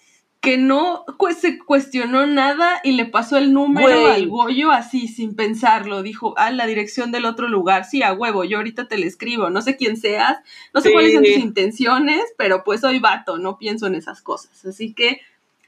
que 0.43 0.59
no 0.59 1.05
se 1.41 1.57
cuestionó 1.57 2.27
nada 2.27 2.81
y 2.83 2.93
le 2.93 3.07
pasó 3.07 3.39
el 3.39 3.53
número 3.53 4.09
al 4.09 4.27
Goyo 4.27 4.73
así, 4.73 5.07
sin 5.07 5.37
pensarlo. 5.37 6.03
Dijo, 6.03 6.35
ah, 6.37 6.51
la 6.51 6.67
dirección 6.67 7.13
del 7.13 7.27
otro 7.27 7.47
lugar. 7.47 7.85
Sí, 7.85 8.03
a 8.03 8.13
huevo, 8.13 8.43
yo 8.43 8.57
ahorita 8.57 8.89
te 8.89 8.99
le 8.99 9.07
escribo. 9.07 9.51
No 9.51 9.63
sé 9.63 9.77
quién 9.77 9.97
seas, 9.97 10.39
no 10.75 10.81
sé 10.81 10.93
cuáles 10.93 11.15
son 11.15 11.23
tus 11.23 11.37
intenciones, 11.37 12.25
pero 12.37 12.65
pues 12.65 12.81
soy 12.81 12.99
vato, 12.99 13.39
no 13.39 13.57
pienso 13.57 13.87
en 13.87 13.95
esas 13.95 14.21
cosas. 14.21 14.65
Así 14.67 14.93
que 14.93 15.21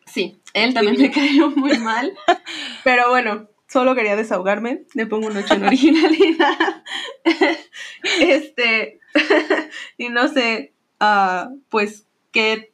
sí, 0.07 0.39
él 0.55 0.75
también 0.75 1.01
me 1.01 1.12
cayó 1.12 1.51
muy 1.51 1.79
mal. 1.79 2.12
pero 2.83 3.11
bueno, 3.11 3.47
solo 3.68 3.95
quería 3.95 4.16
desahogarme. 4.16 4.83
Le 4.95 5.07
pongo 5.07 5.29
un 5.29 5.37
8 5.37 5.55
en 5.55 5.64
originalidad. 5.66 6.83
este, 8.20 8.99
y 9.99 10.09
no 10.09 10.27
sé, 10.27 10.72
uh, 11.01 11.61
pues, 11.68 12.09
qué, 12.33 12.72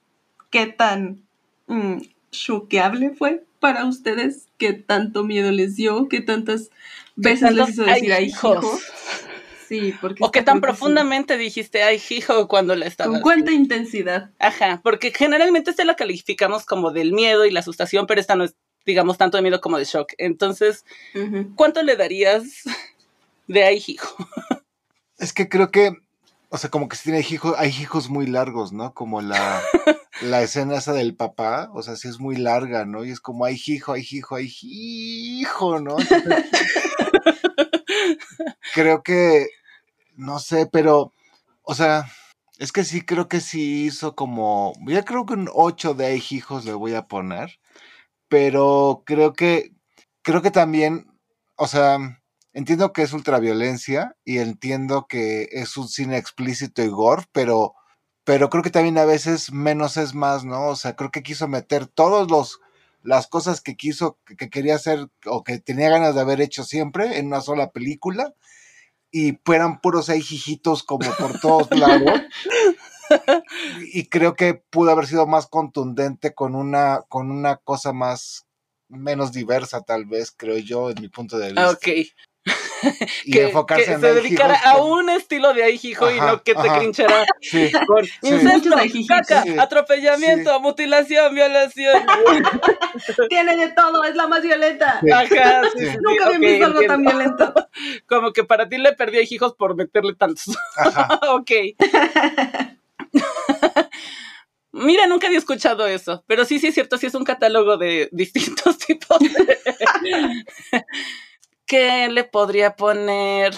qué 0.49 0.67
tan 0.67 1.29
choqueable 2.31 3.11
fue 3.11 3.45
para 3.59 3.85
ustedes? 3.85 4.49
¿Qué 4.59 4.73
tanto 4.73 5.25
miedo 5.25 5.51
les 5.51 5.77
dio? 5.77 6.09
¿Qué 6.09 6.21
tantas 6.21 6.71
veces 7.17 7.53
les 7.53 7.71
hizo 7.71 7.85
decir 7.85 8.13
ay, 8.13 8.27
hijos? 8.27 8.65
Sí, 9.69 9.95
porque. 10.01 10.25
O 10.25 10.33
que 10.33 10.43
tan 10.43 10.61
profundamente 10.61 11.37
dijiste 11.37 11.83
ay, 11.83 12.03
hijo 12.11 12.49
cuando 12.49 12.75
la 12.75 12.87
estabas. 12.87 13.13
Con 13.15 13.23
cuánta 13.23 13.53
intensidad. 13.53 14.31
Ajá, 14.39 14.81
porque 14.83 15.13
generalmente 15.13 15.71
este 15.71 15.85
la 15.85 15.95
calificamos 15.95 16.67
como 16.67 16.91
del 16.91 17.13
miedo 17.13 17.45
y 17.45 17.51
la 17.51 17.61
asustación, 17.61 18.07
pero 18.07 18.21
esta 18.21 18.35
no 18.35 18.45
es, 18.45 18.57
digamos, 18.85 19.17
tanto 19.17 19.37
de 19.37 19.43
miedo 19.43 19.61
como 19.61 19.79
de 19.79 19.85
shock. 19.85 20.13
Entonces, 20.19 20.85
¿cuánto 21.55 21.83
le 21.83 21.97
darías 21.97 22.65
de 23.47 23.65
ay, 23.65 23.83
hijo? 23.87 24.27
Es 25.19 25.33
que 25.33 25.49
creo 25.49 25.71
que 25.71 25.93
o 26.51 26.59
sea, 26.59 26.69
como 26.69 26.89
que 26.89 26.97
si 26.97 27.05
tiene 27.05 27.21
hijos, 27.21 27.55
hay 27.59 27.69
hijos 27.69 28.11
muy 28.11 28.27
largos, 28.27 28.73
¿no? 28.73 28.93
Como 28.93 29.21
la, 29.23 29.63
la 30.21 30.43
escena 30.43 30.77
esa 30.77 30.93
del 30.93 31.15
papá, 31.17 31.71
o 31.73 31.83
sea, 31.83 31.95
sí 31.95 32.09
es 32.09 32.19
muy 32.19 32.37
larga, 32.37 32.85
¿no? 32.85 33.05
Y 33.05 33.11
es 33.13 33.21
como, 33.21 33.45
hay 33.45 33.61
hijo, 33.67 33.93
hay 33.93 34.05
hijo, 34.11 34.35
hay 34.35 34.53
hijo, 34.61 35.79
¿no? 35.81 35.97
creo 38.75 39.03
que, 39.05 39.47
no 40.17 40.41
sé, 40.41 40.67
pero, 40.67 41.13
o 41.63 41.75
sea, 41.75 42.11
es 42.59 42.73
que 42.73 42.83
sí, 42.85 43.03
creo 43.03 43.29
que 43.29 43.41
sí 43.41 43.85
hizo 43.87 44.17
como, 44.17 44.73
ya 44.87 45.05
creo 45.05 45.27
que 45.27 45.35
un 45.35 45.49
8 45.55 45.95
de 45.95 46.07
hay 46.07 46.23
hijos 46.31 46.65
le 46.65 46.73
voy 46.73 46.95
a 46.95 47.07
poner, 47.07 47.61
pero 48.29 49.05
creo 49.07 49.35
que, 49.35 49.73
creo 50.23 50.43
que 50.43 50.51
también, 50.51 51.07
o 51.57 51.69
sea, 51.69 52.20
entiendo 52.53 52.93
que 52.93 53.03
es 53.03 53.13
ultraviolencia 53.13 54.17
y 54.25 54.39
entiendo 54.39 55.07
que 55.09 55.49
es 55.53 55.77
un 55.77 55.89
cine 55.89 56.19
explícito 56.19 56.83
y 56.83 56.89
gore, 56.89 57.25
pero, 57.33 57.75
pero 58.25 58.51
creo 58.51 58.63
que 58.63 58.71
también 58.71 58.99
a 58.99 59.05
veces 59.05 59.53
menos 59.53 59.97
es 59.97 60.15
más, 60.15 60.45
¿no? 60.45 60.69
O 60.69 60.77
sea, 60.77 60.97
creo 60.97 61.11
que 61.11 61.23
quiso 61.23 61.49
meter 61.49 61.87
todos 61.87 62.31
los 62.31 62.61
las 63.03 63.27
cosas 63.27 63.61
que 63.61 63.77
quiso, 63.77 64.19
que 64.37 64.51
quería 64.51 64.75
hacer 64.75 65.09
o 65.25 65.43
que 65.43 65.59
tenía 65.59 65.89
ganas 65.89 66.15
de 66.15 66.21
haber 66.21 66.41
hecho 66.41 66.65
siempre 66.65 67.19
en 67.19 67.29
una 67.29 67.41
sola 67.41 67.71
película 67.71 68.35
y 69.11 69.39
fueran 69.45 69.81
puros 69.81 70.09
ahí 70.09 70.19
hijitos 70.19 70.83
como 70.83 71.11
por 71.17 71.41
todos 71.41 71.71
lados. 71.71 72.21
y 73.93 74.07
creo 74.07 74.35
que 74.35 74.55
pudo 74.55 74.91
haber 74.91 75.07
sido 75.07 75.27
más 75.27 75.47
contundente 75.47 76.35
con 76.35 76.55
una, 76.55 77.03
con 77.09 77.31
una 77.31 77.57
cosa 77.57 77.93
más 77.93 78.47
menos 78.89 79.33
diversa, 79.33 79.83
tal 79.83 80.05
vez, 80.05 80.33
creo 80.37 80.59
yo, 80.59 80.91
en 80.91 81.01
mi 81.01 81.09
punto 81.09 81.39
de 81.39 81.49
vista. 81.49 81.71
Ok, 81.71 81.89
y 83.25 83.33
que, 83.33 83.43
enfocarse 83.45 83.85
que 83.85 83.99
se 83.99 84.15
dedicara 84.15 84.59
a 84.65 84.79
un 84.79 85.09
estilo 85.11 85.53
de 85.53 85.71
hijo 85.71 86.11
y 86.11 86.19
no 86.19 86.43
que 86.43 86.55
te 86.55 86.69
crinchara 86.69 87.27
sí, 87.41 87.71
con 87.87 88.05
incesto, 88.23 88.77
caca, 89.09 89.45
atropellamiento, 89.59 90.59
mutilación, 90.61 91.35
violación. 91.35 92.07
Tiene 93.29 93.57
de 93.57 93.69
todo, 93.73 94.05
es 94.05 94.15
la 94.15 94.27
más 94.27 94.43
violenta. 94.43 95.01
Ajá, 95.13 95.63
Nunca 96.01 96.27
había 96.27 96.39
visto 96.39 96.67
algo 96.67 96.81
tan 96.87 97.03
violento. 97.03 97.55
Como 98.07 98.33
que 98.33 98.45
para 98.45 98.69
ti 98.69 98.79
le 98.79 98.93
perdí 98.93 99.19
a 99.19 99.23
hijos 99.23 99.55
por 99.55 99.75
meterle 99.75 100.15
tantos. 100.15 100.57
ok. 101.29 101.51
Mira, 104.73 105.07
nunca 105.09 105.27
había 105.27 105.39
escuchado 105.39 105.87
eso, 105.87 106.23
pero 106.27 106.45
sí, 106.45 106.59
sí 106.61 106.69
es 106.69 106.75
cierto, 106.75 106.97
sí 106.97 107.07
es 107.07 107.15
un 107.15 107.25
catálogo 107.25 107.77
de 107.77 108.09
distintos 108.13 108.79
tipos. 108.79 109.19
¿Qué 111.71 112.09
le 112.09 112.25
podría 112.25 112.75
poner? 112.75 113.55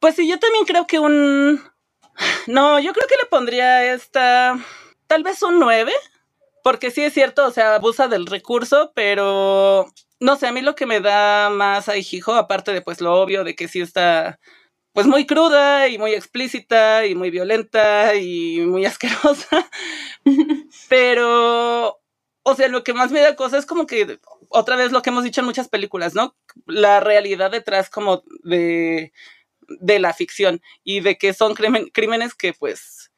Pues 0.00 0.16
sí, 0.16 0.28
yo 0.28 0.38
también 0.38 0.66
creo 0.66 0.86
que 0.86 0.98
un... 0.98 1.58
No, 2.46 2.78
yo 2.78 2.92
creo 2.92 3.08
que 3.08 3.16
le 3.16 3.24
pondría 3.24 3.90
esta... 3.94 4.58
Tal 5.06 5.22
vez 5.22 5.42
un 5.42 5.58
9, 5.58 5.90
porque 6.62 6.90
sí 6.90 7.02
es 7.02 7.14
cierto, 7.14 7.46
o 7.46 7.50
sea, 7.50 7.76
abusa 7.76 8.06
del 8.06 8.26
recurso, 8.26 8.92
pero 8.94 9.86
no 10.20 10.36
sé, 10.36 10.46
a 10.46 10.52
mí 10.52 10.60
lo 10.60 10.74
que 10.74 10.84
me 10.84 11.00
da 11.00 11.48
más 11.48 11.88
hijo, 12.12 12.34
aparte 12.34 12.74
de 12.74 12.82
pues 12.82 13.00
lo 13.00 13.18
obvio 13.18 13.44
de 13.44 13.56
que 13.56 13.66
sí 13.66 13.80
está 13.80 14.38
pues 14.92 15.06
muy 15.06 15.24
cruda 15.24 15.88
y 15.88 15.96
muy 15.96 16.12
explícita 16.12 17.06
y 17.06 17.14
muy 17.14 17.30
violenta 17.30 18.14
y 18.14 18.60
muy 18.60 18.84
asquerosa, 18.84 19.70
pero 20.90 21.98
o 22.48 22.54
sea, 22.54 22.68
lo 22.68 22.82
que 22.84 22.94
más 22.94 23.10
me 23.10 23.20
da 23.20 23.36
cosa 23.36 23.58
es 23.58 23.66
como 23.66 23.86
que, 23.86 24.18
otra 24.48 24.76
vez 24.76 24.92
lo 24.92 25.02
que 25.02 25.10
hemos 25.10 25.24
dicho 25.24 25.40
en 25.40 25.46
muchas 25.46 25.68
películas, 25.68 26.14
¿no? 26.14 26.34
La 26.66 27.00
realidad 27.00 27.50
detrás 27.50 27.90
como 27.90 28.22
de, 28.42 29.12
de 29.68 29.98
la 29.98 30.14
ficción 30.14 30.62
y 30.84 31.00
de 31.00 31.18
que 31.18 31.34
son 31.34 31.54
crímenes 31.54 32.34
que 32.34 32.52
pues 32.54 33.10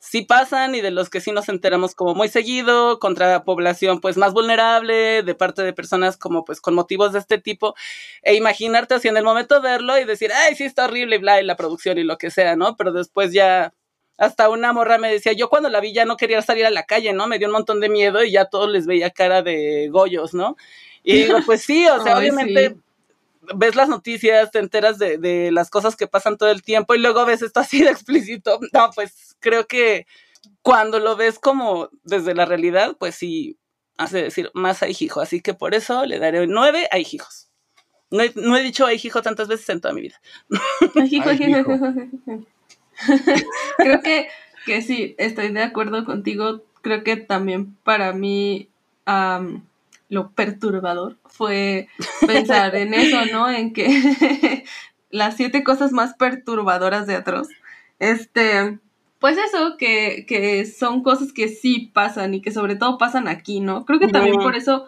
sí 0.00 0.22
pasan 0.22 0.74
y 0.74 0.82
de 0.82 0.90
los 0.90 1.08
que 1.08 1.20
sí 1.20 1.32
nos 1.32 1.48
enteramos 1.48 1.94
como 1.94 2.14
muy 2.14 2.28
seguido 2.28 2.98
contra 2.98 3.44
población 3.44 4.00
pues 4.00 4.18
más 4.18 4.34
vulnerable 4.34 5.22
de 5.22 5.34
parte 5.34 5.62
de 5.62 5.72
personas 5.72 6.18
como 6.18 6.44
pues 6.44 6.60
con 6.60 6.74
motivos 6.74 7.12
de 7.14 7.20
este 7.20 7.38
tipo 7.38 7.74
e 8.22 8.34
imaginarte 8.34 8.94
así 8.94 9.08
en 9.08 9.16
el 9.16 9.24
momento 9.24 9.54
de 9.54 9.68
verlo 9.70 9.98
y 9.98 10.04
decir, 10.04 10.30
ay, 10.32 10.56
sí 10.56 10.64
está 10.64 10.84
horrible 10.86 11.16
y 11.16 11.18
bla, 11.20 11.40
y 11.40 11.44
la 11.44 11.56
producción 11.56 11.96
y 11.96 12.04
lo 12.04 12.18
que 12.18 12.30
sea, 12.30 12.54
¿no? 12.54 12.76
Pero 12.76 12.92
después 12.92 13.32
ya 13.32 13.72
hasta 14.16 14.48
una 14.48 14.72
morra 14.72 14.98
me 14.98 15.10
decía, 15.10 15.32
yo 15.32 15.48
cuando 15.48 15.68
la 15.68 15.80
vi 15.80 15.92
ya 15.92 16.04
no 16.04 16.16
quería 16.16 16.40
salir 16.42 16.66
a 16.66 16.70
la 16.70 16.84
calle, 16.84 17.12
¿no? 17.12 17.26
Me 17.26 17.38
dio 17.38 17.48
un 17.48 17.54
montón 17.54 17.80
de 17.80 17.88
miedo 17.88 18.22
y 18.24 18.32
ya 18.32 18.46
todos 18.46 18.70
les 18.70 18.86
veía 18.86 19.10
cara 19.10 19.42
de 19.42 19.88
goyos, 19.90 20.34
¿no? 20.34 20.56
Y 21.02 21.24
digo, 21.24 21.38
pues 21.44 21.62
sí, 21.62 21.86
o 21.88 22.02
sea, 22.02 22.18
obviamente 22.18 22.76
ves 23.54 23.74
las 23.74 23.88
noticias, 23.88 24.50
te 24.50 24.58
enteras 24.58 24.98
de, 24.98 25.18
de, 25.18 25.52
las 25.52 25.68
cosas 25.68 25.96
que 25.96 26.06
pasan 26.06 26.38
todo 26.38 26.50
el 26.50 26.62
tiempo 26.62 26.94
y 26.94 26.98
luego 26.98 27.26
ves 27.26 27.42
esto 27.42 27.60
así 27.60 27.82
de 27.82 27.90
explícito. 27.90 28.58
No, 28.72 28.90
pues 28.94 29.36
creo 29.40 29.66
que 29.66 30.06
cuando 30.62 30.98
lo 30.98 31.16
ves 31.16 31.38
como 31.38 31.90
desde 32.04 32.34
la 32.34 32.46
realidad, 32.46 32.96
pues 32.98 33.14
sí, 33.16 33.58
hace 33.96 34.22
decir 34.22 34.50
más 34.54 34.82
a 34.82 34.88
hijo. 34.88 35.20
Así 35.20 35.40
que 35.40 35.54
por 35.54 35.74
eso 35.74 36.06
le 36.06 36.18
daré 36.18 36.46
nueve 36.46 36.88
a 36.90 36.98
hijos. 36.98 37.50
No 38.10 38.22
he, 38.22 38.32
no 38.36 38.56
he 38.56 38.62
dicho 38.62 38.86
a 38.86 38.94
hijo 38.94 39.22
tantas 39.22 39.48
veces 39.48 39.68
en 39.68 39.80
toda 39.80 39.94
mi 39.94 40.02
vida. 40.02 40.20
Hijo, 41.10 41.32
hijo. 41.32 42.44
Creo 43.78 44.00
que, 44.02 44.28
que 44.66 44.82
sí, 44.82 45.14
estoy 45.18 45.52
de 45.52 45.62
acuerdo 45.62 46.04
contigo. 46.04 46.62
Creo 46.82 47.02
que 47.04 47.16
también 47.16 47.76
para 47.84 48.12
mí 48.12 48.68
lo 50.08 50.30
perturbador 50.30 51.16
fue 51.26 51.88
pensar 52.26 52.74
en 52.74 52.94
eso, 52.94 53.26
¿no? 53.32 53.50
En 53.50 53.72
que 53.72 54.64
las 55.10 55.36
siete 55.36 55.64
cosas 55.64 55.92
más 55.92 56.14
perturbadoras 56.14 57.06
de 57.06 57.16
Atroz. 57.16 57.48
Este, 57.98 58.78
pues 59.18 59.38
eso, 59.38 59.76
que, 59.78 60.26
que, 60.26 60.66
son 60.66 61.02
cosas 61.02 61.32
que 61.32 61.48
sí 61.48 61.90
pasan 61.92 62.34
y 62.34 62.42
que 62.42 62.52
sobre 62.52 62.76
todo 62.76 62.98
pasan 62.98 63.28
aquí, 63.28 63.60
¿no? 63.60 63.84
Creo 63.84 63.98
que 63.98 64.08
también 64.08 64.36
por 64.36 64.56
eso 64.56 64.86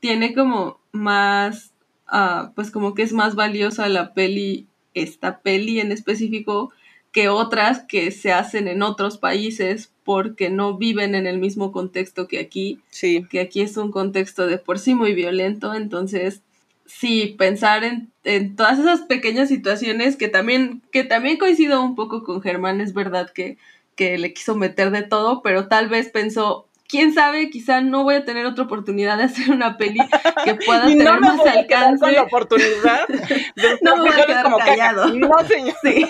tiene 0.00 0.34
como 0.34 0.78
más, 0.92 1.72
uh, 2.12 2.52
pues 2.54 2.70
como 2.70 2.94
que 2.94 3.02
es 3.02 3.12
más 3.12 3.34
valiosa 3.34 3.88
la 3.88 4.14
peli, 4.14 4.66
esta 4.94 5.40
peli 5.40 5.80
en 5.80 5.92
específico, 5.92 6.72
que 7.12 7.28
otras 7.28 7.80
que 7.80 8.10
se 8.10 8.32
hacen 8.32 8.68
en 8.68 8.82
otros 8.82 9.18
países 9.18 9.92
porque 10.04 10.50
no 10.50 10.76
viven 10.76 11.14
en 11.14 11.26
el 11.26 11.38
mismo 11.38 11.72
contexto 11.72 12.28
que 12.28 12.38
aquí. 12.38 12.80
Sí. 12.90 13.26
Que 13.30 13.40
aquí 13.40 13.60
es 13.60 13.76
un 13.76 13.90
contexto 13.90 14.46
de 14.46 14.58
por 14.58 14.78
sí 14.78 14.94
muy 14.94 15.14
violento, 15.14 15.74
entonces 15.74 16.42
sí, 16.88 17.34
pensar 17.38 17.84
en, 17.84 18.10
en, 18.24 18.56
todas 18.56 18.78
esas 18.78 19.02
pequeñas 19.02 19.48
situaciones 19.48 20.16
que 20.16 20.28
también, 20.28 20.82
que 20.90 21.04
también 21.04 21.36
coincido 21.36 21.82
un 21.82 21.94
poco 21.94 22.24
con 22.24 22.40
Germán, 22.40 22.80
es 22.80 22.94
verdad 22.94 23.30
que, 23.30 23.58
que 23.94 24.16
le 24.18 24.32
quiso 24.32 24.56
meter 24.56 24.90
de 24.90 25.02
todo, 25.02 25.42
pero 25.42 25.68
tal 25.68 25.88
vez 25.88 26.08
pensó, 26.08 26.67
quién 26.88 27.12
sabe, 27.12 27.50
quizá 27.50 27.80
no 27.80 28.02
voy 28.02 28.16
a 28.16 28.24
tener 28.24 28.46
otra 28.46 28.64
oportunidad 28.64 29.18
de 29.18 29.24
hacer 29.24 29.50
una 29.50 29.76
peli 29.76 30.00
que 30.44 30.54
pueda 30.54 30.82
tener 30.86 31.04
no 31.04 31.14
me 31.14 31.20
más 31.20 31.36
voy 31.36 31.48
a 31.48 31.52
alcance. 31.52 32.00
Con 32.00 32.12
la 32.12 32.22
oportunidad 32.22 33.06
de 33.08 33.78
no 33.82 33.96
me 33.96 34.02
voy 34.02 34.20
a 34.20 34.26
quedar 34.26 34.44
como 34.44 34.58
callado. 34.58 35.02
Caca. 35.04 35.14
No, 35.18 35.38
señor. 35.46 35.76
Sí. 35.82 36.06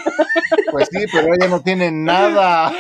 Pues 0.70 0.88
sí, 0.90 1.05
pero 1.12 1.34
ella 1.34 1.48
no 1.48 1.60
tiene 1.60 1.90
nada. 1.90 2.72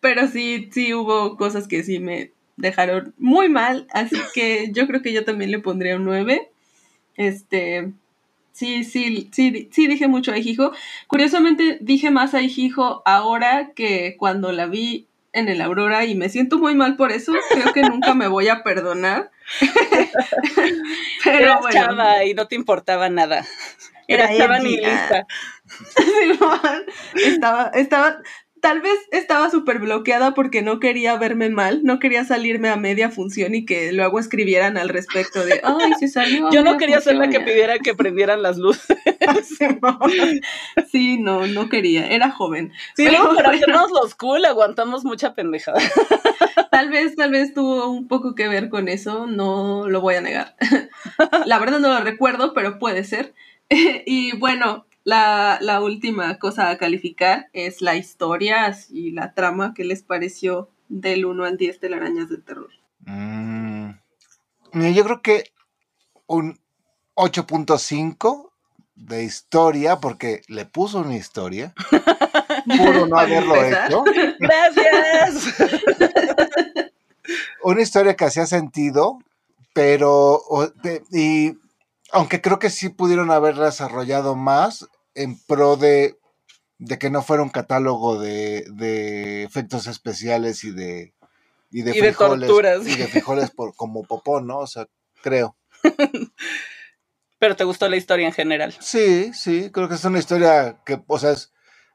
pero 0.00 0.28
sí, 0.28 0.68
sí 0.72 0.94
hubo 0.94 1.36
cosas 1.36 1.66
que 1.66 1.82
sí 1.82 1.98
me 1.98 2.32
dejaron 2.56 3.14
muy 3.18 3.48
mal, 3.48 3.86
así 3.92 4.16
que 4.34 4.70
yo 4.72 4.86
creo 4.86 5.02
que 5.02 5.12
yo 5.12 5.24
también 5.24 5.50
le 5.50 5.58
pondría 5.58 5.96
un 5.96 6.04
9. 6.04 6.50
Este, 7.16 7.92
sí, 8.56 8.84
sí, 8.84 9.28
sí, 9.32 9.68
sí 9.70 9.86
dije 9.86 10.08
mucho 10.08 10.32
a 10.32 10.38
Hijo. 10.38 10.72
Curiosamente 11.06 11.78
dije 11.80 12.10
más 12.10 12.34
a 12.34 12.40
Hijo 12.40 13.02
ahora 13.04 13.72
que 13.74 14.16
cuando 14.18 14.50
la 14.52 14.66
vi 14.66 15.06
en 15.32 15.48
el 15.48 15.60
Aurora 15.60 16.06
y 16.06 16.14
me 16.14 16.30
siento 16.30 16.58
muy 16.58 16.74
mal 16.74 16.96
por 16.96 17.12
eso. 17.12 17.34
Creo 17.50 17.72
que 17.74 17.82
nunca 17.82 18.14
me 18.14 18.28
voy 18.28 18.48
a 18.48 18.62
perdonar. 18.62 19.30
Pero 21.24 21.38
Eras 21.38 21.60
bueno, 21.60 21.86
chava 21.86 22.24
y 22.24 22.32
no 22.32 22.48
te 22.48 22.54
importaba 22.54 23.10
nada. 23.10 23.46
Era 24.08 24.32
estaba 24.32 24.58
ni 24.60 24.76
lista. 24.76 25.26
estaba, 27.14 27.70
estaba, 27.74 28.22
tal 28.60 28.80
vez 28.80 28.98
estaba 29.12 29.50
súper 29.50 29.78
bloqueada 29.78 30.34
porque 30.34 30.62
no 30.62 30.80
quería 30.80 31.16
verme 31.16 31.50
mal, 31.50 31.82
no 31.84 31.98
quería 31.98 32.24
salirme 32.24 32.68
a 32.68 32.76
media 32.76 33.10
función 33.10 33.54
y 33.54 33.64
que 33.64 33.92
luego 33.92 34.18
escribieran 34.18 34.76
al 34.76 34.88
respecto 34.88 35.44
de, 35.44 35.60
ay, 35.64 35.92
se 35.98 36.08
salió. 36.08 36.50
Yo 36.50 36.62
no 36.62 36.76
quería 36.76 37.00
ser 37.00 37.16
la 37.16 37.28
que 37.28 37.40
pidiera 37.40 37.78
que 37.78 37.94
prendieran 37.94 38.42
las 38.42 38.56
luces. 38.58 38.96
sí, 40.90 41.18
no, 41.18 41.46
no 41.46 41.68
quería, 41.68 42.06
era 42.08 42.30
joven. 42.30 42.72
Sí, 42.96 43.06
pero, 43.06 43.34
para 43.34 43.50
hacernos 43.50 43.90
los 43.90 44.14
cool 44.14 44.44
aguantamos 44.44 45.04
mucha 45.04 45.34
pendejada. 45.34 45.80
Tal 46.70 46.90
vez, 46.90 47.16
tal 47.16 47.30
vez 47.30 47.54
tuvo 47.54 47.88
un 47.88 48.06
poco 48.06 48.34
que 48.34 48.48
ver 48.48 48.68
con 48.68 48.88
eso, 48.88 49.26
no 49.26 49.88
lo 49.88 50.02
voy 50.02 50.16
a 50.16 50.20
negar. 50.20 50.56
La 51.46 51.58
verdad 51.58 51.78
no 51.78 51.88
lo 51.88 52.00
recuerdo, 52.00 52.52
pero 52.52 52.78
puede 52.78 53.04
ser. 53.04 53.34
y 53.70 54.36
bueno, 54.36 54.85
la, 55.06 55.58
la, 55.60 55.80
última 55.80 56.36
cosa 56.40 56.68
a 56.68 56.78
calificar 56.78 57.48
es 57.52 57.80
la 57.80 57.94
historia 57.94 58.76
y 58.90 59.12
la 59.12 59.34
trama 59.34 59.72
que 59.72 59.84
les 59.84 60.02
pareció 60.02 60.68
del 60.88 61.24
1 61.24 61.44
al 61.44 61.56
10 61.56 61.80
de 61.80 61.94
arañas 61.94 62.28
de 62.28 62.38
terror. 62.38 62.70
Mm, 63.02 63.90
yo 64.72 65.04
creo 65.04 65.22
que 65.22 65.52
un 66.26 66.58
8.5 67.14 68.50
de 68.96 69.22
historia, 69.22 70.00
porque 70.00 70.42
le 70.48 70.66
puso 70.66 70.98
una 70.98 71.14
historia. 71.14 71.72
Puro 72.76 73.06
no 73.06 73.16
haberlo 73.16 73.62
hecho. 73.62 74.02
Gracias. 74.40 75.54
una 77.62 77.80
historia 77.80 78.16
que 78.16 78.24
hacía 78.24 78.46
sentido, 78.46 79.20
pero. 79.72 80.42
Y 81.12 81.56
aunque 82.10 82.40
creo 82.40 82.58
que 82.58 82.70
sí 82.70 82.88
pudieron 82.88 83.30
haber 83.30 83.54
desarrollado 83.54 84.34
más 84.34 84.88
en 85.16 85.38
pro 85.46 85.76
de, 85.76 86.18
de 86.78 86.98
que 86.98 87.10
no 87.10 87.22
fuera 87.22 87.42
un 87.42 87.48
catálogo 87.50 88.18
de, 88.20 88.64
de 88.70 89.42
efectos 89.42 89.86
especiales 89.88 90.62
y 90.64 90.70
de 90.70 91.14
y 91.70 91.82
de 91.82 91.90
y 91.96 92.00
frijoles 92.00 92.40
de 92.40 92.46
torturas. 92.46 92.86
y 92.86 92.96
de 92.96 93.06
frijoles 93.08 93.50
por, 93.50 93.74
como 93.74 94.04
popó, 94.04 94.40
¿no? 94.40 94.58
O 94.58 94.66
sea, 94.66 94.86
creo. 95.22 95.56
Pero 97.38 97.56
te 97.56 97.64
gustó 97.64 97.88
la 97.88 97.96
historia 97.96 98.26
en 98.26 98.32
general. 98.32 98.74
Sí, 98.80 99.32
sí, 99.34 99.70
creo 99.72 99.88
que 99.88 99.96
es 99.96 100.04
una 100.04 100.18
historia 100.18 100.80
que, 100.86 101.02
o 101.06 101.18
sea, 101.18 101.32
es, 101.32 101.52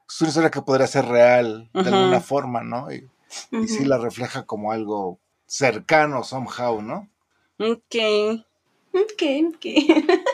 es 0.08 0.20
una 0.20 0.28
historia 0.28 0.50
que 0.50 0.62
podría 0.62 0.86
ser 0.86 1.06
real 1.06 1.70
de 1.72 1.80
uh 1.80 1.84
-huh. 1.84 1.94
alguna 1.94 2.20
forma, 2.20 2.62
¿no? 2.62 2.92
Y, 2.92 3.04
uh 3.04 3.10
-huh. 3.50 3.64
y 3.64 3.68
sí 3.68 3.84
la 3.84 3.98
refleja 3.98 4.44
como 4.44 4.70
algo 4.72 5.20
cercano 5.46 6.22
somehow, 6.22 6.80
¿no? 6.82 7.10
Ok. 7.58 7.96
Ok, 8.94 9.22
ok. 9.48 9.66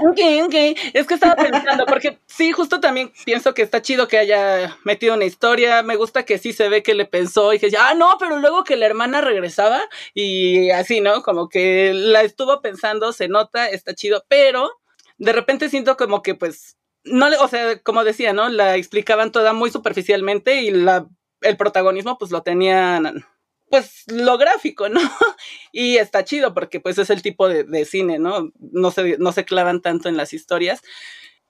Ok, 0.00 0.18
ok. 0.46 0.54
Es 0.92 1.06
que 1.06 1.14
estaba 1.14 1.36
pensando, 1.36 1.86
porque 1.86 2.18
sí, 2.26 2.50
justo 2.50 2.80
también 2.80 3.12
pienso 3.24 3.54
que 3.54 3.62
está 3.62 3.80
chido 3.82 4.08
que 4.08 4.18
haya 4.18 4.76
metido 4.84 5.14
una 5.14 5.24
historia. 5.26 5.82
Me 5.82 5.94
gusta 5.94 6.24
que 6.24 6.38
sí 6.38 6.52
se 6.52 6.68
ve 6.68 6.82
que 6.82 6.94
le 6.94 7.04
pensó 7.04 7.52
y 7.52 7.60
que 7.60 7.70
ya, 7.70 7.90
ah, 7.90 7.94
no, 7.94 8.16
pero 8.18 8.38
luego 8.38 8.64
que 8.64 8.76
la 8.76 8.86
hermana 8.86 9.20
regresaba 9.20 9.80
y 10.12 10.70
así, 10.70 11.00
¿no? 11.00 11.22
Como 11.22 11.48
que 11.48 11.92
la 11.94 12.22
estuvo 12.22 12.60
pensando, 12.60 13.12
se 13.12 13.28
nota, 13.28 13.68
está 13.68 13.94
chido, 13.94 14.24
pero 14.28 14.70
de 15.18 15.32
repente 15.32 15.68
siento 15.68 15.96
como 15.96 16.22
que, 16.22 16.34
pues, 16.34 16.76
no 17.04 17.28
le, 17.28 17.36
o 17.38 17.46
sea, 17.48 17.80
como 17.82 18.02
decía, 18.02 18.32
¿no? 18.32 18.48
La 18.48 18.76
explicaban 18.76 19.30
toda 19.30 19.52
muy 19.52 19.70
superficialmente 19.70 20.62
y 20.62 20.70
la, 20.70 21.06
el 21.42 21.56
protagonismo, 21.56 22.18
pues 22.18 22.32
lo 22.32 22.42
tenían 22.42 23.24
pues 23.70 24.04
lo 24.06 24.38
gráfico, 24.38 24.88
¿no? 24.88 25.00
Y 25.72 25.98
está 25.98 26.24
chido 26.24 26.54
porque 26.54 26.80
pues 26.80 26.98
es 26.98 27.10
el 27.10 27.22
tipo 27.22 27.48
de, 27.48 27.64
de, 27.64 27.84
cine, 27.84 28.18
¿no? 28.18 28.50
No 28.58 28.90
se, 28.90 29.16
no 29.18 29.32
se 29.32 29.44
clavan 29.44 29.80
tanto 29.80 30.08
en 30.08 30.16
las 30.16 30.32
historias. 30.32 30.82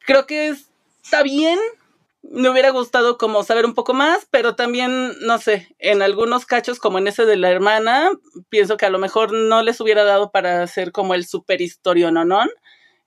Creo 0.01 0.27
que 0.27 0.55
está 1.03 1.23
bien. 1.23 1.59
Me 2.23 2.51
hubiera 2.51 2.71
gustado 2.71 3.17
como 3.17 3.45
saber 3.45 3.65
un 3.65 3.75
poco 3.75 3.95
más, 3.95 4.27
pero 4.31 4.57
también, 4.57 5.15
no 5.21 5.39
sé, 5.39 5.75
en 5.79 6.03
algunos 6.03 6.47
cachos 6.47 6.79
como 6.79 6.99
en 6.99 7.07
ese 7.09 7.25
de 7.25 7.37
la 7.37 7.49
hermana, 7.49 8.11
pienso 8.51 8.77
que 8.77 8.87
a 8.87 8.91
lo 8.91 8.99
mejor 8.99 9.33
no 9.33 9.63
les 9.63 9.81
hubiera 9.81 10.05
dado 10.05 10.31
para 10.31 10.63
hacer 10.63 10.93
como 10.93 11.15
el 11.15 11.27
super 11.27 11.61
historio, 11.61 12.11
¿no? 12.11 12.25
¿no? 12.25 12.45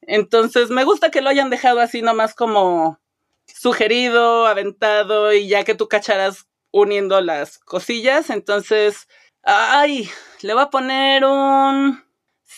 Entonces 0.02 0.70
me 0.70 0.84
gusta 0.84 1.12
que 1.12 1.22
lo 1.22 1.30
hayan 1.30 1.50
dejado 1.50 1.80
así 1.80 2.02
nomás 2.02 2.34
como 2.34 3.00
sugerido, 3.46 4.48
aventado 4.48 5.34
y 5.34 5.48
ya 5.48 5.64
que 5.64 5.76
tú 5.76 5.88
cacharas 5.88 6.48
uniendo 6.72 7.22
las 7.22 7.60
cosillas. 7.60 8.30
Entonces, 8.30 9.08
ay, 9.44 10.10
le 10.42 10.54
voy 10.54 10.64
a 10.64 10.70
poner 10.70 11.26
un 11.26 12.02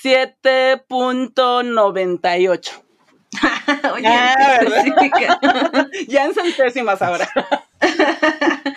7.98. 0.03 2.83
Oye, 3.93 4.07
ah, 4.07 4.59
ya 6.07 6.25
en 6.25 6.33
centésimas 6.33 7.01
ahora. 7.01 7.29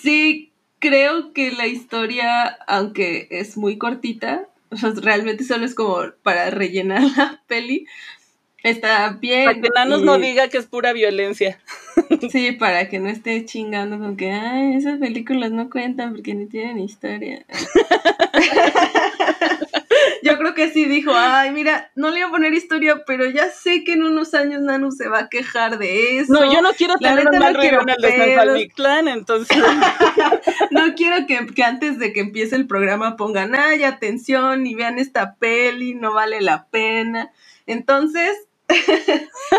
sí, 0.00 0.52
creo 0.78 1.32
que 1.32 1.50
la 1.52 1.66
historia, 1.66 2.58
aunque 2.66 3.28
es 3.30 3.56
muy 3.56 3.78
cortita, 3.78 4.48
realmente 4.70 5.44
solo 5.44 5.64
es 5.64 5.74
como 5.74 6.02
para 6.22 6.50
rellenar 6.50 7.02
la 7.16 7.42
peli. 7.46 7.86
Está 8.62 9.18
bien. 9.20 9.46
Para 9.46 9.60
que 9.60 9.68
Nanos 9.74 10.02
y... 10.02 10.04
no 10.04 10.18
diga 10.18 10.48
que 10.48 10.58
es 10.58 10.66
pura 10.66 10.92
violencia. 10.92 11.58
Sí, 12.30 12.52
para 12.52 12.88
que 12.88 12.98
no 12.98 13.08
esté 13.08 13.44
chingando 13.44 13.98
con 13.98 14.16
que, 14.16 14.30
ay, 14.30 14.76
esas 14.76 14.98
películas 14.98 15.50
no 15.50 15.68
cuentan 15.68 16.12
porque 16.12 16.34
no 16.34 16.46
tienen 16.46 16.78
historia. 16.78 17.44
yo 20.22 20.38
creo 20.38 20.54
que 20.54 20.70
sí 20.70 20.84
dijo, 20.84 21.12
ay, 21.14 21.50
mira, 21.50 21.90
no 21.96 22.10
le 22.10 22.20
voy 22.20 22.28
a 22.28 22.30
poner 22.30 22.54
historia, 22.54 23.02
pero 23.06 23.26
ya 23.26 23.50
sé 23.50 23.84
que 23.84 23.94
en 23.94 24.04
unos 24.04 24.34
años 24.34 24.62
Nanu 24.62 24.92
se 24.92 25.08
va 25.08 25.20
a 25.20 25.28
quejar 25.28 25.78
de 25.78 26.18
eso. 26.18 26.32
No, 26.32 26.52
yo 26.52 26.62
no 26.62 26.72
quiero 26.72 26.96
tener 26.96 27.28
un 27.28 27.38
mal 27.38 27.54
no 27.54 27.62
el 27.62 28.54
de 28.54 28.68
Clan, 28.74 29.08
entonces. 29.08 29.56
no 30.70 30.94
quiero 30.94 31.26
que, 31.26 31.46
que, 31.46 31.64
antes 31.64 31.98
de 31.98 32.12
que 32.12 32.20
empiece 32.20 32.56
el 32.56 32.66
programa 32.66 33.16
pongan, 33.16 33.54
ay, 33.54 33.84
atención 33.84 34.66
y 34.66 34.74
vean 34.74 34.98
esta 34.98 35.36
peli, 35.36 35.94
no 35.94 36.14
vale 36.14 36.40
la 36.40 36.66
pena. 36.66 37.32
Entonces, 37.66 38.36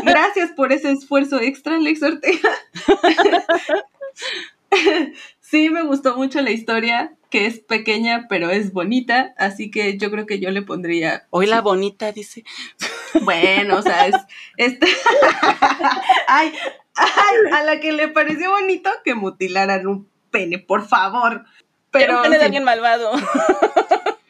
Gracias 0.04 0.52
por 0.52 0.72
ese 0.72 0.92
esfuerzo 0.92 1.40
extra, 1.40 1.76
Alex 1.76 2.04
Ortega. 2.04 2.50
sí, 5.40 5.70
me 5.70 5.84
gustó 5.84 6.16
mucho 6.16 6.42
la 6.42 6.52
historia, 6.52 7.16
que 7.30 7.46
es 7.46 7.60
pequeña, 7.60 8.28
pero 8.30 8.50
es 8.50 8.74
bonita, 8.74 9.34
así 9.38 9.72
que 9.72 9.98
yo 9.98 10.12
creo 10.12 10.26
que 10.26 10.40
yo 10.40 10.52
le 10.52 10.62
pondría... 10.62 11.28
Hoy 11.30 11.46
la 11.46 11.62
bonita, 11.62 12.12
dice. 12.12 12.44
Bueno, 13.22 13.78
o 13.78 13.82
sea, 13.82 14.08
es... 14.08 14.16
Esta... 14.58 14.88
ay, 16.28 16.54
ay, 16.96 17.38
a 17.54 17.64
la 17.64 17.80
que 17.80 17.92
le 17.92 18.08
pareció 18.08 18.52
bonito 18.52 18.90
que 19.04 19.16
mutilaran 19.16 19.88
un 19.88 20.10
pene, 20.32 20.60
por 20.60 20.88
favor. 20.88 21.46
Pero, 21.92 22.18
un 22.18 22.24
pene 22.24 22.40
de 22.40 22.46
alguien 22.46 22.64
malvado. 22.64 23.12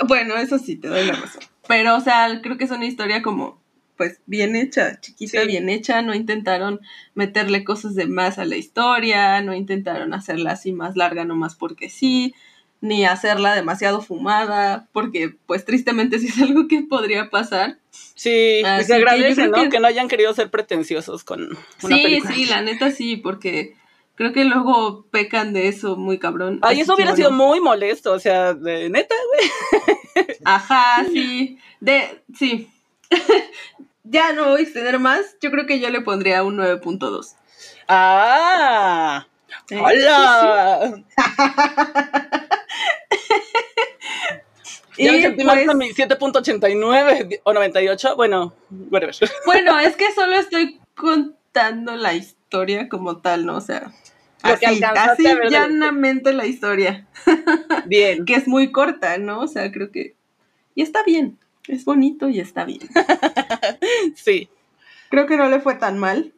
bueno, 0.08 0.36
eso 0.36 0.60
sí, 0.60 0.76
te 0.76 0.90
doy 0.90 1.06
la 1.06 1.14
razón. 1.14 1.44
Pero, 1.68 1.96
o 1.96 2.02
sea, 2.02 2.42
creo 2.42 2.58
que 2.58 2.66
es 2.66 2.72
una 2.72 2.86
historia 2.86 3.22
como 3.22 3.63
pues 3.98 4.20
bien 4.26 4.56
hecha, 4.56 5.00
chiquita, 5.00 5.42
sí. 5.42 5.48
bien 5.48 5.70
hecha, 5.70 6.02
no 6.02 6.14
intentaron 6.14 6.82
meterle 7.14 7.64
cosas 7.64 7.96
de 7.96 8.08
más 8.08 8.40
a 8.40 8.46
la 8.46 8.58
historia, 8.58 9.42
no 9.42 9.54
intentaron 9.54 10.14
hacerla 10.14 10.52
así 10.52 10.74
más 10.74 10.96
larga 10.96 11.26
nomás 11.26 11.56
porque 11.56 11.90
sí, 11.90 12.34
ni 12.82 13.06
hacerla 13.06 13.56
demasiado 13.56 14.02
fumada, 14.02 14.90
porque 14.92 15.36
pues 15.46 15.64
tristemente 15.64 16.20
sí 16.20 16.28
es 16.28 16.42
algo 16.42 16.68
que 16.68 16.82
podría 16.82 17.30
pasar. 17.30 17.78
Sí, 18.16 18.62
se 18.86 18.94
agradece, 18.94 19.48
¿no? 19.48 19.70
Que... 19.70 19.80
no 19.80 19.88
hayan 19.88 20.08
querido 20.08 20.34
ser 20.34 20.50
pretenciosos 20.50 21.24
con 21.24 21.44
una 21.82 21.96
Sí, 21.96 22.22
sí, 22.34 22.46
la 22.46 22.62
neta 22.62 22.92
sí, 22.92 23.16
porque 23.16 23.76
creo 24.16 24.34
que 24.34 24.44
luego 24.44 25.06
pecan 25.12 25.54
de 25.54 25.70
eso 25.70 25.96
muy 25.96 26.20
cabrón. 26.20 26.60
Ay, 26.62 26.82
eso 26.82 26.96
hubiera 26.96 27.16
sido 27.16 27.32
muy 27.32 27.60
molesto, 27.60 28.12
o 28.12 28.20
sea, 28.20 28.54
de 28.54 28.90
neta, 28.90 29.16
güey. 29.34 30.28
Ajá, 30.44 31.06
sí. 31.12 31.58
De, 31.80 32.22
sí. 32.38 32.70
Ya 34.04 34.34
no 34.34 34.50
voy 34.50 34.62
a 34.62 34.64
extender 34.64 35.00
más. 35.00 35.38
Yo 35.42 35.52
creo 35.52 35.66
que 35.66 35.80
yo 35.80 35.90
le 35.90 36.02
pondría 36.02 36.44
un 36.44 36.58
9.2. 36.58 37.36
¡Ah! 37.88 39.28
¡Hola! 39.72 41.04
Ya 44.98 45.12
me 45.12 45.22
sentí 45.22 45.44
más 45.44 45.60
pues 45.66 45.76
mi 45.76 45.90
7.89 45.90 47.42
o 47.44 47.54
98. 47.54 48.16
Bueno, 48.16 48.54
whatever. 48.92 49.16
Bueno, 49.46 49.80
es 49.80 49.96
que 49.96 50.12
solo 50.12 50.36
estoy 50.36 50.80
contando 50.96 51.96
la 51.96 52.14
historia 52.14 52.90
como 52.90 53.18
tal, 53.18 53.46
¿no? 53.46 53.58
O 53.58 53.62
sea, 53.62 53.92
así, 54.42 54.84
así 54.84 55.24
llanamente 55.50 56.34
la 56.34 56.46
historia. 56.46 57.08
Bien. 57.86 58.26
que 58.26 58.36
es 58.36 58.48
muy 58.48 58.72
corta, 58.72 59.18
¿no? 59.18 59.42
O 59.42 59.48
sea, 59.48 59.72
creo 59.72 59.92
que. 59.92 60.16
Y 60.76 60.82
está 60.82 61.04
bien. 61.04 61.40
Es 61.68 61.86
bonito 61.86 62.30
y 62.30 62.40
está 62.40 62.66
bien. 62.66 62.82
sí. 64.16 64.50
Creo 65.10 65.28
que 65.28 65.38
no 65.38 65.48
le 65.50 65.60
fue 65.60 65.76
tan 65.76 65.98
mal. 65.98 66.34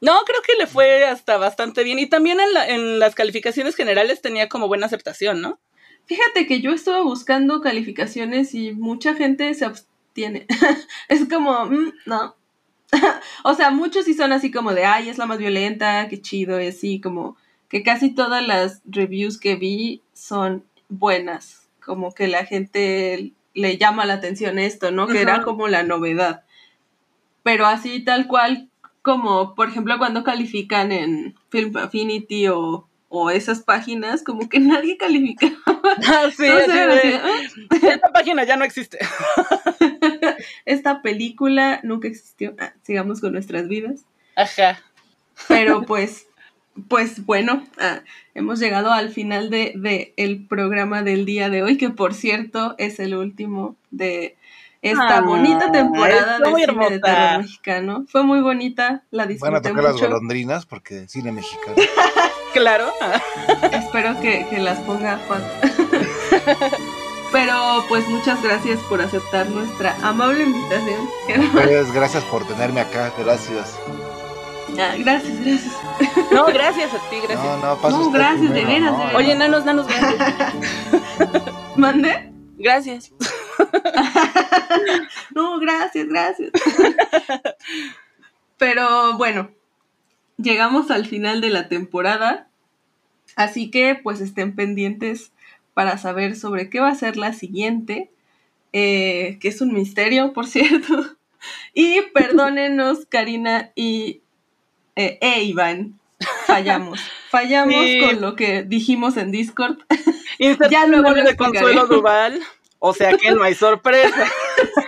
No, 0.00 0.20
creo 0.24 0.40
que 0.42 0.56
le 0.58 0.66
fue 0.66 1.04
hasta 1.04 1.36
bastante 1.36 1.84
bien. 1.84 1.98
Y 1.98 2.06
también 2.06 2.38
en, 2.68 2.98
las 2.98 3.14
calificaciones 3.14 3.76
generales 3.76 4.22
tenía 4.22 4.48
como 4.48 4.68
buena 4.68 4.86
aceptación, 4.86 5.40
¿no? 5.40 5.58
Fíjate 6.06 6.46
que 6.46 6.60
yo 6.60 6.72
estuve 6.72 7.02
buscando 7.02 7.60
calificaciones 7.60 8.54
y 8.54 8.72
mucha 8.72 9.14
gente 9.14 9.52
se 9.54 9.64
abstiene. 9.64 10.46
es 11.08 11.28
como, 11.28 11.66
mm, 11.66 11.92
no. 12.06 12.36
o 13.44 13.54
sea, 13.54 13.70
muchos 13.70 14.06
sí 14.06 14.14
son 14.14 14.32
así 14.32 14.50
como 14.50 14.72
de, 14.72 14.84
ay, 14.84 15.08
es 15.08 15.18
la 15.18 15.26
más 15.26 15.38
violenta, 15.38 16.08
qué 16.08 16.20
chido, 16.20 16.60
y 16.60 16.68
así 16.68 17.00
como 17.00 17.36
que 17.68 17.82
casi 17.82 18.10
todas 18.10 18.44
las 18.44 18.82
reviews 18.84 19.38
que 19.38 19.54
vi 19.54 20.02
son 20.12 20.64
buenas. 20.88 21.68
Como 21.80 22.12
que 22.12 22.26
la 22.26 22.44
gente 22.44 23.32
le 23.54 23.78
llama 23.78 24.06
la 24.06 24.14
atención 24.14 24.58
esto, 24.58 24.90
¿no? 24.90 25.06
Que 25.06 25.20
era 25.20 25.42
como 25.42 25.68
la 25.68 25.82
novedad. 25.82 26.44
Pero 27.42 27.66
así 27.66 28.04
tal 28.04 28.26
cual 28.26 28.70
como, 29.02 29.54
por 29.54 29.68
ejemplo, 29.68 29.98
cuando 29.98 30.24
califican 30.24 30.92
en 30.92 31.34
Film 31.48 31.76
Affinity 31.76 32.48
o, 32.48 32.86
esas 33.32 33.60
páginas, 33.60 34.22
como 34.22 34.48
que 34.48 34.60
nadie 34.60 34.96
calificaba. 34.96 35.56
Ah, 36.06 36.30
sí, 36.36 36.46
¿ah? 36.46 37.40
Esta 37.82 38.12
página 38.12 38.44
ya 38.44 38.56
no 38.56 38.64
existe. 38.64 38.98
Esta 40.64 41.02
película 41.02 41.80
nunca 41.82 42.08
existió. 42.08 42.54
Ah, 42.58 42.72
sigamos 42.82 43.20
con 43.20 43.32
nuestras 43.32 43.66
vidas. 43.68 44.04
Ajá. 44.36 44.80
Pero 45.48 45.82
pues, 45.82 46.28
pues 46.88 47.24
bueno, 47.26 47.64
hemos 48.34 48.58
llegado 48.58 48.92
al 48.92 49.10
final 49.10 49.50
de, 49.50 49.72
de 49.76 50.14
el 50.16 50.46
programa 50.46 51.02
del 51.02 51.24
día 51.24 51.50
de 51.50 51.62
hoy, 51.62 51.76
que 51.76 51.90
por 51.90 52.14
cierto 52.14 52.74
es 52.78 53.00
el 53.00 53.14
último 53.14 53.76
de 53.90 54.36
esta 54.82 55.18
ah, 55.18 55.20
bonita 55.20 55.70
temporada 55.70 56.38
de 56.38 56.66
cine 56.66 56.90
de 56.90 57.00
terror 57.00 57.38
mexicano. 57.42 58.04
Fue 58.08 58.22
muy 58.22 58.40
bonita, 58.40 59.02
la 59.10 59.26
disfruté 59.26 59.52
Van 59.52 59.60
a 59.60 59.68
tocar 59.68 59.84
las 59.84 60.00
golondrinas 60.00 60.66
porque 60.66 61.06
cine 61.06 61.32
mexicano. 61.32 61.76
claro. 62.54 62.90
Espero 63.72 64.18
que, 64.20 64.46
las 64.58 64.78
ponga 64.80 65.18
Juan. 65.26 65.42
Pero 67.32 67.84
pues 67.88 68.08
muchas 68.08 68.42
gracias 68.42 68.80
por 68.88 69.00
aceptar 69.00 69.48
nuestra 69.50 69.94
amable 70.02 70.44
invitación. 70.44 71.08
Pues, 71.52 71.92
gracias 71.92 72.24
por 72.24 72.44
tenerme 72.46 72.80
acá, 72.80 73.12
gracias. 73.18 73.78
Ah, 74.78 74.94
gracias, 74.98 75.40
gracias. 75.44 75.76
No, 76.32 76.46
gracias 76.46 76.94
a 76.94 77.10
ti, 77.10 77.16
gracias. 77.16 77.42
No, 77.42 77.58
no, 77.58 77.80
paso 77.80 77.98
no 77.98 78.10
gracias, 78.10 78.54
de 78.54 78.64
veras, 78.64 79.14
Oye, 79.14 79.34
nanos, 79.34 79.64
nanos, 79.64 79.86
gracias. 79.88 80.54
¿Mande? 81.76 82.32
Gracias. 82.56 83.12
no, 85.34 85.58
gracias, 85.58 86.06
gracias. 86.06 86.50
Pero 88.58 89.16
bueno, 89.18 89.50
llegamos 90.36 90.90
al 90.90 91.06
final 91.06 91.40
de 91.40 91.50
la 91.50 91.68
temporada, 91.68 92.48
así 93.36 93.70
que 93.70 93.98
pues 94.00 94.20
estén 94.20 94.54
pendientes 94.54 95.32
para 95.74 95.98
saber 95.98 96.36
sobre 96.36 96.70
qué 96.70 96.80
va 96.80 96.88
a 96.88 96.94
ser 96.94 97.16
la 97.16 97.32
siguiente, 97.32 98.10
eh, 98.72 99.38
que 99.40 99.48
es 99.48 99.60
un 99.60 99.72
misterio, 99.72 100.32
por 100.32 100.46
cierto. 100.46 101.16
Y 101.72 102.02
perdónenos, 102.12 103.06
Karina 103.06 103.72
y 103.74 104.20
eh, 104.96 105.18
e 105.20 105.42
Iván, 105.44 105.98
fallamos. 106.46 107.00
Fallamos 107.30 107.84
con 108.00 108.20
lo 108.20 108.36
que 108.36 108.62
dijimos 108.62 109.16
en 109.16 109.30
Discord. 109.30 109.78
ya 110.70 110.86
luego 110.86 111.14
de 111.14 111.36
Consuelo 111.36 111.86
Duval. 111.86 112.40
O 112.82 112.94
sea 112.94 113.16
que 113.16 113.30
no 113.32 113.42
hay 113.42 113.54
sorpresa. 113.54 114.26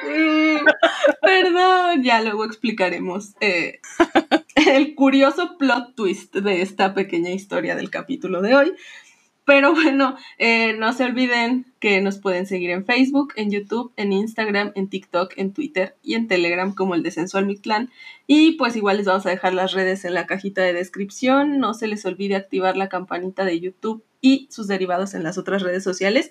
perdón, 1.22 2.02
ya 2.02 2.22
luego 2.22 2.44
explicaremos 2.44 3.34
eh, 3.40 3.80
el 4.54 4.94
curioso 4.94 5.58
plot 5.58 5.94
twist 5.94 6.34
de 6.34 6.62
esta 6.62 6.94
pequeña 6.94 7.30
historia 7.30 7.76
del 7.76 7.90
capítulo 7.90 8.40
de 8.40 8.54
hoy. 8.54 8.72
Pero 9.44 9.72
bueno, 9.74 10.16
eh, 10.38 10.74
no 10.74 10.92
se 10.92 11.04
olviden 11.04 11.66
que 11.80 12.00
nos 12.00 12.18
pueden 12.18 12.46
seguir 12.46 12.70
en 12.70 12.84
Facebook, 12.86 13.32
en 13.36 13.50
YouTube, 13.50 13.92
en 13.96 14.12
Instagram, 14.12 14.72
en 14.76 14.88
TikTok, 14.88 15.32
en 15.36 15.52
Twitter 15.52 15.96
y 16.02 16.14
en 16.14 16.28
Telegram 16.28 16.72
como 16.74 16.94
el 16.94 17.02
de 17.02 17.10
Sensual 17.10 17.46
Mictlán. 17.46 17.90
Y 18.26 18.52
pues 18.52 18.76
igual 18.76 18.98
les 18.98 19.06
vamos 19.06 19.26
a 19.26 19.30
dejar 19.30 19.52
las 19.54 19.72
redes 19.72 20.04
en 20.04 20.14
la 20.14 20.26
cajita 20.26 20.62
de 20.62 20.72
descripción. 20.72 21.58
No 21.58 21.74
se 21.74 21.88
les 21.88 22.04
olvide 22.04 22.36
activar 22.36 22.76
la 22.76 22.88
campanita 22.88 23.44
de 23.44 23.58
YouTube 23.58 24.04
y 24.20 24.46
sus 24.50 24.68
derivados 24.68 25.14
en 25.14 25.24
las 25.24 25.38
otras 25.38 25.62
redes 25.62 25.82
sociales 25.82 26.30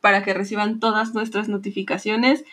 para 0.00 0.22
que 0.22 0.34
reciban 0.34 0.80
todas 0.80 1.14
nuestras 1.14 1.48
notificaciones. 1.48 2.44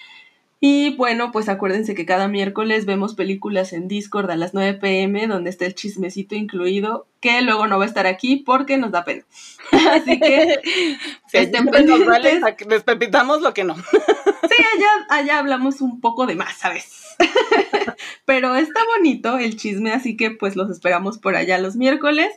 Y 0.60 0.96
bueno, 0.96 1.32
pues 1.32 1.50
acuérdense 1.50 1.94
que 1.94 2.08
cada 2.08 2.28
miércoles 2.28 2.86
vemos 2.86 3.14
películas 3.14 3.74
en 3.74 3.88
Discord 3.88 4.32
a 4.32 4.36
las 4.36 4.56
9 4.56 4.80
pm, 4.80 5.28
donde 5.28 5.52
está 5.52 5.66
el 5.66 5.76
chismecito 5.76 6.34
incluido, 6.34 7.08
que 7.20 7.42
luego 7.44 7.68
no 7.68 7.78
va 7.78 7.84
a 7.84 7.88
estar 7.88 8.08
aquí 8.08 8.38
porque 8.38 8.78
nos 8.78 8.92
da 8.92 9.06
pena. 9.06 9.24
Así 9.92 10.20
que 10.20 10.60
estén 11.34 11.68
pendientes. 11.68 12.42
despepitamos 12.68 13.42
lo 13.42 13.54
que 13.54 13.64
no. 13.64 13.76
sí, 13.76 14.64
allá, 14.76 15.06
allá 15.10 15.40
hablamos 15.40 15.82
un 15.82 16.02
poco 16.02 16.26
de 16.26 16.36
más, 16.36 16.58
¿sabes? 16.58 17.16
Pero 18.26 18.56
está 18.56 18.80
bonito 18.98 19.38
el 19.38 19.58
chisme, 19.58 19.92
así 19.92 20.18
que 20.18 20.32
pues 20.32 20.56
los 20.56 20.70
esperamos 20.70 21.18
por 21.18 21.36
allá 21.36 21.58
los 21.58 21.76
miércoles. 21.76 22.30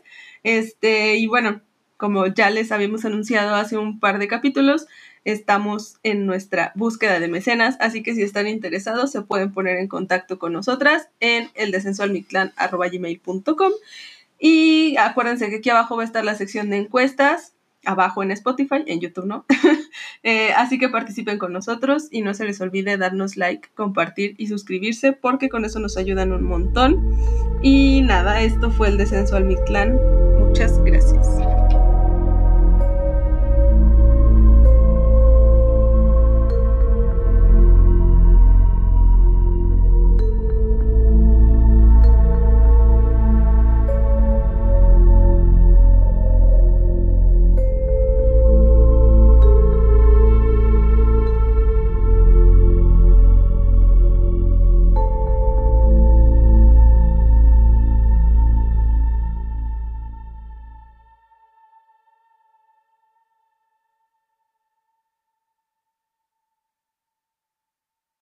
Este, 0.42 1.16
y 1.16 1.26
bueno, 1.26 1.62
como 1.96 2.26
ya 2.26 2.50
les 2.50 2.72
habíamos 2.72 3.04
anunciado 3.04 3.54
hace 3.54 3.76
un 3.76 4.00
par 4.00 4.18
de 4.18 4.28
capítulos, 4.28 4.86
estamos 5.24 5.98
en 6.02 6.26
nuestra 6.26 6.72
búsqueda 6.74 7.20
de 7.20 7.28
mecenas, 7.28 7.76
así 7.80 8.02
que 8.02 8.14
si 8.14 8.22
están 8.22 8.46
interesados 8.46 9.12
se 9.12 9.22
pueden 9.22 9.52
poner 9.52 9.76
en 9.76 9.88
contacto 9.88 10.38
con 10.38 10.52
nosotras 10.52 11.08
en 11.20 11.50
el 11.54 11.72
y 14.40 14.96
acuérdense 14.96 15.50
que 15.50 15.56
aquí 15.56 15.70
abajo 15.70 15.96
va 15.96 16.02
a 16.02 16.06
estar 16.06 16.24
la 16.24 16.34
sección 16.34 16.70
de 16.70 16.78
encuestas, 16.78 17.52
abajo 17.84 18.22
en 18.22 18.30
Spotify, 18.30 18.82
en 18.86 19.00
YouTube 19.00 19.26
no. 19.26 19.44
Eh, 20.22 20.52
así 20.52 20.78
que 20.78 20.90
participen 20.90 21.38
con 21.38 21.52
nosotros 21.52 22.08
y 22.10 22.20
no 22.20 22.34
se 22.34 22.44
les 22.44 22.60
olvide 22.60 22.98
darnos 22.98 23.38
like, 23.38 23.70
compartir 23.74 24.34
y 24.36 24.48
suscribirse 24.48 25.12
porque 25.12 25.48
con 25.48 25.64
eso 25.64 25.80
nos 25.80 25.96
ayudan 25.96 26.32
un 26.32 26.44
montón. 26.44 27.16
Y 27.62 28.02
nada, 28.02 28.42
esto 28.42 28.70
fue 28.70 28.88
el 28.88 28.98
Descenso 28.98 29.36
al 29.36 29.46
Mictlán. 29.46 29.98
Muchas 30.38 30.78
gracias. 30.84 31.19